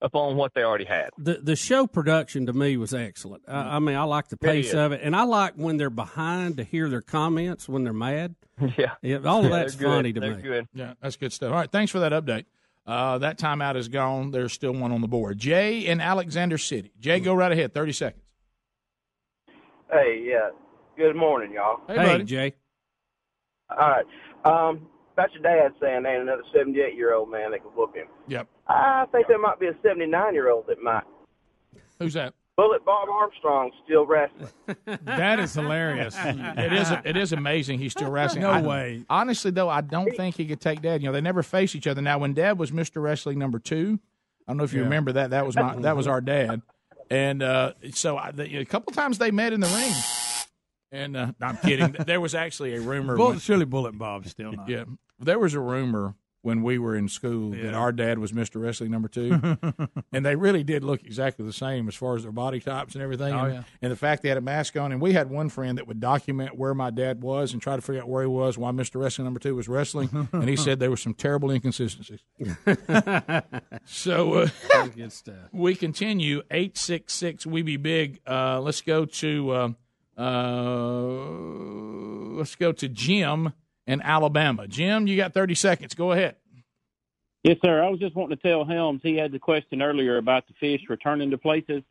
upon 0.05 0.37
what 0.37 0.55
they 0.55 0.63
already 0.63 0.85
had. 0.85 1.11
The 1.19 1.35
the 1.43 1.57
show 1.57 1.87
production 1.89 2.47
to 2.47 2.53
me 2.53 2.77
was 2.77 2.95
excellent. 2.95 3.43
I, 3.49 3.77
I 3.77 3.79
mean, 3.81 3.97
I 3.97 4.05
like 4.05 4.29
the 4.29 4.37
pace 4.37 4.73
yeah. 4.73 4.83
of 4.85 4.93
it, 4.93 5.01
and 5.03 5.17
I 5.17 5.25
like 5.25 5.55
when 5.55 5.79
they're 5.79 5.91
behind 5.91 6.59
to 6.59 6.65
hear 6.65 6.89
their 6.89 7.01
comments 7.01 7.69
when 7.69 7.83
they're 7.83 7.93
mad. 7.93 8.37
Yeah, 8.79 8.93
yeah 9.03 9.19
all 9.25 9.45
of 9.45 9.51
that's 9.51 9.75
they're 9.75 9.89
good. 9.89 9.95
funny 9.97 10.13
to 10.13 10.21
They're 10.21 10.37
me. 10.37 10.43
good. 10.43 10.69
Yeah, 10.75 10.95
that's 11.01 11.17
good 11.17 11.33
stuff. 11.33 11.51
All 11.51 11.57
right, 11.57 11.69
thanks 11.73 11.91
for 11.91 11.99
that 12.01 12.13
update. 12.13 12.45
Uh, 12.87 13.19
that 13.19 13.37
timeout 13.37 13.75
is 13.75 13.89
gone. 13.89 14.31
There's 14.31 14.53
still 14.53 14.73
one 14.73 14.93
on 14.93 15.01
the 15.01 15.09
board. 15.09 15.39
Jay 15.39 15.81
in 15.81 16.01
Alexander 16.01 16.57
City. 16.59 16.93
Jay, 17.01 17.19
go 17.19 17.35
right 17.35 17.51
ahead. 17.51 17.75
Thirty 17.75 17.91
seconds. 17.93 18.23
Hey, 19.91 20.23
yeah. 20.25 20.51
Good 20.97 21.17
morning, 21.17 21.53
y'all. 21.53 21.81
Hey, 21.89 21.97
Hey, 21.99 22.05
buddy. 22.05 22.25
Jay. 22.25 22.55
All 23.71 23.77
right. 23.91 24.07
Um, 24.45 24.87
about 25.15 25.33
your 25.33 25.43
dad 25.43 25.73
saying 25.81 26.03
there 26.03 26.13
ain't 26.15 26.23
another 26.25 26.43
78 26.55 26.95
year 26.95 27.15
old 27.15 27.31
man 27.31 27.51
that 27.53 27.63
can 27.63 27.71
whoop 27.71 27.95
him. 27.97 28.07
Yep. 28.29 28.47
I 28.69 29.07
think 29.13 29.27
there 29.29 29.39
might 29.39 29.59
be 29.59 29.67
a 29.69 29.75
79 29.83 30.35
year 30.35 30.51
old 30.51 30.67
that 30.69 30.83
might. 30.83 31.05
Who's 31.99 32.15
that? 32.15 32.35
Bullet 32.57 32.85
Bob 32.85 33.09
Armstrong 33.09 33.73
still 33.85 34.07
wrestling. 34.07 34.49
That 35.05 35.41
is 35.41 35.55
hilarious. 35.55 36.15
it 36.21 36.73
is. 36.73 36.91
It 37.05 37.17
is 37.17 37.33
amazing. 37.33 37.79
He's 37.81 37.91
still 37.93 38.11
wrestling. 38.11 38.43
No 38.43 38.51
I- 38.51 38.63
way. 38.63 39.05
Honestly, 39.11 39.51
though, 39.51 39.69
I 39.69 39.81
don't 39.81 40.15
think 40.17 40.37
he 40.37 40.47
could 40.47 40.61
take 40.61 40.81
Dad. 40.83 41.03
You 41.03 41.09
know, 41.09 41.13
they 41.13 41.21
never 41.21 41.43
face 41.43 41.75
each 41.75 41.87
other. 41.89 42.01
Now, 42.01 42.19
when 42.19 42.33
Dad 42.35 42.59
was 42.59 42.73
Mister 42.73 43.01
Wrestling 43.01 43.39
number 43.41 43.59
two, 43.59 43.99
I 44.47 44.53
don't 44.53 44.59
know 44.59 44.65
if 44.65 44.73
you 44.73 44.81
Yeah. 44.81 44.85
remember 44.85 45.13
that. 45.13 45.31
That 45.31 45.47
was 45.47 45.57
my. 45.57 45.75
that 45.77 45.97
was 45.97 46.07
our 46.07 46.21
dad. 46.21 46.63
And 47.11 47.43
uh, 47.43 47.73
so 47.93 48.17
I, 48.17 48.31
the, 48.31 48.59
a 48.59 48.65
couple 48.65 48.93
times 48.93 49.19
they 49.19 49.31
met 49.33 49.53
in 49.53 49.61
the 49.61 49.67
ring. 49.67 49.93
And 50.95 51.17
uh, 51.17 51.33
I'm 51.43 51.57
kidding. 51.59 51.97
There 52.07 52.21
was 52.21 52.35
actually 52.35 52.75
a 52.77 52.81
rumor. 52.81 53.17
Bullet, 53.17 53.31
when- 53.31 53.39
surely 53.41 53.65
Bullet 53.65 53.99
Bob's 53.99 54.31
still 54.31 54.53
not. 54.53 54.69
Yeah, 54.69 54.85
there 55.19 55.39
was 55.39 55.55
a 55.55 55.61
rumor 55.61 56.15
when 56.43 56.63
we 56.63 56.79
were 56.79 56.95
in 56.95 57.09
school 57.09 57.53
that 57.53 57.73
our 57.73 57.91
dad 57.91 58.19
was 58.19 58.35
Mister 58.35 58.59
Wrestling 58.59 58.91
number 58.91 59.09
two, 59.09 59.41
and 60.13 60.27
they 60.27 60.37
really 60.37 60.63
did 60.63 60.85
look 60.85 61.03
exactly 61.03 61.45
the 61.47 61.55
same 61.55 61.89
as 61.89 61.95
far 61.95 62.17
as 62.17 62.23
their 62.23 62.33
body 62.33 62.61
types 62.61 62.95
and 62.95 63.03
everything. 63.03 63.33
Oh, 63.33 63.45
and, 63.45 63.55
yeah. 63.55 63.63
and 63.81 63.91
the 63.91 63.97
fact 63.97 64.23
they 64.23 64.29
had 64.29 64.37
a 64.37 64.43
mask 64.43 64.77
on, 64.77 64.93
and 64.93 65.01
we 65.01 65.15
had 65.15 65.31
one 65.31 65.49
friend 65.49 65.79
that 65.79 65.89
would 65.89 66.01
document 66.01 66.57
where 66.57 66.75
my 66.75 66.91
dad 66.91 67.23
was 67.23 67.55
and 67.55 67.63
try 67.63 67.77
to 67.77 67.83
figure 67.83 68.03
out 68.03 68.09
where 68.09 68.23
he 68.23 68.29
was 68.29 68.59
while 68.59 68.73
Mister 68.75 68.99
Wrestling 68.99 69.25
number 69.25 69.41
two 69.41 69.57
was 69.57 69.69
wrestling, 69.69 70.29
and 70.33 70.49
he 70.49 70.57
said 70.57 70.79
there 70.81 70.91
were 70.91 70.97
some 70.99 71.15
terrible 71.15 71.51
inconsistencies. 71.51 72.21
so 73.87 74.35
uh, 74.35 74.49
good 74.95 75.13
stuff. 75.13 75.49
we 75.51 75.75
continue 75.75 76.43
eight 76.51 76.77
six 76.77 77.15
six. 77.15 77.47
We 77.47 77.63
be 77.63 77.79
big. 77.79 78.21
Uh, 78.27 78.61
let's 78.61 78.83
go 78.83 79.07
to 79.07 79.51
uh, 79.51 79.69
uh, 80.17 81.03
let's 82.37 82.55
go 82.57 82.73
to 82.73 82.89
Jim 82.89 83.53
in 83.87 84.01
Alabama. 84.03 84.67
Jim, 84.69 85.07
you 85.07 85.17
got 85.17 85.35
thirty 85.35 85.55
seconds. 85.55 85.95
Go 85.95 86.13
ahead. 86.13 86.37
Yes, 87.43 87.59
sir. 87.63 87.83
I 87.83 87.89
was 87.91 88.01
just 88.01 88.15
wanting 88.17 88.37
to 88.39 88.43
tell 88.43 88.65
Helms 88.65 89.01
he 89.03 89.17
had 89.17 89.31
the 89.33 89.39
question 89.39 89.83
earlier 89.83 90.17
about 90.17 90.47
the 90.47 90.55
fish 90.55 90.81
returning 90.89 91.31
to 91.31 91.39
places. 91.39 91.83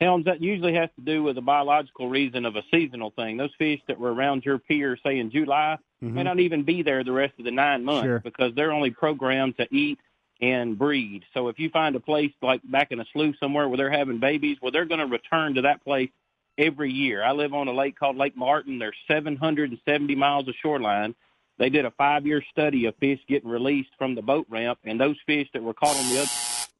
Helms, 0.00 0.24
that 0.26 0.40
usually 0.40 0.72
has 0.74 0.88
to 0.96 1.02
do 1.04 1.22
with 1.22 1.36
a 1.36 1.42
biological 1.42 2.08
reason 2.08 2.46
of 2.46 2.56
a 2.56 2.62
seasonal 2.70 3.10
thing. 3.10 3.36
Those 3.36 3.50
fish 3.58 3.80
that 3.88 3.98
were 3.98 4.14
around 4.14 4.44
your 4.46 4.58
pier, 4.58 4.96
say 5.04 5.18
in 5.18 5.30
July, 5.30 5.76
may 6.00 6.22
Mhm. 6.22 6.24
not 6.24 6.38
even 6.40 6.62
be 6.62 6.82
there 6.82 7.04
the 7.04 7.12
rest 7.12 7.34
of 7.38 7.44
the 7.44 7.50
nine 7.50 7.84
months 7.84 8.04
Sure. 8.06 8.20
because 8.20 8.54
they're 8.54 8.72
only 8.72 8.90
programmed 8.92 9.58
to 9.58 9.66
eat 9.74 9.98
and 10.40 10.78
breed. 10.78 11.24
So 11.34 11.48
if 11.48 11.58
you 11.58 11.68
find 11.68 11.96
a 11.96 12.00
place 12.00 12.32
like 12.40 12.62
back 12.64 12.92
in 12.92 13.00
a 13.00 13.04
slough 13.12 13.36
somewhere 13.38 13.68
where 13.68 13.76
they're 13.76 13.90
having 13.90 14.18
babies, 14.20 14.56
well, 14.62 14.70
they're 14.70 14.86
going 14.86 15.00
to 15.00 15.06
return 15.06 15.54
to 15.56 15.62
that 15.62 15.84
place 15.84 16.08
every 16.58 16.92
year. 16.92 17.22
I 17.22 17.32
live 17.32 17.54
on 17.54 17.68
a 17.68 17.72
lake 17.72 17.98
called 17.98 18.16
Lake 18.16 18.36
Martin. 18.36 18.78
There's 18.78 18.96
770 19.08 20.14
miles 20.14 20.48
of 20.48 20.54
shoreline. 20.62 21.14
They 21.58 21.68
did 21.68 21.84
a 21.84 21.90
five-year 21.90 22.42
study 22.50 22.86
of 22.86 22.96
fish 22.96 23.20
getting 23.28 23.50
released 23.50 23.90
from 23.98 24.14
the 24.14 24.22
boat 24.22 24.46
ramp, 24.48 24.78
and 24.84 24.98
those 25.00 25.16
fish 25.26 25.48
that 25.52 25.62
were 25.62 25.74
caught 25.74 25.96
on 25.96 26.08
the 26.08 26.20
other 26.20 26.30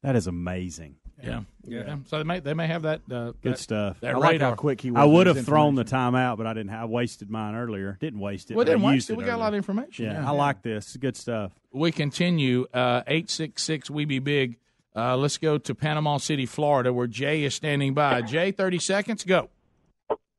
That 0.02 0.16
is 0.16 0.26
amazing. 0.26 0.96
Yeah, 1.22 1.42
yeah. 1.66 1.96
So 2.06 2.16
they 2.16 2.24
may 2.24 2.40
they 2.40 2.54
may 2.54 2.66
have 2.66 2.80
that 2.84 3.02
uh, 3.12 3.32
Good 3.42 3.52
that- 3.52 3.58
stuff. 3.58 4.00
That 4.00 4.14
I 4.14 4.16
like 4.18 4.40
how 4.40 4.54
quick 4.54 4.80
he 4.80 4.90
was. 4.90 5.02
I 5.02 5.04
would 5.04 5.26
have 5.26 5.44
thrown 5.44 5.74
the 5.74 5.84
time 5.84 6.14
out, 6.14 6.38
but 6.38 6.46
I 6.46 6.54
didn't. 6.54 6.70
I 6.70 6.86
wasted 6.86 7.28
mine 7.30 7.54
earlier. 7.54 7.98
Didn't 8.00 8.20
waste 8.20 8.50
it. 8.50 8.54
Well, 8.54 8.64
didn't 8.64 8.80
waste 8.80 9.10
it. 9.10 9.18
We 9.18 9.24
got 9.24 9.36
a 9.36 9.36
lot 9.36 9.48
of 9.48 9.56
information. 9.58 10.06
Yeah, 10.06 10.12
Yeah. 10.14 10.28
I 10.28 10.32
like 10.32 10.62
this. 10.62 10.96
Good 10.96 11.18
stuff. 11.18 11.52
We 11.74 11.92
continue. 11.92 12.64
Uh, 12.72 13.02
eight 13.06 13.28
six 13.28 13.62
six. 13.62 13.90
We 13.90 14.06
be 14.06 14.18
big. 14.18 14.56
Uh, 14.96 15.14
let's 15.18 15.36
go 15.36 15.58
to 15.58 15.74
Panama 15.74 16.16
City, 16.16 16.46
Florida, 16.46 16.90
where 16.90 17.06
Jay 17.06 17.44
is 17.44 17.54
standing 17.54 17.92
by. 17.92 18.22
Jay, 18.22 18.50
thirty 18.50 18.78
seconds. 18.78 19.22
Go. 19.24 19.50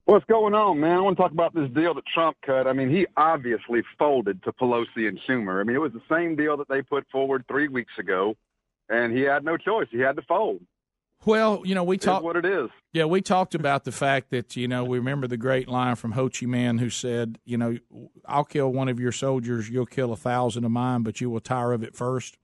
What's 0.06 0.26
going 0.26 0.54
on, 0.54 0.80
man? 0.80 0.98
I 0.98 1.02
want 1.02 1.16
to 1.18 1.22
talk 1.22 1.32
about 1.32 1.54
this 1.54 1.70
deal 1.70 1.94
that 1.94 2.04
Trump 2.14 2.38
cut. 2.46 2.68
I 2.68 2.74
mean, 2.74 2.90
he 2.90 3.06
obviously 3.18 3.84
folded 4.00 4.44
to 4.44 4.52
Pelosi 4.52 5.08
and 5.08 5.20
Schumer. 5.28 5.62
I 5.62 5.64
mean, 5.64 5.76
it 5.76 5.80
was 5.80 5.94
the 5.94 6.02
same 6.10 6.36
deal 6.36 6.58
that 6.58 6.68
they 6.68 6.82
put 6.82 7.06
forward 7.12 7.46
three 7.48 7.68
weeks 7.68 7.94
ago, 8.00 8.36
and 8.90 9.16
he 9.16 9.22
had 9.22 9.46
no 9.46 9.58
choice. 9.58 9.88
He 9.92 10.00
had 10.00 10.16
to 10.16 10.24
fold. 10.24 10.62
Well, 11.24 11.62
you 11.64 11.76
know, 11.76 11.84
we 11.84 11.98
talked. 11.98 12.24
what 12.24 12.36
it 12.36 12.46
is. 12.46 12.70
Yeah, 12.94 13.06
we 13.06 13.22
talked 13.22 13.54
about 13.54 13.84
the 13.84 13.92
fact 13.92 14.32
that 14.32 14.56
you 14.56 14.68
know 14.68 14.84
we 14.84 14.98
remember 14.98 15.28
the 15.28 15.38
great 15.38 15.68
line 15.68 15.96
from 15.96 16.14
Ho 16.14 16.30
Chi 16.30 16.48
Minh 16.48 16.80
who 16.80 16.90
said, 16.90 17.38
you 17.46 17.58
know, 17.58 17.78
I'll 18.26 18.44
kill 18.44 18.74
one 18.74 18.90
of 18.90 19.00
your 19.00 19.12
soldiers, 19.12 19.70
you'll 19.70 19.86
kill 19.86 20.12
a 20.12 20.18
thousand 20.18 20.66
of 20.66 20.72
mine, 20.72 21.04
but 21.04 21.22
you 21.22 21.30
will 21.30 21.40
tire 21.40 21.74
of 21.74 21.84
it 21.84 21.96
first. 21.96 22.40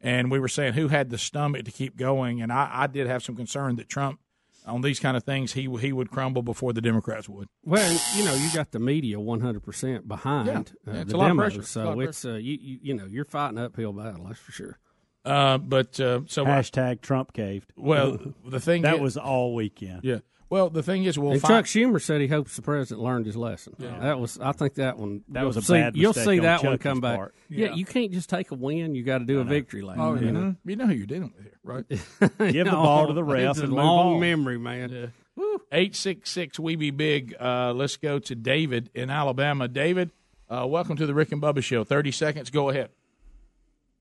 And 0.00 0.30
we 0.30 0.38
were 0.38 0.48
saying 0.48 0.72
who 0.72 0.88
had 0.88 1.10
the 1.10 1.18
stomach 1.18 1.64
to 1.64 1.70
keep 1.70 1.96
going, 1.96 2.40
and 2.40 2.50
I, 2.50 2.70
I 2.72 2.86
did 2.86 3.06
have 3.06 3.22
some 3.22 3.36
concern 3.36 3.76
that 3.76 3.88
Trump 3.88 4.20
on 4.64 4.80
these 4.80 4.98
kind 5.00 5.16
of 5.16 5.22
things 5.24 5.52
he 5.52 5.62
he 5.78 5.92
would 5.92 6.10
crumble 6.10 6.42
before 6.42 6.72
the 6.72 6.80
Democrats 6.80 7.28
would. 7.28 7.48
Well, 7.64 7.92
you 8.16 8.24
know, 8.24 8.34
you 8.34 8.50
got 8.54 8.70
the 8.72 8.78
media 8.78 9.16
100% 9.18 10.08
behind 10.08 10.46
Yeah. 10.46 10.58
uh, 10.58 10.94
Yeah, 10.96 11.00
it's 11.02 11.12
the 11.12 11.18
a 11.18 11.26
demos, 11.28 11.36
pressure. 11.54 11.62
So 11.66 12.00
it's 12.00 12.24
uh, 12.24 12.32
you, 12.34 12.58
you 12.60 12.78
you 12.82 12.94
know 12.94 13.04
you're 13.06 13.24
fighting 13.24 13.58
uphill 13.58 13.92
battle, 13.92 14.24
that's 14.26 14.38
for 14.40 14.52
sure. 14.52 14.78
Uh, 15.24 15.56
but 15.58 15.98
uh, 16.00 16.20
so 16.26 16.44
Hashtag 16.44 17.00
Trump 17.00 17.32
caved. 17.32 17.72
Well, 17.76 18.18
the 18.46 18.60
thing 18.60 18.82
that 18.82 18.96
is- 18.96 19.00
was 19.00 19.16
all 19.16 19.54
weekend. 19.54 20.00
Yeah. 20.04 20.18
Well, 20.54 20.70
the 20.70 20.84
thing 20.84 21.02
is, 21.02 21.18
we'll 21.18 21.32
and 21.32 21.40
find. 21.40 21.52
Chuck 21.52 21.64
Schumer 21.64 22.00
said 22.00 22.20
he 22.20 22.28
hopes 22.28 22.54
the 22.54 22.62
president 22.62 23.02
learned 23.02 23.26
his 23.26 23.36
lesson. 23.36 23.74
That 23.76 24.20
was, 24.20 24.38
I 24.38 24.52
think 24.52 24.74
that 24.74 24.96
one. 24.96 25.24
That 25.30 25.44
was 25.44 25.56
a 25.56 25.62
see, 25.62 25.72
bad 25.72 25.96
You'll 25.96 26.10
mistake 26.10 26.24
see 26.26 26.38
on 26.38 26.44
that 26.44 26.62
one 26.62 26.74
Chucky's 26.74 26.82
come 26.84 27.00
back. 27.00 27.16
part. 27.16 27.34
Yeah. 27.48 27.66
Yeah. 27.66 27.74
you 27.74 27.84
can't 27.84 28.12
just 28.12 28.30
take 28.30 28.52
a 28.52 28.54
win. 28.54 28.94
You 28.94 29.02
got 29.02 29.18
to 29.18 29.24
do 29.24 29.40
a 29.40 29.44
victory 29.44 29.82
lap. 29.82 29.96
Oh, 29.98 30.14
you 30.14 30.26
yeah. 30.26 30.30
know? 30.30 30.54
You 30.64 30.76
know 30.76 30.86
who 30.86 30.92
you're 30.92 31.08
dealing 31.08 31.32
with 31.36 31.42
here, 31.42 31.58
right? 31.64 31.88
Give 32.52 32.66
the 32.66 32.70
ball 32.70 33.08
to 33.08 33.14
the 33.14 33.24
ref 33.24 33.50
It's 33.50 33.58
a 33.58 33.62
and 33.64 33.72
move 33.72 33.78
long 33.78 34.14
on. 34.14 34.20
memory, 34.20 34.56
man. 34.56 35.12
Eight 35.72 35.96
six 35.96 36.30
six. 36.30 36.56
We 36.56 36.76
be 36.76 36.92
big. 36.92 37.34
Uh, 37.40 37.72
let's 37.72 37.96
go 37.96 38.20
to 38.20 38.34
David 38.36 38.90
in 38.94 39.10
Alabama. 39.10 39.66
David, 39.66 40.12
uh, 40.48 40.68
welcome 40.68 40.96
to 40.98 41.06
the 41.06 41.14
Rick 41.14 41.32
and 41.32 41.42
Bubba 41.42 41.64
Show. 41.64 41.82
Thirty 41.82 42.12
seconds. 42.12 42.50
Go 42.50 42.68
ahead. 42.68 42.90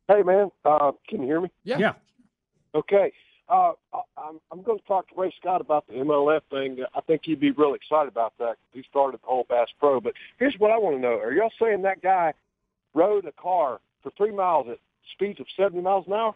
Hey, 0.07 0.21
man, 0.21 0.51
uh, 0.65 0.91
can 1.09 1.21
you 1.21 1.25
hear 1.25 1.41
me? 1.41 1.49
Yeah. 1.63 1.79
Yeah. 1.79 1.93
Okay. 2.75 3.11
Uh, 3.49 3.73
I- 3.93 4.01
I'm, 4.17 4.39
I'm 4.51 4.61
going 4.63 4.79
to 4.79 4.85
talk 4.85 5.09
to 5.09 5.15
Ray 5.17 5.33
Scott 5.39 5.59
about 5.61 5.85
the 5.87 5.93
MLF 5.95 6.41
thing. 6.49 6.77
I 6.95 7.01
think 7.01 7.21
he'd 7.25 7.39
be 7.39 7.51
real 7.51 7.73
excited 7.73 8.07
about 8.07 8.33
that. 8.39 8.55
He 8.71 8.83
started 8.89 9.19
the 9.21 9.27
whole 9.27 9.45
Bass 9.49 9.67
Pro. 9.79 9.99
But 9.99 10.13
here's 10.39 10.55
what 10.59 10.71
I 10.71 10.77
want 10.77 10.95
to 10.95 11.01
know: 11.01 11.19
Are 11.19 11.33
y'all 11.33 11.51
saying 11.61 11.81
that 11.81 12.01
guy 12.01 12.33
rode 12.93 13.25
a 13.25 13.31
car 13.33 13.79
for 14.01 14.11
three 14.17 14.31
miles 14.31 14.67
at 14.69 14.77
speeds 15.13 15.39
of 15.39 15.47
70 15.57 15.81
miles 15.81 16.05
an 16.07 16.13
hour? 16.13 16.35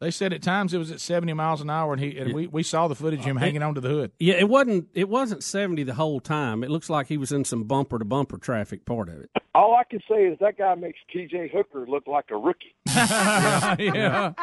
They 0.00 0.10
said 0.10 0.32
at 0.32 0.42
times 0.42 0.74
it 0.74 0.78
was 0.78 0.90
at 0.90 1.00
seventy 1.00 1.32
miles 1.32 1.60
an 1.60 1.70
hour, 1.70 1.92
and 1.92 2.02
he 2.02 2.18
and 2.18 2.34
we, 2.34 2.46
we 2.48 2.62
saw 2.64 2.88
the 2.88 2.96
footage 2.96 3.20
of 3.20 3.24
him 3.26 3.36
hanging 3.36 3.62
onto 3.62 3.80
the 3.80 3.88
hood. 3.88 4.10
Yeah, 4.18 4.34
it 4.34 4.48
wasn't. 4.48 4.88
It 4.92 5.08
wasn't 5.08 5.42
seventy 5.44 5.82
the 5.84 5.94
whole 5.94 6.20
time. 6.20 6.64
It 6.64 6.68
looks 6.70 6.90
like 6.90 7.06
he 7.06 7.16
was 7.16 7.30
in 7.32 7.44
some 7.44 7.62
bumper 7.62 7.98
to 7.98 8.04
bumper 8.04 8.36
traffic 8.36 8.84
part 8.84 9.08
of 9.08 9.20
it. 9.20 9.30
All 9.54 9.74
I 9.76 9.84
can 9.84 10.00
say 10.10 10.24
is 10.24 10.36
that 10.40 10.58
guy 10.58 10.74
makes 10.74 10.98
T.J. 11.12 11.48
Hooker 11.54 11.86
look 11.86 12.06
like 12.08 12.26
a 12.30 12.36
rookie. 12.36 12.74
yeah. 12.86 14.32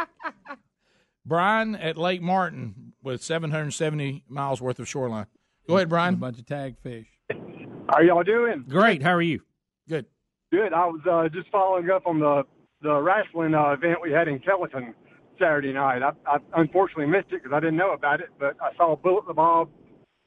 Brian 1.25 1.75
at 1.75 1.97
Lake 1.97 2.21
Martin 2.21 2.93
with 3.03 3.21
770 3.23 4.23
miles 4.27 4.61
worth 4.61 4.79
of 4.79 4.87
shoreline. 4.87 5.27
Go 5.67 5.75
ahead, 5.77 5.89
Brian. 5.89 6.15
A 6.15 6.17
bunch 6.17 6.39
of 6.39 6.45
tag 6.45 6.75
fish. 6.81 7.07
How 7.89 8.01
y'all 8.01 8.23
doing? 8.23 8.65
Great. 8.67 9.03
How 9.03 9.11
are 9.13 9.21
you? 9.21 9.41
Good. 9.87 10.05
Good. 10.51 10.73
I 10.73 10.85
was 10.85 11.01
uh, 11.09 11.29
just 11.29 11.49
following 11.51 11.89
up 11.89 12.05
on 12.07 12.19
the 12.19 12.43
the 12.81 12.99
wrestling 12.99 13.53
uh, 13.53 13.69
event 13.73 13.99
we 14.01 14.11
had 14.11 14.27
in 14.27 14.39
Kellyton 14.39 14.93
Saturday 15.39 15.71
night. 15.71 16.01
I, 16.01 16.11
I 16.25 16.37
unfortunately 16.57 17.05
missed 17.05 17.27
it 17.31 17.43
because 17.43 17.51
I 17.53 17.59
didn't 17.59 17.75
know 17.77 17.91
about 17.93 18.21
it, 18.21 18.29
but 18.39 18.55
I 18.59 18.75
saw 18.75 18.95
Bullet 18.95 19.27
the 19.27 19.33
Bob 19.35 19.69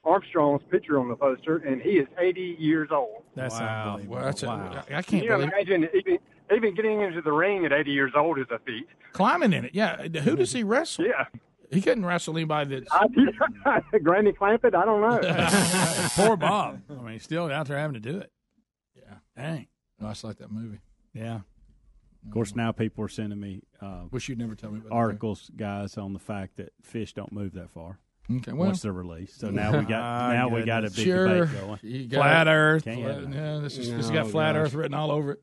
Armstrong's 0.04 0.62
picture 0.70 1.00
on 1.00 1.08
the 1.08 1.16
poster, 1.16 1.56
and 1.56 1.82
he 1.82 1.92
is 1.92 2.06
80 2.16 2.56
years 2.60 2.90
old. 2.92 3.24
That's 3.34 3.58
Wow. 3.58 3.86
unbelievable. 3.86 4.16
Well, 4.16 4.24
that's 4.24 4.42
a- 4.44 4.46
wow. 4.46 4.82
I 4.88 5.02
Can 5.02 5.02
can't 5.02 5.24
you 5.24 5.30
believe 5.30 5.48
imagine 5.48 5.88
even 5.94 6.18
even 6.54 6.74
getting 6.74 7.00
into 7.00 7.22
the 7.22 7.32
ring 7.32 7.64
at 7.64 7.72
80 7.72 7.90
years 7.90 8.12
old 8.16 8.38
is 8.38 8.46
a 8.50 8.58
feat. 8.60 8.86
climbing 9.12 9.52
in 9.52 9.64
it. 9.66 9.74
Yeah. 9.74 10.02
Who 10.08 10.36
does 10.36 10.52
he 10.52 10.62
wrestle? 10.62 11.04
Yeah. 11.06 11.24
He 11.70 11.80
couldn't 11.80 12.04
wrestle 12.06 12.34
anybody 12.36 12.76
that's. 12.80 12.92
I, 12.92 13.80
Granny 14.02 14.32
Clampett, 14.32 14.74
I 14.74 14.84
don't 14.84 15.00
know. 15.00 16.08
Poor 16.26 16.36
Bob. 16.36 16.82
I 16.90 16.92
mean, 17.02 17.12
he's 17.14 17.22
still 17.24 17.50
out 17.50 17.66
there 17.66 17.78
having 17.78 17.94
to 17.94 18.00
do 18.00 18.18
it. 18.18 18.30
Yeah. 18.96 19.14
Dang. 19.36 19.66
Oh, 20.00 20.10
it's 20.10 20.22
like 20.24 20.36
that 20.38 20.50
movie. 20.52 20.78
Yeah. 21.14 21.40
Of 22.26 22.32
course, 22.32 22.54
now 22.54 22.72
people 22.72 23.04
are 23.04 23.08
sending 23.08 23.38
me 23.38 23.62
uh, 23.82 24.04
Wish 24.10 24.28
you'd 24.28 24.38
never 24.38 24.54
tell 24.54 24.70
me 24.70 24.78
about 24.78 24.88
that 24.90 24.94
articles, 24.94 25.50
guys, 25.56 25.98
on 25.98 26.12
the 26.14 26.18
fact 26.18 26.56
that 26.56 26.72
fish 26.82 27.12
don't 27.12 27.32
move 27.32 27.52
that 27.54 27.70
far. 27.70 27.98
Okay, 28.30 28.52
well- 28.52 28.68
once 28.68 28.80
they're 28.82 28.92
released. 28.92 29.40
So 29.40 29.50
now 29.50 29.76
we 29.78 29.84
got 29.86 30.32
now 30.32 30.48
we 30.48 30.62
got 30.64 30.84
a 30.84 30.90
big 30.90 31.04
sure. 31.04 31.44
debate 31.44 31.60
going. 31.60 31.78
You 31.82 32.06
got 32.08 32.18
Flat 32.20 32.46
Earth. 32.48 32.84
Flat- 32.84 32.96
it. 32.96 33.28
yeah, 33.34 33.58
this 33.58 33.76
is 33.78 33.88
this 33.90 33.96
has 33.96 34.10
Oh, 34.10 34.14
got 34.14 34.30
flat 34.30 34.54
gosh. 34.54 34.66
Earth 34.66 34.74
written 34.74 34.94
all 34.94 35.10
over 35.10 35.32
it. 35.32 35.42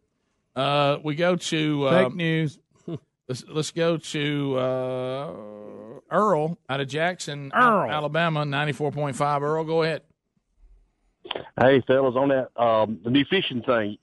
Uh, 0.56 0.98
we 1.04 1.16
go 1.16 1.36
to 1.36 1.88
uh, 1.88 2.04
Fake 2.06 2.16
news. 2.16 2.60
Let's 3.28 3.46
let's 3.48 3.72
go 3.72 3.96
to 3.96 4.58
uh, 4.58 5.34
Earl 6.12 6.58
out 6.70 6.82
of 6.82 6.88
Jackson, 6.90 7.52
Earl. 7.56 7.90
Alabama, 7.90 8.44
ninety 8.44 8.74
four 8.74 8.92
point 8.92 9.16
five. 9.16 9.42
Earl, 9.42 9.64
go 9.64 9.84
ahead. 9.84 10.02
Hey, 11.58 11.82
fellas, 11.88 12.16
on 12.18 12.30
that 12.30 12.50
um, 12.62 13.00
the 13.04 13.10
new 13.10 13.24
fishing 13.30 13.62
thing, 13.62 13.98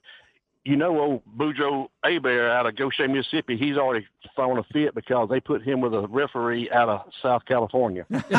you 0.65 0.75
know, 0.75 0.99
old 0.99 1.21
Boudreaux 1.37 1.87
Abear 2.05 2.51
out 2.51 2.65
of 2.65 2.75
Goshen, 2.75 3.13
Mississippi, 3.13 3.57
he's 3.57 3.77
already 3.77 4.05
thrown 4.35 4.57
a 4.59 4.63
fit 4.63 4.93
because 4.93 5.29
they 5.29 5.39
put 5.39 5.63
him 5.63 5.79
with 5.81 5.93
a 5.93 6.05
referee 6.07 6.69
out 6.69 6.89
of 6.89 7.01
South 7.21 7.43
California. 7.45 8.05
That's 8.09 8.29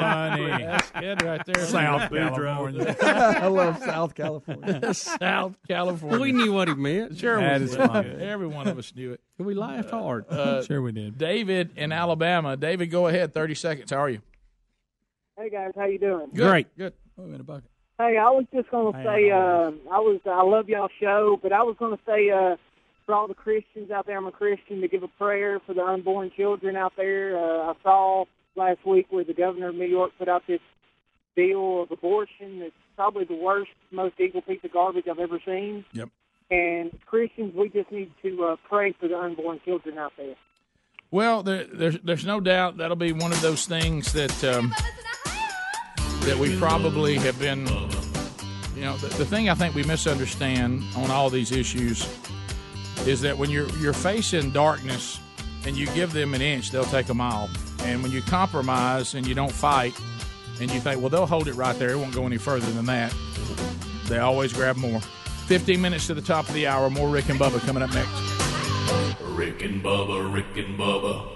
funny. 0.00 0.48
That's 0.64 0.90
good 0.90 1.22
right 1.22 1.44
there. 1.46 1.66
South 1.66 2.10
California. 2.10 2.96
I 3.02 3.46
love 3.48 3.78
South 3.84 4.14
California. 4.14 4.94
South 4.94 5.54
California. 5.68 6.18
We 6.20 6.32
knew 6.32 6.52
what 6.52 6.68
he 6.68 6.74
meant. 6.74 7.18
Sure, 7.18 7.38
That 7.40 7.60
we 7.60 7.64
is 7.66 7.76
did. 7.76 7.86
funny. 7.86 8.10
Every 8.22 8.46
one 8.46 8.66
of 8.68 8.78
us 8.78 8.94
knew 8.94 9.12
it. 9.12 9.20
We 9.38 9.54
laughed 9.54 9.90
hard. 9.90 10.28
Uh, 10.28 10.62
Sure 10.64 10.80
we 10.82 10.92
did. 10.92 11.18
David 11.18 11.70
in 11.76 11.92
Alabama. 11.92 12.56
David, 12.56 12.90
go 12.90 13.06
ahead. 13.08 13.34
Thirty 13.34 13.54
seconds. 13.54 13.90
How 13.90 13.98
are 13.98 14.08
you? 14.10 14.20
Hey 15.38 15.50
guys, 15.50 15.72
how 15.76 15.84
you 15.84 15.98
doing? 15.98 16.28
Good. 16.34 16.48
Great. 16.48 16.76
Good. 16.78 16.94
Oh, 17.18 17.24
in 17.24 17.34
a 17.40 17.44
bucket. 17.44 17.70
Hey, 17.98 18.18
I 18.18 18.28
was 18.30 18.44
just 18.52 18.70
going 18.70 18.92
to 18.92 18.98
Hey, 18.98 19.04
say 19.04 19.30
how 19.30 19.72
uh, 19.88 19.94
I 19.94 19.98
was 20.00 20.20
I 20.26 20.42
love 20.42 20.68
y'all 20.68 20.90
show, 21.00 21.38
but 21.42 21.52
I 21.52 21.62
was 21.62 21.76
going 21.78 21.96
to 21.96 22.02
say 22.04 22.30
uh, 22.30 22.56
for 23.06 23.14
all 23.14 23.26
the 23.26 23.34
Christians 23.34 23.90
out 23.90 24.06
there, 24.06 24.18
I'm 24.18 24.26
a 24.26 24.32
Christian 24.32 24.80
to 24.82 24.88
give 24.88 25.02
a 25.02 25.08
prayer 25.08 25.60
for 25.66 25.72
the 25.72 25.82
unborn 25.82 26.30
children 26.36 26.76
out 26.76 26.92
there. 26.96 27.38
Uh, 27.38 27.72
I 27.72 27.74
saw 27.82 28.24
last 28.54 28.84
week 28.84 29.06
where 29.10 29.24
the 29.24 29.32
governor 29.32 29.68
of 29.68 29.76
New 29.76 29.86
York 29.86 30.12
put 30.18 30.28
out 30.28 30.42
this 30.46 30.60
bill 31.34 31.82
of 31.82 31.90
abortion. 31.90 32.62
It's 32.62 32.74
probably 32.96 33.24
the 33.24 33.36
worst, 33.36 33.70
most 33.90 34.14
evil 34.18 34.42
piece 34.42 34.60
of 34.64 34.72
garbage 34.72 35.04
I've 35.08 35.18
ever 35.18 35.40
seen. 35.46 35.84
Yep. 35.92 36.08
And 36.50 36.98
Christians, 37.06 37.54
we 37.54 37.68
just 37.70 37.90
need 37.90 38.10
to 38.22 38.44
uh, 38.44 38.56
pray 38.68 38.92
for 38.92 39.08
the 39.08 39.18
unborn 39.18 39.60
children 39.64 39.98
out 39.98 40.12
there. 40.16 40.34
Well, 41.10 41.42
there, 41.42 41.64
there's 41.64 41.98
there's 42.02 42.26
no 42.26 42.40
doubt 42.40 42.78
that'll 42.78 42.96
be 42.96 43.12
one 43.12 43.32
of 43.32 43.40
those 43.40 43.64
things 43.66 44.12
that 44.12 44.44
um, 44.44 44.74
that 46.26 46.36
we 46.36 46.58
probably 46.58 47.14
have 47.16 47.38
been. 47.38 47.66
You 48.74 48.82
know, 48.82 48.96
the, 48.98 49.06
the 49.16 49.24
thing 49.24 49.48
I 49.48 49.54
think 49.54 49.74
we 49.74 49.84
misunderstand 49.84 50.82
on 50.96 51.10
all 51.10 51.30
these 51.30 51.50
issues 51.50 52.06
is 53.06 53.20
that 53.22 53.38
when 53.38 53.48
you're 53.48 53.68
you're 53.78 53.92
facing 53.92 54.50
darkness 54.50 55.18
and 55.64 55.76
you 55.76 55.86
give 55.88 56.12
them 56.12 56.34
an 56.34 56.42
inch, 56.42 56.70
they'll 56.70 56.84
take 56.84 57.08
a 57.08 57.14
mile. 57.14 57.48
And 57.84 58.02
when 58.02 58.12
you 58.12 58.22
compromise 58.22 59.14
and 59.14 59.26
you 59.26 59.34
don't 59.34 59.52
fight, 59.52 59.98
and 60.60 60.70
you 60.70 60.80
think, 60.80 61.00
well, 61.00 61.10
they'll 61.10 61.26
hold 61.26 61.48
it 61.48 61.54
right 61.54 61.78
there, 61.78 61.90
it 61.90 61.96
won't 61.98 62.14
go 62.14 62.26
any 62.26 62.38
further 62.38 62.70
than 62.72 62.86
that. 62.86 63.14
They 64.06 64.18
always 64.18 64.52
grab 64.52 64.76
more. 64.76 65.00
15 65.46 65.80
minutes 65.80 66.06
to 66.08 66.14
the 66.14 66.22
top 66.22 66.48
of 66.48 66.54
the 66.54 66.66
hour. 66.66 66.90
More 66.90 67.08
Rick 67.08 67.28
and 67.28 67.38
Bubba 67.38 67.60
coming 67.60 67.82
up 67.82 67.92
next. 67.94 69.20
Rick 69.22 69.62
and 69.62 69.82
Bubba, 69.82 70.32
Rick 70.32 70.56
and 70.56 70.78
Bubba. 70.78 71.35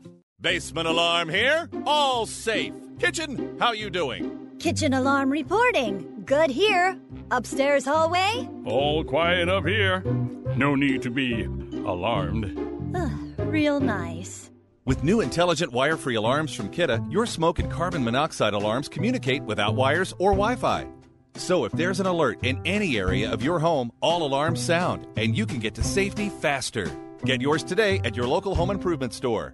Basement 0.41 0.87
alarm 0.87 1.29
here. 1.29 1.69
All 1.85 2.25
safe. 2.25 2.73
Kitchen, 2.97 3.57
how 3.59 3.73
you 3.73 3.91
doing? 3.91 4.49
Kitchen 4.57 4.93
alarm 4.93 5.29
reporting. 5.29 6.23
Good 6.25 6.49
here. 6.49 6.99
Upstairs 7.29 7.85
hallway. 7.85 8.49
All 8.65 9.03
quiet 9.03 9.49
up 9.49 9.67
here. 9.67 10.01
No 10.55 10.73
need 10.73 11.03
to 11.03 11.11
be 11.11 11.43
alarmed. 11.43 12.57
Ugh, 12.95 13.11
Real 13.47 13.79
nice. 13.79 14.49
With 14.83 15.03
new 15.03 15.21
intelligent 15.21 15.71
wire-free 15.71 16.15
alarms 16.15 16.55
from 16.55 16.69
Kidde, 16.69 17.11
your 17.11 17.27
smoke 17.27 17.59
and 17.59 17.71
carbon 17.71 18.03
monoxide 18.03 18.53
alarms 18.53 18.89
communicate 18.89 19.43
without 19.43 19.75
wires 19.75 20.11
or 20.17 20.31
Wi-Fi. 20.31 20.87
So 21.35 21.65
if 21.65 21.71
there's 21.73 21.99
an 21.99 22.07
alert 22.07 22.39
in 22.43 22.59
any 22.65 22.97
area 22.97 23.31
of 23.31 23.43
your 23.43 23.59
home, 23.59 23.91
all 24.01 24.23
alarms 24.23 24.59
sound, 24.59 25.05
and 25.17 25.37
you 25.37 25.45
can 25.45 25.59
get 25.59 25.75
to 25.75 25.83
safety 25.83 26.29
faster. 26.29 26.89
Get 27.25 27.41
yours 27.41 27.63
today 27.63 28.01
at 28.03 28.15
your 28.17 28.25
local 28.25 28.55
home 28.55 28.71
improvement 28.71 29.13
store. 29.13 29.53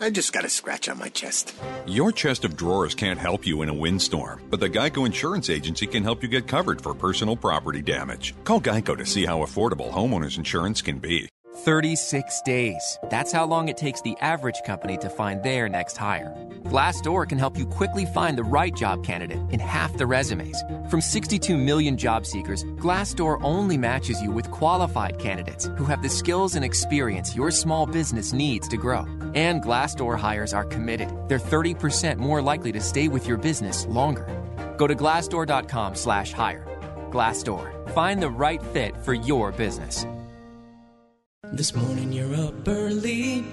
I 0.00 0.10
just 0.10 0.32
got 0.32 0.44
a 0.44 0.48
scratch 0.48 0.88
on 0.88 0.98
my 0.98 1.08
chest. 1.08 1.54
Your 1.86 2.12
chest 2.12 2.44
of 2.44 2.56
drawers 2.56 2.94
can't 2.94 3.18
help 3.18 3.46
you 3.46 3.62
in 3.62 3.68
a 3.68 3.74
windstorm, 3.74 4.42
but 4.50 4.60
the 4.60 4.68
Geico 4.68 5.06
Insurance 5.06 5.48
Agency 5.50 5.86
can 5.86 6.02
help 6.02 6.22
you 6.22 6.28
get 6.28 6.46
covered 6.46 6.80
for 6.80 6.94
personal 6.94 7.36
property 7.36 7.82
damage. 7.82 8.34
Call 8.44 8.60
Geico 8.60 8.96
to 8.96 9.06
see 9.06 9.24
how 9.24 9.38
affordable 9.38 9.90
homeowners 9.90 10.36
insurance 10.36 10.82
can 10.82 10.98
be. 10.98 11.28
36 11.56 12.42
days. 12.42 12.98
That's 13.04 13.32
how 13.32 13.46
long 13.46 13.68
it 13.68 13.76
takes 13.76 14.02
the 14.02 14.16
average 14.20 14.62
company 14.66 14.96
to 14.98 15.08
find 15.08 15.42
their 15.42 15.68
next 15.68 15.96
hire. 15.96 16.34
Glassdoor 16.64 17.28
can 17.28 17.38
help 17.38 17.56
you 17.56 17.64
quickly 17.64 18.04
find 18.04 18.36
the 18.36 18.44
right 18.44 18.74
job 18.74 19.04
candidate 19.04 19.38
in 19.50 19.60
half 19.60 19.96
the 19.96 20.06
resumes. 20.06 20.62
From 20.90 21.00
62 21.00 21.56
million 21.56 21.96
job 21.96 22.26
seekers, 22.26 22.64
Glassdoor 22.76 23.40
only 23.42 23.78
matches 23.78 24.20
you 24.20 24.30
with 24.30 24.50
qualified 24.50 25.18
candidates 25.18 25.70
who 25.76 25.84
have 25.84 26.02
the 26.02 26.08
skills 26.08 26.56
and 26.56 26.64
experience 26.64 27.36
your 27.36 27.50
small 27.50 27.86
business 27.86 28.32
needs 28.32 28.68
to 28.68 28.76
grow. 28.76 29.06
And 29.34 29.62
Glassdoor 29.62 30.18
hires 30.18 30.52
are 30.52 30.64
committed. 30.64 31.08
They're 31.28 31.38
30% 31.38 32.18
more 32.18 32.42
likely 32.42 32.72
to 32.72 32.80
stay 32.80 33.08
with 33.08 33.26
your 33.26 33.38
business 33.38 33.86
longer. 33.86 34.26
Go 34.76 34.86
to 34.86 34.94
glassdoor.com/hire. 34.94 36.66
Glassdoor. 37.10 37.90
Find 37.90 38.22
the 38.22 38.30
right 38.30 38.62
fit 38.74 38.96
for 39.04 39.14
your 39.14 39.52
business. 39.52 40.06
This 41.52 41.74
morning 41.74 42.12
you're 42.12 42.34
up 42.34 42.66
early 42.66 43.44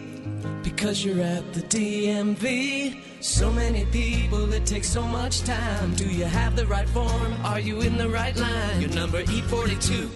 because 0.64 1.06
you're 1.06 1.22
at 1.22 1.54
the 1.54 1.62
DMV. 1.62 3.00
So 3.22 3.52
many 3.52 3.86
people, 3.86 4.52
it 4.52 4.66
takes 4.66 4.90
so 4.90 5.04
much 5.04 5.42
time. 5.44 5.94
Do 5.96 6.06
you 6.10 6.26
have 6.26 6.56
the 6.56 6.66
right 6.66 6.90
form? 6.90 7.34
Are 7.44 7.60
you 7.60 7.82
in 7.82 7.98
the 7.98 8.10
right 8.10 8.36
line? 8.36 8.82
Your 8.82 8.90
number 8.90 9.24
E42, 9.24 10.10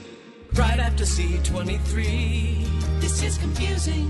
right 0.53 0.80
after 0.80 1.03
C23. 1.03 2.99
This 2.99 3.23
is 3.23 3.38
confusing 3.38 4.09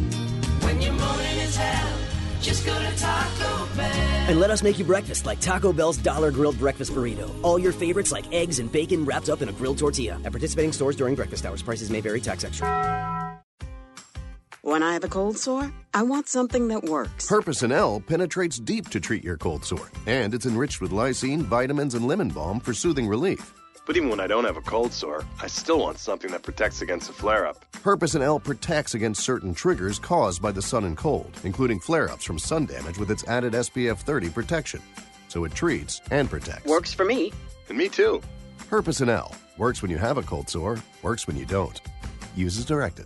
when 0.61 0.81
your 0.81 0.93
morning 0.93 1.37
is 1.37 1.55
hell. 1.55 1.97
Just 2.41 2.65
go 2.65 2.73
to 2.73 2.97
Taco 2.97 3.67
Bell. 3.75 3.85
And 4.29 4.39
let 4.39 4.49
us 4.49 4.63
make 4.63 4.79
you 4.79 4.85
breakfast 4.85 5.25
like 5.25 5.39
Taco 5.39 5.73
Bell's 5.73 5.97
Dollar 5.97 6.31
Grilled 6.31 6.57
Breakfast 6.57 6.93
Burrito. 6.93 7.29
All 7.43 7.59
your 7.59 7.73
favorites 7.73 8.11
like 8.11 8.31
eggs 8.33 8.59
and 8.59 8.71
bacon 8.71 9.03
wrapped 9.05 9.29
up 9.29 9.41
in 9.41 9.49
a 9.49 9.53
grilled 9.53 9.77
tortilla. 9.77 10.19
At 10.23 10.31
participating 10.31 10.71
stores 10.71 10.95
during 10.95 11.15
breakfast 11.15 11.45
hours, 11.45 11.61
prices 11.61 11.89
may 11.89 12.01
vary, 12.01 12.21
tax 12.21 12.43
extra. 12.43 13.26
When 14.67 14.83
I 14.83 14.91
have 14.91 15.05
a 15.05 15.07
cold 15.07 15.37
sore, 15.37 15.71
I 15.93 16.01
want 16.01 16.27
something 16.27 16.67
that 16.67 16.83
works. 16.83 17.29
Herpecin-L 17.29 18.01
penetrates 18.01 18.59
deep 18.59 18.89
to 18.89 18.99
treat 18.99 19.23
your 19.23 19.37
cold 19.37 19.63
sore, 19.63 19.89
and 20.05 20.33
it's 20.33 20.45
enriched 20.45 20.81
with 20.81 20.91
lysine, 20.91 21.41
vitamins, 21.43 21.93
and 21.93 22.05
lemon 22.05 22.27
balm 22.27 22.59
for 22.59 22.73
soothing 22.73 23.07
relief. 23.07 23.53
But 23.85 23.95
even 23.95 24.09
when 24.09 24.19
I 24.19 24.27
don't 24.27 24.43
have 24.43 24.57
a 24.57 24.61
cold 24.61 24.91
sore, 24.91 25.23
I 25.41 25.47
still 25.47 25.79
want 25.79 25.99
something 25.99 26.29
that 26.31 26.43
protects 26.43 26.81
against 26.81 27.09
a 27.09 27.13
flare 27.13 27.47
up. 27.47 27.63
Herpecin-L 27.75 28.41
protects 28.41 28.93
against 28.93 29.23
certain 29.23 29.53
triggers 29.53 29.99
caused 29.99 30.41
by 30.41 30.51
the 30.51 30.61
sun 30.61 30.83
and 30.83 30.97
cold, 30.97 31.31
including 31.45 31.79
flare 31.79 32.11
ups 32.11 32.25
from 32.25 32.37
sun 32.37 32.65
damage 32.65 32.97
with 32.97 33.09
its 33.09 33.25
added 33.25 33.53
SPF 33.53 33.99
30 33.99 34.31
protection. 34.31 34.81
So 35.29 35.45
it 35.45 35.55
treats 35.55 36.01
and 36.11 36.29
protects. 36.29 36.69
Works 36.69 36.93
for 36.93 37.05
me. 37.05 37.31
And 37.69 37.77
me 37.77 37.87
too. 37.87 38.21
Herpecin-L 38.69 39.33
works 39.57 39.81
when 39.81 39.91
you 39.91 39.97
have 39.97 40.17
a 40.17 40.23
cold 40.23 40.49
sore, 40.49 40.77
works 41.03 41.25
when 41.25 41.37
you 41.37 41.45
don't. 41.45 41.79
Use 42.35 42.57
as 42.57 42.65
directed. 42.65 43.05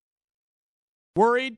Worried 1.15 1.57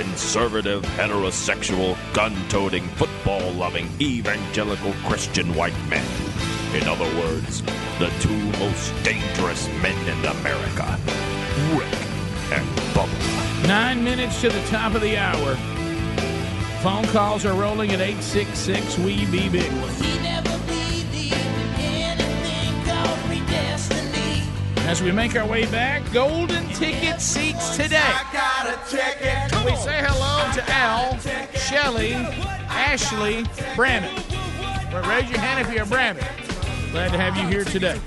Conservative, 0.00 0.82
heterosexual, 0.96 1.94
gun 2.14 2.34
toting, 2.48 2.82
football 2.96 3.52
loving, 3.52 3.86
evangelical 4.00 4.94
Christian 5.04 5.54
white 5.54 5.76
men. 5.90 6.04
In 6.74 6.88
other 6.88 7.04
words, 7.20 7.60
the 7.98 8.10
two 8.20 8.38
most 8.58 8.94
dangerous 9.04 9.68
men 9.82 9.98
in 10.08 10.24
America 10.24 10.98
Rick 11.74 11.92
and 12.50 12.66
Bubba. 12.94 13.68
Nine 13.68 14.02
minutes 14.02 14.40
to 14.40 14.48
the 14.48 14.66
top 14.68 14.94
of 14.94 15.02
the 15.02 15.18
hour. 15.18 15.56
Phone 16.82 17.04
calls 17.08 17.44
are 17.44 17.52
rolling 17.52 17.92
at 17.92 18.00
866 18.00 18.96
We 19.00 19.26
Be 19.26 19.50
Big. 19.50 19.70
As 24.90 25.00
we 25.00 25.12
make 25.12 25.36
our 25.36 25.46
way 25.46 25.66
back, 25.66 26.02
golden 26.12 26.66
ticket 26.70 27.20
seats 27.20 27.76
today. 27.76 28.12
We 29.64 29.76
say 29.76 30.02
hello 30.02 30.50
to 30.52 30.64
Al, 30.68 31.16
Shelly, 31.54 32.14
Ashley, 32.14 33.44
Brandon. 33.76 34.12
Well, 34.92 35.08
raise 35.08 35.30
your 35.30 35.38
hand 35.38 35.64
if 35.64 35.72
you're 35.72 35.84
a 35.84 35.86
Brandon. 35.86 36.26
Glad 36.90 37.12
to 37.12 37.18
have 37.18 37.36
you 37.36 37.46
here 37.46 37.62
today. 37.62 38.00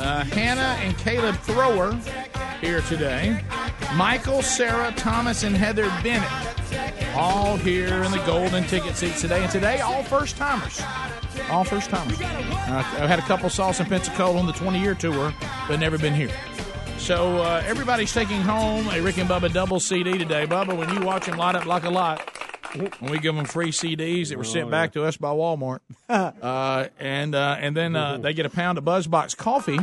Uh, 0.00 0.24
Hannah 0.24 0.78
and 0.80 0.96
Caleb 0.96 1.36
Thrower 1.36 1.92
here 2.62 2.80
today. 2.82 3.44
Michael, 3.94 4.40
Sarah, 4.40 4.92
Thomas, 4.96 5.42
and 5.42 5.54
Heather 5.54 5.88
Bennett 6.02 6.50
all 7.14 7.56
here 7.56 8.02
in 8.02 8.10
the 8.10 8.22
golden 8.24 8.64
ticket 8.64 8.96
seats 8.96 9.20
today. 9.20 9.42
And 9.42 9.52
today, 9.52 9.80
all 9.80 10.02
first 10.02 10.36
timers. 10.36 10.80
All 11.50 11.64
first 11.64 11.90
timers. 11.90 12.20
Uh, 12.20 12.84
I've 12.98 13.08
had 13.10 13.18
a 13.18 13.22
couple 13.22 13.50
sauce 13.50 13.80
in 13.80 13.86
Pensacola 13.86 14.38
on 14.38 14.46
the 14.46 14.52
20 14.52 14.80
year 14.80 14.94
tour, 14.94 15.34
but 15.68 15.80
never 15.80 15.98
been 15.98 16.14
here. 16.14 16.30
So 17.00 17.38
uh, 17.38 17.62
everybody's 17.66 18.12
taking 18.12 18.40
home 18.40 18.86
a 18.88 19.00
Rick 19.00 19.18
and 19.18 19.28
Bubba 19.28 19.52
double 19.52 19.80
CD 19.80 20.16
today. 20.16 20.46
Bubba, 20.46 20.76
when 20.76 20.88
you 20.94 21.00
watch 21.00 21.26
them 21.26 21.36
light 21.38 21.56
up 21.56 21.66
like 21.66 21.82
a 21.84 21.90
lot, 21.90 22.20
when 23.00 23.10
we 23.10 23.18
give 23.18 23.34
them 23.34 23.46
free 23.46 23.72
CDs 23.72 24.28
that 24.28 24.38
were 24.38 24.44
sent 24.44 24.70
back 24.70 24.92
to 24.92 25.04
us 25.04 25.16
by 25.16 25.30
Walmart, 25.30 25.80
uh, 26.08 26.86
and 27.00 27.34
uh, 27.34 27.56
and 27.58 27.76
then 27.76 27.96
uh, 27.96 28.18
they 28.18 28.32
get 28.32 28.46
a 28.46 28.50
pound 28.50 28.78
of 28.78 28.84
BuzzBox 28.84 29.36
coffee. 29.36 29.78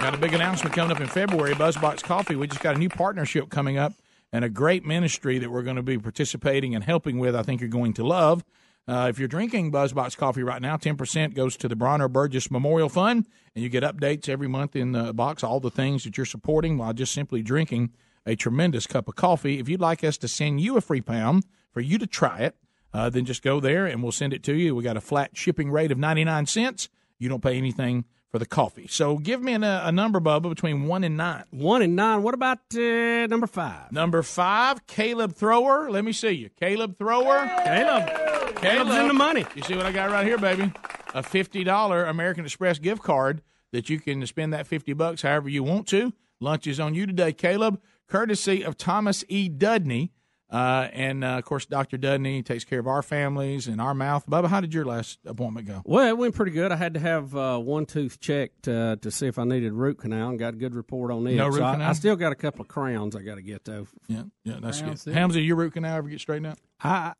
Got 0.00 0.14
a 0.14 0.18
big 0.18 0.32
announcement 0.32 0.74
coming 0.74 0.92
up 0.96 1.00
in 1.00 1.08
February. 1.08 1.54
BuzzBox 1.54 2.02
Coffee. 2.02 2.36
We 2.36 2.46
just 2.46 2.62
got 2.62 2.76
a 2.76 2.78
new 2.78 2.88
partnership 2.88 3.50
coming 3.50 3.76
up 3.76 3.92
and 4.32 4.44
a 4.44 4.48
great 4.48 4.84
ministry 4.84 5.38
that 5.38 5.50
we're 5.50 5.62
going 5.62 5.76
to 5.76 5.82
be 5.82 5.98
participating 5.98 6.74
and 6.74 6.84
helping 6.84 7.18
with. 7.18 7.34
I 7.34 7.42
think 7.42 7.60
you're 7.60 7.68
going 7.68 7.92
to 7.94 8.04
love. 8.04 8.44
Uh, 8.88 9.08
if 9.10 9.18
you're 9.18 9.26
drinking 9.26 9.72
BuzzBox 9.72 10.16
coffee 10.16 10.44
right 10.44 10.62
now, 10.62 10.76
10% 10.76 11.34
goes 11.34 11.56
to 11.56 11.66
the 11.66 11.74
Bronner 11.74 12.06
Burgess 12.06 12.50
Memorial 12.52 12.88
Fund, 12.88 13.26
and 13.54 13.64
you 13.64 13.68
get 13.68 13.82
updates 13.82 14.28
every 14.28 14.46
month 14.46 14.76
in 14.76 14.92
the 14.92 15.12
box, 15.12 15.42
all 15.42 15.58
the 15.58 15.70
things 15.70 16.04
that 16.04 16.16
you're 16.16 16.24
supporting 16.24 16.78
while 16.78 16.92
just 16.92 17.12
simply 17.12 17.42
drinking 17.42 17.90
a 18.24 18.36
tremendous 18.36 18.86
cup 18.86 19.08
of 19.08 19.16
coffee. 19.16 19.58
If 19.58 19.68
you'd 19.68 19.80
like 19.80 20.04
us 20.04 20.16
to 20.18 20.28
send 20.28 20.60
you 20.60 20.76
a 20.76 20.80
free 20.80 21.00
pound 21.00 21.44
for 21.72 21.80
you 21.80 21.98
to 21.98 22.06
try 22.06 22.40
it, 22.40 22.56
uh, 22.94 23.10
then 23.10 23.24
just 23.24 23.42
go 23.42 23.58
there 23.58 23.86
and 23.86 24.02
we'll 24.02 24.12
send 24.12 24.32
it 24.32 24.44
to 24.44 24.54
you. 24.54 24.74
We 24.74 24.84
got 24.84 24.96
a 24.96 25.00
flat 25.00 25.36
shipping 25.36 25.70
rate 25.70 25.90
of 25.90 25.98
99 25.98 26.46
cents. 26.46 26.88
You 27.18 27.28
don't 27.28 27.42
pay 27.42 27.56
anything 27.56 28.04
for 28.36 28.40
the 28.40 28.44
coffee. 28.46 28.86
So 28.86 29.16
give 29.16 29.42
me 29.42 29.54
a, 29.54 29.86
a 29.86 29.90
number, 29.90 30.20
Bubba, 30.20 30.50
between 30.50 30.86
one 30.86 31.04
and 31.04 31.16
nine. 31.16 31.44
One 31.52 31.80
and 31.80 31.96
nine. 31.96 32.22
What 32.22 32.34
about 32.34 32.58
uh, 32.74 33.26
number 33.28 33.46
five? 33.46 33.90
Number 33.90 34.22
five, 34.22 34.86
Caleb 34.86 35.34
Thrower. 35.34 35.90
Let 35.90 36.04
me 36.04 36.12
see 36.12 36.32
you. 36.32 36.50
Caleb 36.60 36.98
Thrower. 36.98 37.50
Caleb. 37.64 38.56
Caleb's 38.56 38.94
in 38.94 39.08
the 39.08 39.14
money. 39.14 39.46
You 39.54 39.62
see 39.62 39.74
what 39.74 39.86
I 39.86 39.92
got 39.92 40.10
right 40.10 40.26
here, 40.26 40.36
baby? 40.36 40.70
A 41.14 41.22
$50 41.22 42.10
American 42.10 42.44
Express 42.44 42.78
gift 42.78 43.02
card 43.02 43.40
that 43.72 43.88
you 43.88 43.98
can 43.98 44.26
spend 44.26 44.52
that 44.52 44.66
50 44.66 44.92
bucks 44.92 45.22
however 45.22 45.48
you 45.48 45.62
want 45.62 45.86
to. 45.88 46.12
Lunch 46.38 46.66
is 46.66 46.78
on 46.78 46.94
you 46.94 47.06
today, 47.06 47.32
Caleb, 47.32 47.80
courtesy 48.06 48.62
of 48.62 48.76
Thomas 48.76 49.24
E. 49.30 49.48
Dudney. 49.48 50.12
Uh, 50.48 50.88
and 50.92 51.24
uh, 51.24 51.38
of 51.38 51.44
course, 51.44 51.66
Dr. 51.66 51.96
Dudney 51.96 52.40
takes 52.42 52.62
care 52.64 52.78
of 52.78 52.86
our 52.86 53.02
families 53.02 53.66
and 53.66 53.80
our 53.80 53.94
mouth. 53.94 54.24
Bubba, 54.28 54.46
how 54.46 54.60
did 54.60 54.72
your 54.72 54.84
last 54.84 55.18
appointment 55.26 55.66
go? 55.66 55.82
Well, 55.84 56.06
it 56.06 56.16
went 56.16 56.36
pretty 56.36 56.52
good. 56.52 56.70
I 56.70 56.76
had 56.76 56.94
to 56.94 57.00
have 57.00 57.34
uh, 57.36 57.58
one 57.58 57.84
tooth 57.84 58.20
checked 58.20 58.68
uh, 58.68 58.94
to 59.02 59.10
see 59.10 59.26
if 59.26 59.38
I 59.40 59.44
needed 59.44 59.72
root 59.72 59.98
canal, 59.98 60.28
and 60.30 60.38
got 60.38 60.54
a 60.54 60.56
good 60.56 60.74
report 60.76 61.10
on 61.10 61.26
it. 61.26 61.34
No 61.34 61.46
root 61.46 61.54
So 61.56 61.64
I- 61.64 61.72
canal? 61.72 61.90
I, 61.90 61.92
still 61.94 62.14
got 62.16 62.30
a 62.30 62.36
couple 62.36 62.60
of 62.60 62.68
crowns 62.68 63.16
I 63.16 63.22
got 63.22 63.34
to 63.36 63.42
get 63.42 63.64
though. 63.64 63.88
Yeah, 64.06 64.22
yeah, 64.44 64.58
that's 64.62 64.80
Crowns, 64.80 65.02
good. 65.04 65.14
yeah. 65.14 65.18
Hamza, 65.20 65.40
your 65.40 65.56
root 65.56 65.72
canal 65.72 65.96
ever 65.96 66.08
get 66.08 66.20
straightened 66.20 66.46
out? 66.46 66.58
I 66.80 67.14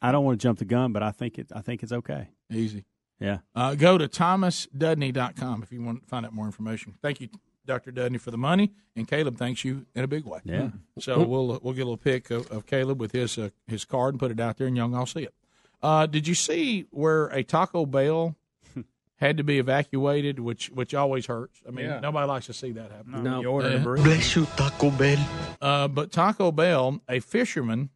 I 0.00 0.12
don't 0.12 0.24
want 0.24 0.40
to 0.40 0.42
jump 0.42 0.58
the 0.58 0.64
gun, 0.64 0.92
but 0.92 1.02
I 1.02 1.10
think 1.10 1.38
it 1.38 1.48
I 1.54 1.60
think 1.60 1.82
it's 1.82 1.92
okay. 1.92 2.28
Easy. 2.50 2.84
Yeah. 3.20 3.38
Uh, 3.54 3.74
go 3.74 3.96
to 3.98 4.08
thomasdudney.com 4.08 5.62
if 5.62 5.72
you 5.72 5.82
want 5.82 6.02
to 6.02 6.08
find 6.08 6.24
out 6.26 6.32
more 6.32 6.46
information. 6.46 6.94
Thank 7.02 7.20
you, 7.20 7.28
Dr. 7.66 7.90
Dudney, 7.90 8.18
for 8.18 8.30
the 8.30 8.38
money, 8.38 8.72
and 8.96 9.06
Caleb 9.08 9.36
thanks 9.38 9.64
you 9.64 9.86
in 9.94 10.04
a 10.04 10.08
big 10.08 10.24
way. 10.24 10.40
Yeah. 10.44 10.68
So 10.98 11.22
we'll 11.22 11.58
we'll 11.62 11.74
get 11.74 11.82
a 11.82 11.84
little 11.90 11.96
pic 11.96 12.30
of, 12.30 12.50
of 12.50 12.66
Caleb 12.66 13.00
with 13.00 13.12
his 13.12 13.38
uh, 13.38 13.50
his 13.66 13.84
card 13.84 14.14
and 14.14 14.20
put 14.20 14.30
it 14.30 14.40
out 14.40 14.58
there, 14.58 14.66
and 14.66 14.76
y'all 14.76 14.94
all 14.94 15.06
see 15.06 15.22
it. 15.24 15.34
Uh, 15.82 16.06
did 16.06 16.26
you 16.26 16.34
see 16.34 16.86
where 16.90 17.26
a 17.26 17.42
Taco 17.42 17.84
Bell 17.86 18.36
had 19.16 19.36
to 19.36 19.44
be 19.44 19.58
evacuated, 19.58 20.40
which 20.40 20.68
which 20.70 20.94
always 20.94 21.26
hurts? 21.26 21.62
I 21.66 21.70
mean, 21.70 21.86
Yeah. 21.86 22.00
nobody 22.00 22.26
likes 22.26 22.46
to 22.46 22.52
see 22.54 22.72
that 22.72 22.90
happen. 22.90 23.22
No. 23.22 23.40
You 23.40 23.48
ordered 23.48 23.72
a 23.72 23.76
Uh, 23.78 23.84
burrito. 23.84 24.04
Bless 24.04 24.36
you, 24.36 24.46
Taco 24.56 24.90
Bell. 24.90 25.26
Uh, 25.60 25.88
but 25.88 26.10
Taco 26.12 26.52
Bell, 26.52 27.00
a 27.08 27.20
fisherman 27.20 27.90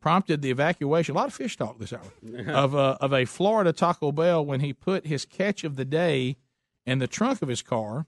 prompted 0.00 0.42
the 0.42 0.50
evacuation. 0.50 1.14
A 1.14 1.18
lot 1.18 1.28
of 1.28 1.34
fish 1.34 1.56
talk 1.56 1.78
this 1.78 1.92
hour 1.92 2.00
of 2.48 2.74
a, 2.74 2.98
of 3.00 3.12
a 3.12 3.24
Florida 3.24 3.72
Taco 3.72 4.10
Bell 4.10 4.44
when 4.44 4.60
he 4.60 4.72
put 4.72 5.06
his 5.06 5.24
catch 5.24 5.62
of 5.64 5.76
the 5.76 5.84
day 5.84 6.36
in 6.84 6.98
the 6.98 7.06
trunk 7.06 7.40
of 7.40 7.48
his 7.48 7.62
car 7.62 8.06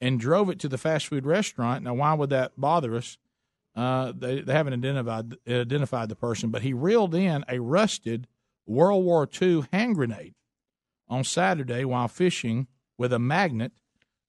and 0.00 0.18
drove 0.18 0.48
it 0.50 0.58
to 0.60 0.68
the 0.68 0.78
fast 0.78 1.06
food 1.08 1.26
restaurant. 1.26 1.84
Now, 1.84 1.94
why 1.94 2.14
would 2.14 2.30
that 2.30 2.52
bother 2.56 2.96
us? 2.96 3.18
Uh, 3.76 4.12
they, 4.16 4.40
they 4.40 4.52
haven't 4.52 4.72
identified 4.72 5.34
identified 5.48 6.08
the 6.08 6.16
person, 6.16 6.50
but 6.50 6.62
he 6.62 6.72
reeled 6.72 7.14
in 7.14 7.44
a 7.48 7.60
rusted 7.60 8.26
World 8.66 9.04
War 9.04 9.28
II 9.40 9.64
hand 9.72 9.94
grenade 9.94 10.34
on 11.08 11.24
Saturday 11.24 11.84
while 11.84 12.08
fishing 12.08 12.66
with 12.98 13.12
a 13.12 13.18
magnet 13.18 13.72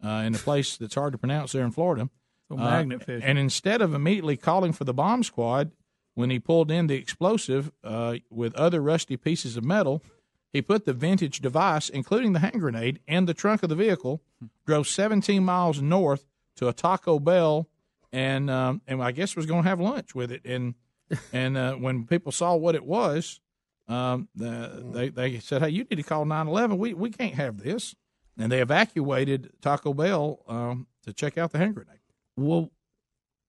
uh, 0.03 0.23
in 0.25 0.35
a 0.35 0.37
place 0.37 0.77
that's 0.77 0.95
hard 0.95 1.11
to 1.13 1.17
pronounce 1.17 1.51
there 1.51 1.65
in 1.65 1.71
Florida. 1.71 2.09
So 2.49 2.55
Uh, 2.57 2.63
magnet 2.63 3.03
fishing. 3.03 3.23
And 3.23 3.37
instead 3.39 3.81
of 3.81 3.93
immediately 3.93 4.37
calling 4.37 4.73
for 4.73 4.83
the 4.83 4.93
bomb 4.93 5.23
squad, 5.23 5.71
when 6.13 6.29
he 6.29 6.39
pulled 6.39 6.69
in 6.69 6.87
the 6.87 6.95
explosive 6.95 7.71
uh, 7.83 8.17
with 8.29 8.53
other 8.55 8.81
rusty 8.81 9.15
pieces 9.17 9.57
of 9.57 9.63
metal, 9.63 10.03
he 10.51 10.61
put 10.61 10.85
the 10.85 10.93
vintage 10.93 11.39
device, 11.39 11.89
including 11.89 12.33
the 12.33 12.39
hand 12.39 12.59
grenade, 12.59 12.99
in 13.07 13.25
the 13.25 13.33
trunk 13.33 13.63
of 13.63 13.69
the 13.69 13.75
vehicle, 13.75 14.21
drove 14.65 14.87
17 14.87 15.43
miles 15.43 15.81
north 15.81 16.25
to 16.57 16.67
a 16.67 16.73
Taco 16.73 17.19
Bell, 17.19 17.67
and 18.11 18.49
um, 18.49 18.81
and 18.87 19.01
I 19.01 19.11
guess 19.11 19.35
was 19.35 19.45
going 19.45 19.63
to 19.63 19.69
have 19.69 19.79
lunch 19.79 20.13
with 20.13 20.31
it. 20.31 20.45
And 20.45 20.75
and 21.33 21.57
uh, 21.57 21.75
when 21.75 22.05
people 22.05 22.31
saw 22.31 22.55
what 22.55 22.75
it 22.75 22.85
was, 22.85 23.39
um, 23.87 24.27
the, 24.35 24.83
they 24.93 25.09
they 25.09 25.39
said, 25.39 25.61
"Hey, 25.61 25.69
you 25.69 25.85
need 25.89 25.95
to 25.95 26.03
call 26.03 26.25
911. 26.25 26.77
We 26.77 26.93
we 26.93 27.09
can't 27.09 27.35
have 27.35 27.57
this." 27.57 27.95
And 28.37 28.51
they 28.51 28.61
evacuated 28.61 29.51
Taco 29.61 29.93
Bell 29.93 30.39
um, 30.47 30.87
to 31.03 31.13
check 31.13 31.37
out 31.37 31.51
the 31.51 31.57
hand 31.57 31.75
grenade. 31.75 31.99
Well, 32.37 32.71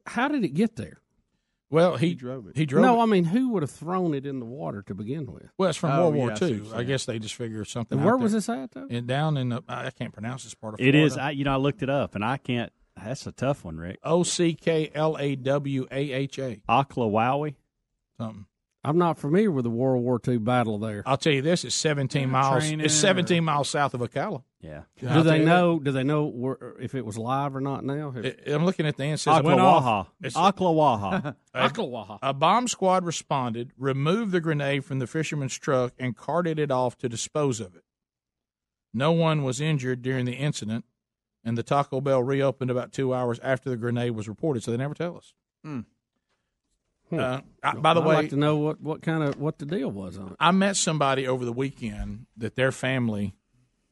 how 0.06 0.28
did 0.28 0.44
it 0.44 0.54
get 0.54 0.76
there? 0.76 1.01
Well, 1.72 1.96
he, 1.96 2.14
drove 2.14 2.46
it. 2.46 2.56
He 2.56 2.66
drove 2.66 2.84
no, 2.84 3.00
it. 3.00 3.02
I 3.02 3.06
mean, 3.06 3.24
who 3.24 3.48
would 3.50 3.62
have 3.62 3.70
thrown 3.70 4.12
it 4.14 4.26
in 4.26 4.38
the 4.40 4.46
water 4.46 4.82
to 4.82 4.94
begin 4.94 5.26
with? 5.32 5.50
Well, 5.58 5.70
it's 5.70 5.78
from 5.78 5.90
Oh, 5.90 6.10
World 6.10 6.14
yeah, 6.14 6.20
War 6.20 6.30
I 6.32 6.34
see 6.34 6.60
what 6.60 6.72
II. 6.74 6.78
I 6.78 6.82
guess 6.84 7.06
they 7.06 7.18
just 7.18 7.34
figured 7.34 7.66
something. 7.66 7.96
And 7.98 8.04
where 8.04 8.14
out 8.14 8.20
was 8.20 8.32
there. 8.32 8.38
this 8.40 8.48
at, 8.50 8.70
though? 8.72 8.86
And 8.90 9.06
down 9.06 9.36
in 9.38 9.48
the 9.48 9.62
I 9.68 9.90
can't 9.90 10.12
pronounce 10.12 10.44
this 10.44 10.54
part 10.54 10.74
of 10.74 10.80
It 10.80 10.92
Florida. 10.92 11.06
is. 11.06 11.16
I, 11.16 11.30
you 11.30 11.44
know, 11.44 11.52
I 11.54 11.56
looked 11.56 11.82
it 11.82 11.90
up, 11.90 12.14
and 12.14 12.24
I 12.24 12.36
can't. 12.36 12.70
That's 13.02 13.26
a 13.26 13.32
tough 13.32 13.64
one, 13.64 13.78
Rick. 13.78 13.98
O 14.04 14.22
C 14.22 14.52
K 14.54 14.90
L 14.94 15.16
A 15.18 15.34
W 15.34 15.86
A 15.90 16.12
H 16.12 16.38
A. 16.38 16.60
Oklawawi. 16.68 17.54
Something. 18.18 18.46
I'm 18.84 18.98
not 18.98 19.18
familiar 19.18 19.50
with 19.50 19.64
the 19.64 19.70
World 19.70 20.02
War 20.02 20.20
II 20.26 20.38
battle 20.38 20.78
there. 20.78 21.02
I'll 21.06 21.16
tell 21.16 21.32
you 21.32 21.40
this: 21.42 21.64
it's 21.64 21.74
17 21.74 22.28
miles. 22.28 22.64
It's 22.70 22.94
17 22.94 23.42
miles 23.42 23.70
south 23.70 23.94
of 23.94 24.00
Ocala. 24.00 24.42
Yeah. 24.62 24.82
Do 25.00 25.24
they 25.24 25.40
know? 25.44 25.80
Do 25.80 25.90
they 25.90 26.04
know 26.04 26.24
where, 26.26 26.56
if 26.80 26.94
it 26.94 27.04
was 27.04 27.18
live 27.18 27.56
or 27.56 27.60
not? 27.60 27.84
Now, 27.84 28.14
I'm 28.46 28.64
looking 28.64 28.86
at 28.86 28.96
the 28.96 29.02
end. 29.02 29.14
It 29.14 29.18
says 29.18 29.38
it 29.38 29.44
went 29.44 29.58
Ocklawaha. 29.58 29.82
off. 29.82 30.10
It's- 30.22 30.34
Ocklawaha. 30.34 31.34
A- 31.54 31.68
Ocklawaha. 31.68 32.18
A 32.22 32.32
bomb 32.32 32.68
squad 32.68 33.04
responded, 33.04 33.72
removed 33.76 34.30
the 34.30 34.40
grenade 34.40 34.84
from 34.84 35.00
the 35.00 35.08
fisherman's 35.08 35.58
truck, 35.58 35.94
and 35.98 36.16
carted 36.16 36.60
it 36.60 36.70
off 36.70 36.96
to 36.98 37.08
dispose 37.08 37.58
of 37.60 37.74
it. 37.74 37.82
No 38.94 39.10
one 39.10 39.42
was 39.42 39.60
injured 39.60 40.00
during 40.00 40.26
the 40.26 40.34
incident, 40.34 40.84
and 41.44 41.58
the 41.58 41.64
Taco 41.64 42.00
Bell 42.00 42.22
reopened 42.22 42.70
about 42.70 42.92
two 42.92 43.12
hours 43.12 43.40
after 43.42 43.68
the 43.68 43.76
grenade 43.76 44.12
was 44.12 44.28
reported. 44.28 44.62
So 44.62 44.70
they 44.70 44.76
never 44.76 44.94
tell 44.94 45.16
us. 45.16 45.34
Uh, 47.10 47.40
I- 47.62 47.74
by 47.74 47.94
the 47.94 48.00
way, 48.00 48.06
I'd 48.06 48.08
way, 48.08 48.14
like 48.16 48.30
to 48.30 48.36
know 48.36 48.56
what, 48.58 48.80
what 48.80 49.02
kind 49.02 49.22
of 49.22 49.38
what 49.38 49.58
the 49.58 49.66
deal 49.66 49.90
was 49.90 50.16
on 50.18 50.28
it. 50.28 50.36
I 50.40 50.50
met 50.52 50.76
somebody 50.76 51.26
over 51.26 51.44
the 51.44 51.52
weekend 51.52 52.26
that 52.38 52.54
their 52.54 52.72
family 52.72 53.34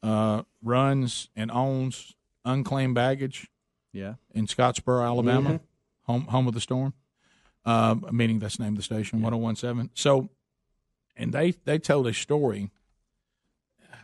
uh, 0.03 0.43
runs 0.63 1.29
and 1.37 1.51
owns 1.51 2.15
unclaimed 2.45 2.95
baggage. 2.95 3.49
Yeah. 3.93 4.15
in 4.33 4.47
Scottsboro, 4.47 5.05
Alabama, 5.05 5.51
Mhm. 5.55 5.61
home 6.05 6.23
home 6.27 6.47
of 6.47 6.55
the 6.55 6.61
storm. 6.61 6.95
Um, 7.65 8.07
meaning 8.13 8.39
that's 8.39 8.57
the 8.57 8.63
name 8.63 8.75
of 8.75 8.77
the 8.77 8.83
station, 8.85 9.21
one 9.21 9.33
zero 9.33 9.39
one 9.43 9.57
seven. 9.57 9.91
So, 9.95 10.31
and 11.17 11.33
they 11.33 11.51
they 11.65 11.79
told 11.81 12.07
a 12.07 12.15
story. 12.15 12.71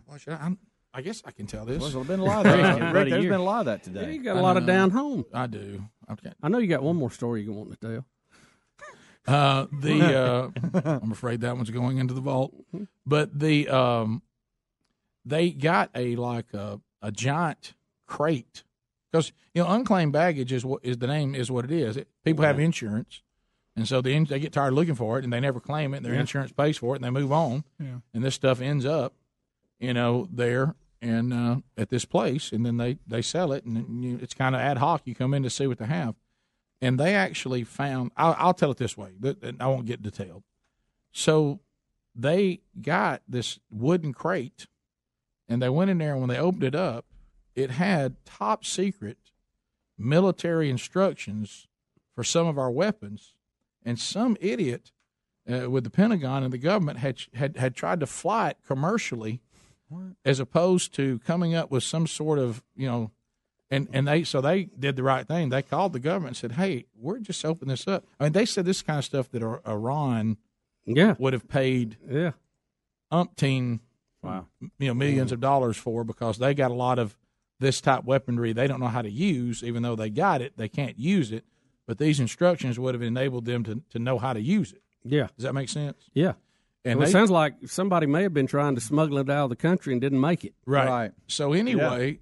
Well, 0.08 0.18
I, 0.26 0.32
I'm, 0.32 0.58
I 0.92 1.02
guess 1.02 1.22
I 1.24 1.30
can 1.30 1.46
tell 1.46 1.64
this. 1.64 1.80
Well, 1.80 1.90
there's 1.90 2.06
been 2.06 2.18
a 2.20 2.24
lot 2.24 2.46
of 2.46 2.52
that. 2.52 2.92
Rick, 2.94 3.10
there's 3.10 3.24
been 3.24 3.34
a 3.34 3.42
lot 3.44 3.60
of 3.60 3.66
that 3.66 3.84
today. 3.84 4.02
Yeah, 4.02 4.08
you 4.10 4.22
got 4.24 4.36
a 4.36 4.40
lot 4.40 4.56
of 4.56 4.66
down 4.66 4.90
home. 4.90 5.24
I 5.32 5.46
do. 5.46 5.84
Okay. 6.10 6.32
I 6.42 6.48
know 6.48 6.58
you 6.58 6.66
got 6.66 6.82
one 6.82 6.96
more 6.96 7.10
story 7.12 7.42
you 7.42 7.52
want 7.52 7.70
to 7.70 7.76
tell. 7.76 8.04
Uh, 9.26 9.66
the 9.72 10.18
uh, 10.84 10.98
I'm 11.02 11.12
afraid 11.12 11.40
that 11.42 11.56
one's 11.56 11.70
going 11.70 11.98
into 11.98 12.14
the 12.14 12.20
vault. 12.20 12.54
But 13.06 13.38
the 13.38 13.68
um, 13.68 14.22
they 15.26 15.50
got 15.50 15.90
a 15.94 16.14
like 16.16 16.54
a, 16.54 16.80
a 17.02 17.10
giant 17.12 17.74
crate 18.06 18.62
because 19.10 19.32
you 19.54 19.62
know 19.62 19.68
unclaimed 19.68 20.12
baggage 20.12 20.52
is 20.52 20.64
what 20.64 20.84
is 20.84 20.98
the 20.98 21.06
name 21.08 21.34
is 21.34 21.50
what 21.50 21.64
it 21.64 21.72
is. 21.72 21.96
It, 21.96 22.08
people 22.24 22.44
have 22.44 22.58
insurance, 22.60 23.22
and 23.74 23.86
so 23.88 24.00
they 24.00 24.18
they 24.24 24.38
get 24.38 24.52
tired 24.52 24.68
of 24.68 24.74
looking 24.74 24.94
for 24.94 25.18
it 25.18 25.24
and 25.24 25.32
they 25.32 25.40
never 25.40 25.60
claim 25.60 25.92
it. 25.92 25.98
and 25.98 26.06
Their 26.06 26.14
Yeah. 26.14 26.20
insurance 26.20 26.52
pays 26.52 26.78
for 26.78 26.94
it 26.94 27.02
and 27.02 27.04
they 27.04 27.10
move 27.20 27.32
on. 27.32 27.64
Yeah. 27.78 27.96
And 28.14 28.24
this 28.24 28.34
stuff 28.36 28.60
ends 28.60 28.86
up, 28.86 29.12
you 29.80 29.92
know, 29.92 30.28
there 30.32 30.74
and 31.02 31.32
uh, 31.32 31.56
at 31.76 31.90
this 31.90 32.04
place, 32.04 32.52
and 32.52 32.64
then 32.64 32.76
they 32.78 32.98
they 33.06 33.20
sell 33.22 33.52
it, 33.52 33.64
and 33.64 34.04
you, 34.04 34.18
it's 34.22 34.34
kind 34.34 34.54
of 34.54 34.60
ad 34.60 34.78
hoc. 34.78 35.02
You 35.04 35.14
come 35.14 35.34
in 35.34 35.42
to 35.42 35.50
see 35.50 35.66
what 35.66 35.78
they 35.78 35.86
have 35.86 36.14
and 36.82 37.00
they 37.00 37.14
actually 37.14 37.64
found. 37.64 38.12
I'll, 38.18 38.36
I'll 38.38 38.54
tell 38.54 38.70
it 38.70 38.76
this 38.76 38.96
way. 38.98 39.08
I 39.58 39.66
won't 39.66 39.86
get 39.86 40.02
detailed. 40.02 40.42
So 41.12 41.60
they 42.14 42.60
got 42.80 43.22
this 43.28 43.58
wooden 43.70 44.12
crate, 44.12 44.66
and 45.48 45.62
they 45.62 45.68
went 45.68 45.90
in 45.90 45.98
there. 45.98 46.12
And 46.12 46.20
when 46.20 46.28
they 46.28 46.38
opened 46.38 46.64
it 46.64 46.74
up, 46.74 47.04
it 47.54 47.72
had 47.72 48.16
top 48.24 48.64
secret 48.64 49.18
military 49.98 50.70
instructions 50.70 51.66
for 52.14 52.24
some 52.24 52.46
of 52.46 52.58
our 52.58 52.70
weapons, 52.70 53.34
and 53.84 53.98
some 53.98 54.36
idiot 54.40 54.92
uh, 55.50 55.70
with 55.70 55.84
the 55.84 55.90
Pentagon 55.90 56.42
and 56.42 56.52
the 56.52 56.58
government 56.58 56.98
had 56.98 57.20
had 57.34 57.56
had 57.56 57.74
tried 57.74 58.00
to 58.00 58.06
fly 58.06 58.50
it 58.50 58.58
commercially, 58.66 59.40
as 60.24 60.40
opposed 60.40 60.94
to 60.94 61.18
coming 61.20 61.54
up 61.54 61.70
with 61.70 61.82
some 61.82 62.06
sort 62.06 62.38
of 62.38 62.62
you 62.74 62.86
know 62.86 63.10
and 63.70 63.88
and 63.92 64.06
they 64.06 64.24
so 64.24 64.40
they 64.40 64.64
did 64.64 64.96
the 64.96 65.02
right 65.02 65.26
thing. 65.26 65.48
They 65.48 65.62
called 65.62 65.92
the 65.92 66.00
government 66.00 66.28
and 66.28 66.36
said, 66.36 66.52
"Hey, 66.52 66.86
we're 66.96 67.18
just 67.18 67.44
opening 67.44 67.70
this 67.70 67.86
up." 67.88 68.04
I 68.18 68.24
mean, 68.24 68.32
they 68.32 68.46
said 68.46 68.64
this 68.64 68.82
kind 68.82 68.98
of 68.98 69.04
stuff 69.04 69.30
that 69.30 69.42
Iran, 69.66 70.36
yeah, 70.84 71.14
would 71.18 71.32
have 71.32 71.48
paid, 71.48 71.96
yeah, 72.08 72.32
umpteen, 73.12 73.80
wow, 74.26 74.46
you 74.78 74.88
know, 74.88 74.94
millions 74.94 75.32
of 75.32 75.40
dollars 75.40 75.76
for 75.76 76.04
because 76.04 76.38
they 76.38 76.54
got 76.54 76.70
a 76.70 76.74
lot 76.74 76.98
of 76.98 77.16
this 77.58 77.80
type 77.80 78.04
weaponry 78.04 78.52
they 78.52 78.66
don't 78.66 78.80
know 78.80 78.86
how 78.88 79.02
to 79.02 79.10
use. 79.10 79.62
Even 79.62 79.82
though 79.82 79.96
they 79.96 80.10
got 80.10 80.42
it, 80.42 80.56
they 80.56 80.68
can't 80.68 80.98
use 80.98 81.32
it. 81.32 81.44
But 81.86 81.98
these 81.98 82.18
instructions 82.20 82.78
would 82.78 82.94
have 82.94 83.02
enabled 83.02 83.44
them 83.44 83.64
to 83.64 83.82
to 83.90 83.98
know 83.98 84.18
how 84.18 84.32
to 84.32 84.40
use 84.40 84.72
it. 84.72 84.82
Yeah. 85.04 85.28
Does 85.36 85.44
that 85.44 85.54
make 85.54 85.68
sense? 85.68 85.96
Yeah. 86.12 86.32
And 86.84 86.98
Well, 87.00 87.08
it 87.08 87.12
sounds 87.12 87.30
like 87.30 87.54
somebody 87.66 88.06
may 88.06 88.22
have 88.22 88.34
been 88.34 88.46
trying 88.46 88.76
to 88.76 88.80
smuggle 88.80 89.18
it 89.18 89.28
out 89.28 89.44
of 89.44 89.50
the 89.50 89.56
country 89.56 89.92
and 89.92 90.00
didn't 90.00 90.20
make 90.20 90.44
it. 90.44 90.54
Right. 90.66 91.12
So 91.26 91.52
anyway, 91.52 92.20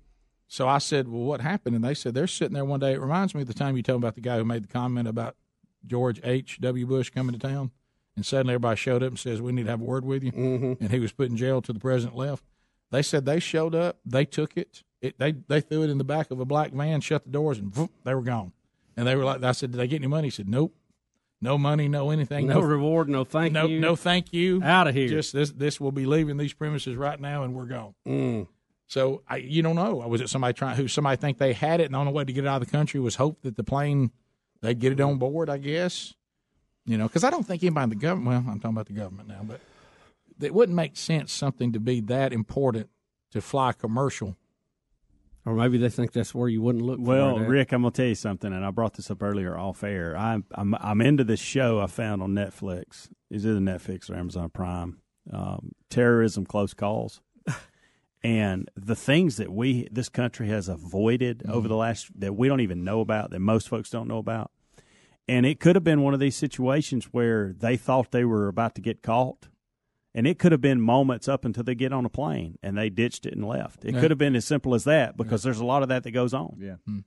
so 0.48 0.68
I 0.68 0.78
said, 0.78 1.08
"Well, 1.08 1.22
what 1.22 1.40
happened?" 1.40 1.74
And 1.76 1.84
they 1.84 1.94
said 1.94 2.14
they're 2.14 2.26
sitting 2.26 2.54
there 2.54 2.64
one 2.64 2.80
day. 2.80 2.92
It 2.94 3.00
reminds 3.00 3.34
me 3.34 3.42
of 3.42 3.48
the 3.48 3.54
time 3.54 3.76
you 3.76 3.82
told 3.82 4.00
me 4.00 4.06
about 4.06 4.14
the 4.14 4.20
guy 4.20 4.38
who 4.38 4.44
made 4.44 4.64
the 4.64 4.68
comment 4.68 5.08
about 5.08 5.36
George 5.86 6.20
H. 6.24 6.58
W. 6.60 6.86
Bush 6.86 7.10
coming 7.10 7.32
to 7.32 7.38
town, 7.38 7.72
and 8.16 8.24
suddenly 8.24 8.54
everybody 8.54 8.76
showed 8.76 9.02
up 9.02 9.10
and 9.10 9.18
says, 9.18 9.40
"We 9.42 9.52
need 9.52 9.64
to 9.64 9.70
have 9.70 9.80
a 9.80 9.84
word 9.84 10.04
with 10.04 10.22
you," 10.22 10.32
mm-hmm. 10.32 10.82
and 10.82 10.90
he 10.90 11.00
was 11.00 11.12
put 11.12 11.30
in 11.30 11.36
jail 11.36 11.62
till 11.62 11.74
the 11.74 11.80
president 11.80 12.16
left. 12.16 12.44
They 12.90 13.02
said 13.02 13.26
they 13.26 13.40
showed 13.40 13.74
up, 13.74 13.98
they 14.06 14.24
took 14.24 14.56
it, 14.56 14.84
it 15.00 15.18
they 15.18 15.32
they 15.32 15.60
threw 15.60 15.82
it 15.82 15.90
in 15.90 15.98
the 15.98 16.04
back 16.04 16.30
of 16.30 16.40
a 16.40 16.44
black 16.44 16.72
van, 16.72 17.00
shut 17.00 17.24
the 17.24 17.30
doors, 17.30 17.58
and 17.58 17.72
they 18.04 18.14
were 18.14 18.22
gone. 18.22 18.52
And 18.96 19.06
they 19.06 19.16
were 19.16 19.24
like, 19.24 19.42
"I 19.42 19.52
said, 19.52 19.72
did 19.72 19.78
they 19.78 19.88
get 19.88 19.96
any 19.96 20.06
money?" 20.06 20.28
He 20.28 20.30
said, 20.30 20.48
"Nope." 20.48 20.74
No 21.40 21.58
money, 21.58 21.88
no 21.88 22.10
anything, 22.10 22.46
No 22.46 22.60
reward, 22.60 23.06
no 23.10 23.22
thank 23.22 23.52
no, 23.52 23.66
you. 23.66 23.78
no 23.78 23.96
thank 23.96 24.32
you. 24.32 24.62
Outta 24.62 24.92
here. 24.92 25.08
Just 25.08 25.34
this, 25.34 25.50
this 25.50 25.78
will 25.78 25.92
be 25.92 26.06
leaving 26.06 26.38
these 26.38 26.54
premises 26.54 26.96
right 26.96 27.20
now, 27.20 27.42
and 27.42 27.54
we're 27.54 27.66
gone. 27.66 27.94
Mm. 28.08 28.46
So 28.86 29.22
I, 29.28 29.36
you 29.36 29.60
don't 29.62 29.76
know. 29.76 30.00
I 30.00 30.06
was 30.06 30.22
it 30.22 30.30
somebody 30.30 30.54
trying 30.54 30.76
who 30.76 30.88
somebody 30.88 31.16
think 31.16 31.36
they 31.36 31.52
had 31.52 31.80
it, 31.80 31.84
and 31.84 31.94
the 31.94 31.98
only 31.98 32.12
way 32.12 32.24
to 32.24 32.32
get 32.32 32.44
it 32.44 32.46
out 32.46 32.62
of 32.62 32.66
the 32.66 32.72
country 32.72 32.98
was 32.98 33.16
hope 33.16 33.42
that 33.42 33.56
the 33.56 33.64
plane 33.64 34.10
they'd 34.62 34.78
get 34.78 34.92
it 34.92 35.00
on 35.00 35.18
board? 35.18 35.50
I 35.50 35.58
guess. 35.58 36.14
You 36.86 36.98
know, 36.98 37.06
because 37.06 37.24
I 37.24 37.30
don't 37.30 37.44
think 37.44 37.62
anybody 37.62 37.84
in 37.84 37.88
the 37.90 37.96
government. 37.96 38.28
Well, 38.28 38.52
I'm 38.52 38.60
talking 38.60 38.76
about 38.76 38.86
the 38.86 38.92
government 38.92 39.28
now, 39.28 39.40
but 39.42 39.60
it 40.40 40.52
wouldn't 40.52 40.76
make 40.76 40.96
sense 40.96 41.32
something 41.32 41.72
to 41.72 41.80
be 41.80 42.00
that 42.02 42.32
important 42.32 42.90
to 43.32 43.40
fly 43.40 43.72
commercial. 43.72 44.36
Or 45.46 45.54
maybe 45.54 45.76
they 45.76 45.90
think 45.90 46.12
that's 46.12 46.34
where 46.34 46.48
you 46.48 46.62
wouldn't 46.62 46.84
look. 46.84 46.98
Well, 47.00 47.36
for. 47.36 47.44
Rick, 47.44 47.72
I'm 47.72 47.82
gonna 47.82 47.90
tell 47.90 48.06
you 48.06 48.14
something, 48.14 48.50
and 48.52 48.64
I 48.64 48.70
brought 48.70 48.94
this 48.94 49.10
up 49.10 49.22
earlier 49.22 49.58
off 49.58 49.84
air. 49.84 50.16
I'm 50.16 50.44
I'm 50.52 50.74
I'm 50.76 51.00
into 51.02 51.22
this 51.22 51.40
show 51.40 51.80
I 51.80 51.86
found 51.86 52.22
on 52.22 52.30
Netflix. 52.30 53.10
Is 53.30 53.44
either 53.44 53.58
Netflix 53.58 54.08
or 54.08 54.16
Amazon 54.16 54.48
Prime? 54.48 55.00
Um, 55.30 55.72
terrorism, 55.90 56.46
close 56.46 56.72
calls, 56.72 57.20
and 58.22 58.70
the 58.74 58.96
things 58.96 59.36
that 59.36 59.52
we 59.52 59.86
this 59.90 60.08
country 60.08 60.48
has 60.48 60.68
avoided 60.68 61.42
over 61.46 61.68
the 61.68 61.76
last 61.76 62.08
that 62.18 62.34
we 62.34 62.48
don't 62.48 62.60
even 62.60 62.82
know 62.82 63.00
about 63.00 63.30
that 63.30 63.40
most 63.40 63.68
folks 63.68 63.90
don't 63.90 64.08
know 64.08 64.18
about. 64.18 64.50
And 65.26 65.46
it 65.46 65.58
could 65.58 65.74
have 65.74 65.84
been 65.84 66.02
one 66.02 66.14
of 66.14 66.20
these 66.20 66.36
situations 66.36 67.06
where 67.06 67.54
they 67.58 67.76
thought 67.76 68.10
they 68.10 68.24
were 68.24 68.48
about 68.48 68.74
to 68.74 68.80
get 68.80 69.02
caught. 69.02 69.48
And 70.14 70.26
it 70.26 70.38
could 70.38 70.52
have 70.52 70.60
been 70.60 70.80
moments 70.80 71.28
up 71.28 71.44
until 71.44 71.64
they 71.64 71.74
get 71.74 71.92
on 71.92 72.04
a 72.04 72.08
plane 72.08 72.56
and 72.62 72.78
they 72.78 72.88
ditched 72.88 73.26
it 73.26 73.34
and 73.34 73.44
left. 73.44 73.84
It 73.84 73.94
yeah. 73.94 74.00
could 74.00 74.10
have 74.10 74.18
been 74.18 74.36
as 74.36 74.44
simple 74.44 74.74
as 74.74 74.84
that 74.84 75.16
because 75.16 75.44
yeah. 75.44 75.48
there's 75.48 75.60
a 75.60 75.64
lot 75.64 75.82
of 75.82 75.88
that 75.88 76.04
that 76.04 76.12
goes 76.12 76.32
on. 76.32 76.56
Yeah. 76.60 76.76
Mm. 76.88 77.04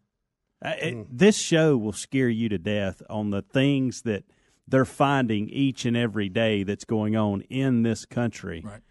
Uh, 0.63 0.73
it. 0.81 0.93
Hmm. 0.93 1.01
This 1.09 1.37
show 1.37 1.77
will 1.77 1.93
scare 1.93 2.27
you 2.27 2.49
to 2.49 2.57
death 2.57 3.01
on 3.09 3.29
the 3.29 3.43
things 3.43 4.01
that 4.01 4.23
they're 4.67 4.83
finding 4.83 5.47
each 5.49 5.85
and 5.85 5.95
every 5.95 6.27
day 6.27 6.63
that's 6.63 6.83
going 6.83 7.15
on 7.15 7.41
in 7.41 7.83
this 7.83 8.05
country. 8.05 8.63
Right 8.65 8.81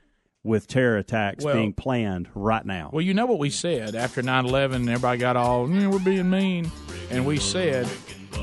with 0.47 0.69
terror 0.69 0.97
attacks 0.97 1.45
well, 1.45 1.57
being 1.57 1.73
planned 1.73 2.29
right 2.33 2.65
now. 2.65 2.89
Well, 2.93 3.03
you 3.03 3.13
know 3.13 3.27
what 3.27 3.41
we 3.41 3.51
said 3.51 3.97
after 3.97 4.23
9 4.23 4.47
11, 4.47 4.89
everybody 4.89 5.19
got 5.19 5.37
all, 5.37 5.67
mm, 5.67 5.91
we're 5.91 5.99
being 5.99 6.31
mean. 6.31 6.71
And 7.11 7.27
we 7.27 7.39
said, 7.39 7.89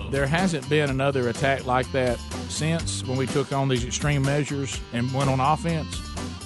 there 0.10 0.28
hasn't 0.28 0.70
been 0.70 0.90
another 0.90 1.30
attack 1.30 1.66
like 1.66 1.92
that 1.92 2.20
since 2.50 3.04
when 3.06 3.18
we 3.18 3.26
took 3.26 3.52
on 3.52 3.68
these 3.68 3.84
extreme 3.86 4.22
measures 4.22 4.80
and 4.94 5.12
went 5.14 5.30
on 5.30 5.40
offense. 5.40 6.00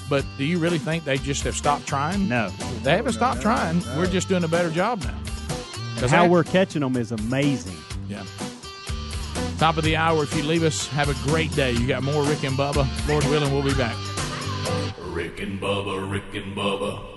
But 0.09 0.25
do 0.37 0.45
you 0.45 0.57
really 0.57 0.77
think 0.77 1.03
they 1.03 1.17
just 1.17 1.43
have 1.43 1.55
stopped 1.55 1.85
trying? 1.85 2.29
No, 2.29 2.49
they 2.83 2.95
haven't 2.95 3.13
stopped 3.13 3.37
no, 3.37 3.41
trying. 3.43 3.79
No. 3.79 3.97
We're 3.97 4.07
just 4.07 4.29
doing 4.29 4.43
a 4.43 4.47
better 4.47 4.69
job 4.69 5.03
now. 5.03 5.17
Because 5.95 6.11
how 6.11 6.27
we're 6.27 6.43
catching 6.43 6.81
them 6.81 6.95
is 6.95 7.11
amazing. 7.11 7.75
Yeah. 8.07 8.23
Top 9.57 9.77
of 9.77 9.83
the 9.83 9.95
hour. 9.95 10.23
If 10.23 10.35
you 10.35 10.43
leave 10.43 10.63
us, 10.63 10.87
have 10.89 11.09
a 11.09 11.29
great 11.29 11.51
day. 11.55 11.71
You 11.71 11.87
got 11.87 12.03
more 12.03 12.23
Rick 12.23 12.43
and 12.43 12.55
Bubba. 12.55 12.87
Lord 13.07 13.23
willing, 13.25 13.51
we'll 13.51 13.63
be 13.63 13.73
back. 13.73 13.97
Rick 14.99 15.41
and 15.41 15.59
Bubba. 15.59 16.09
Rick 16.09 16.35
and 16.35 16.55
Bubba. 16.55 17.16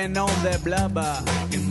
sucking 0.00 0.16
on 0.16 0.42
the 0.42 0.58
blubber. 0.64 1.69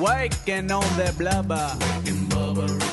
waking 0.00 0.70
on 0.72 0.82
the 0.96 1.14
blubber. 1.18 1.76
Waking 1.80 2.24
blubber. 2.26 2.89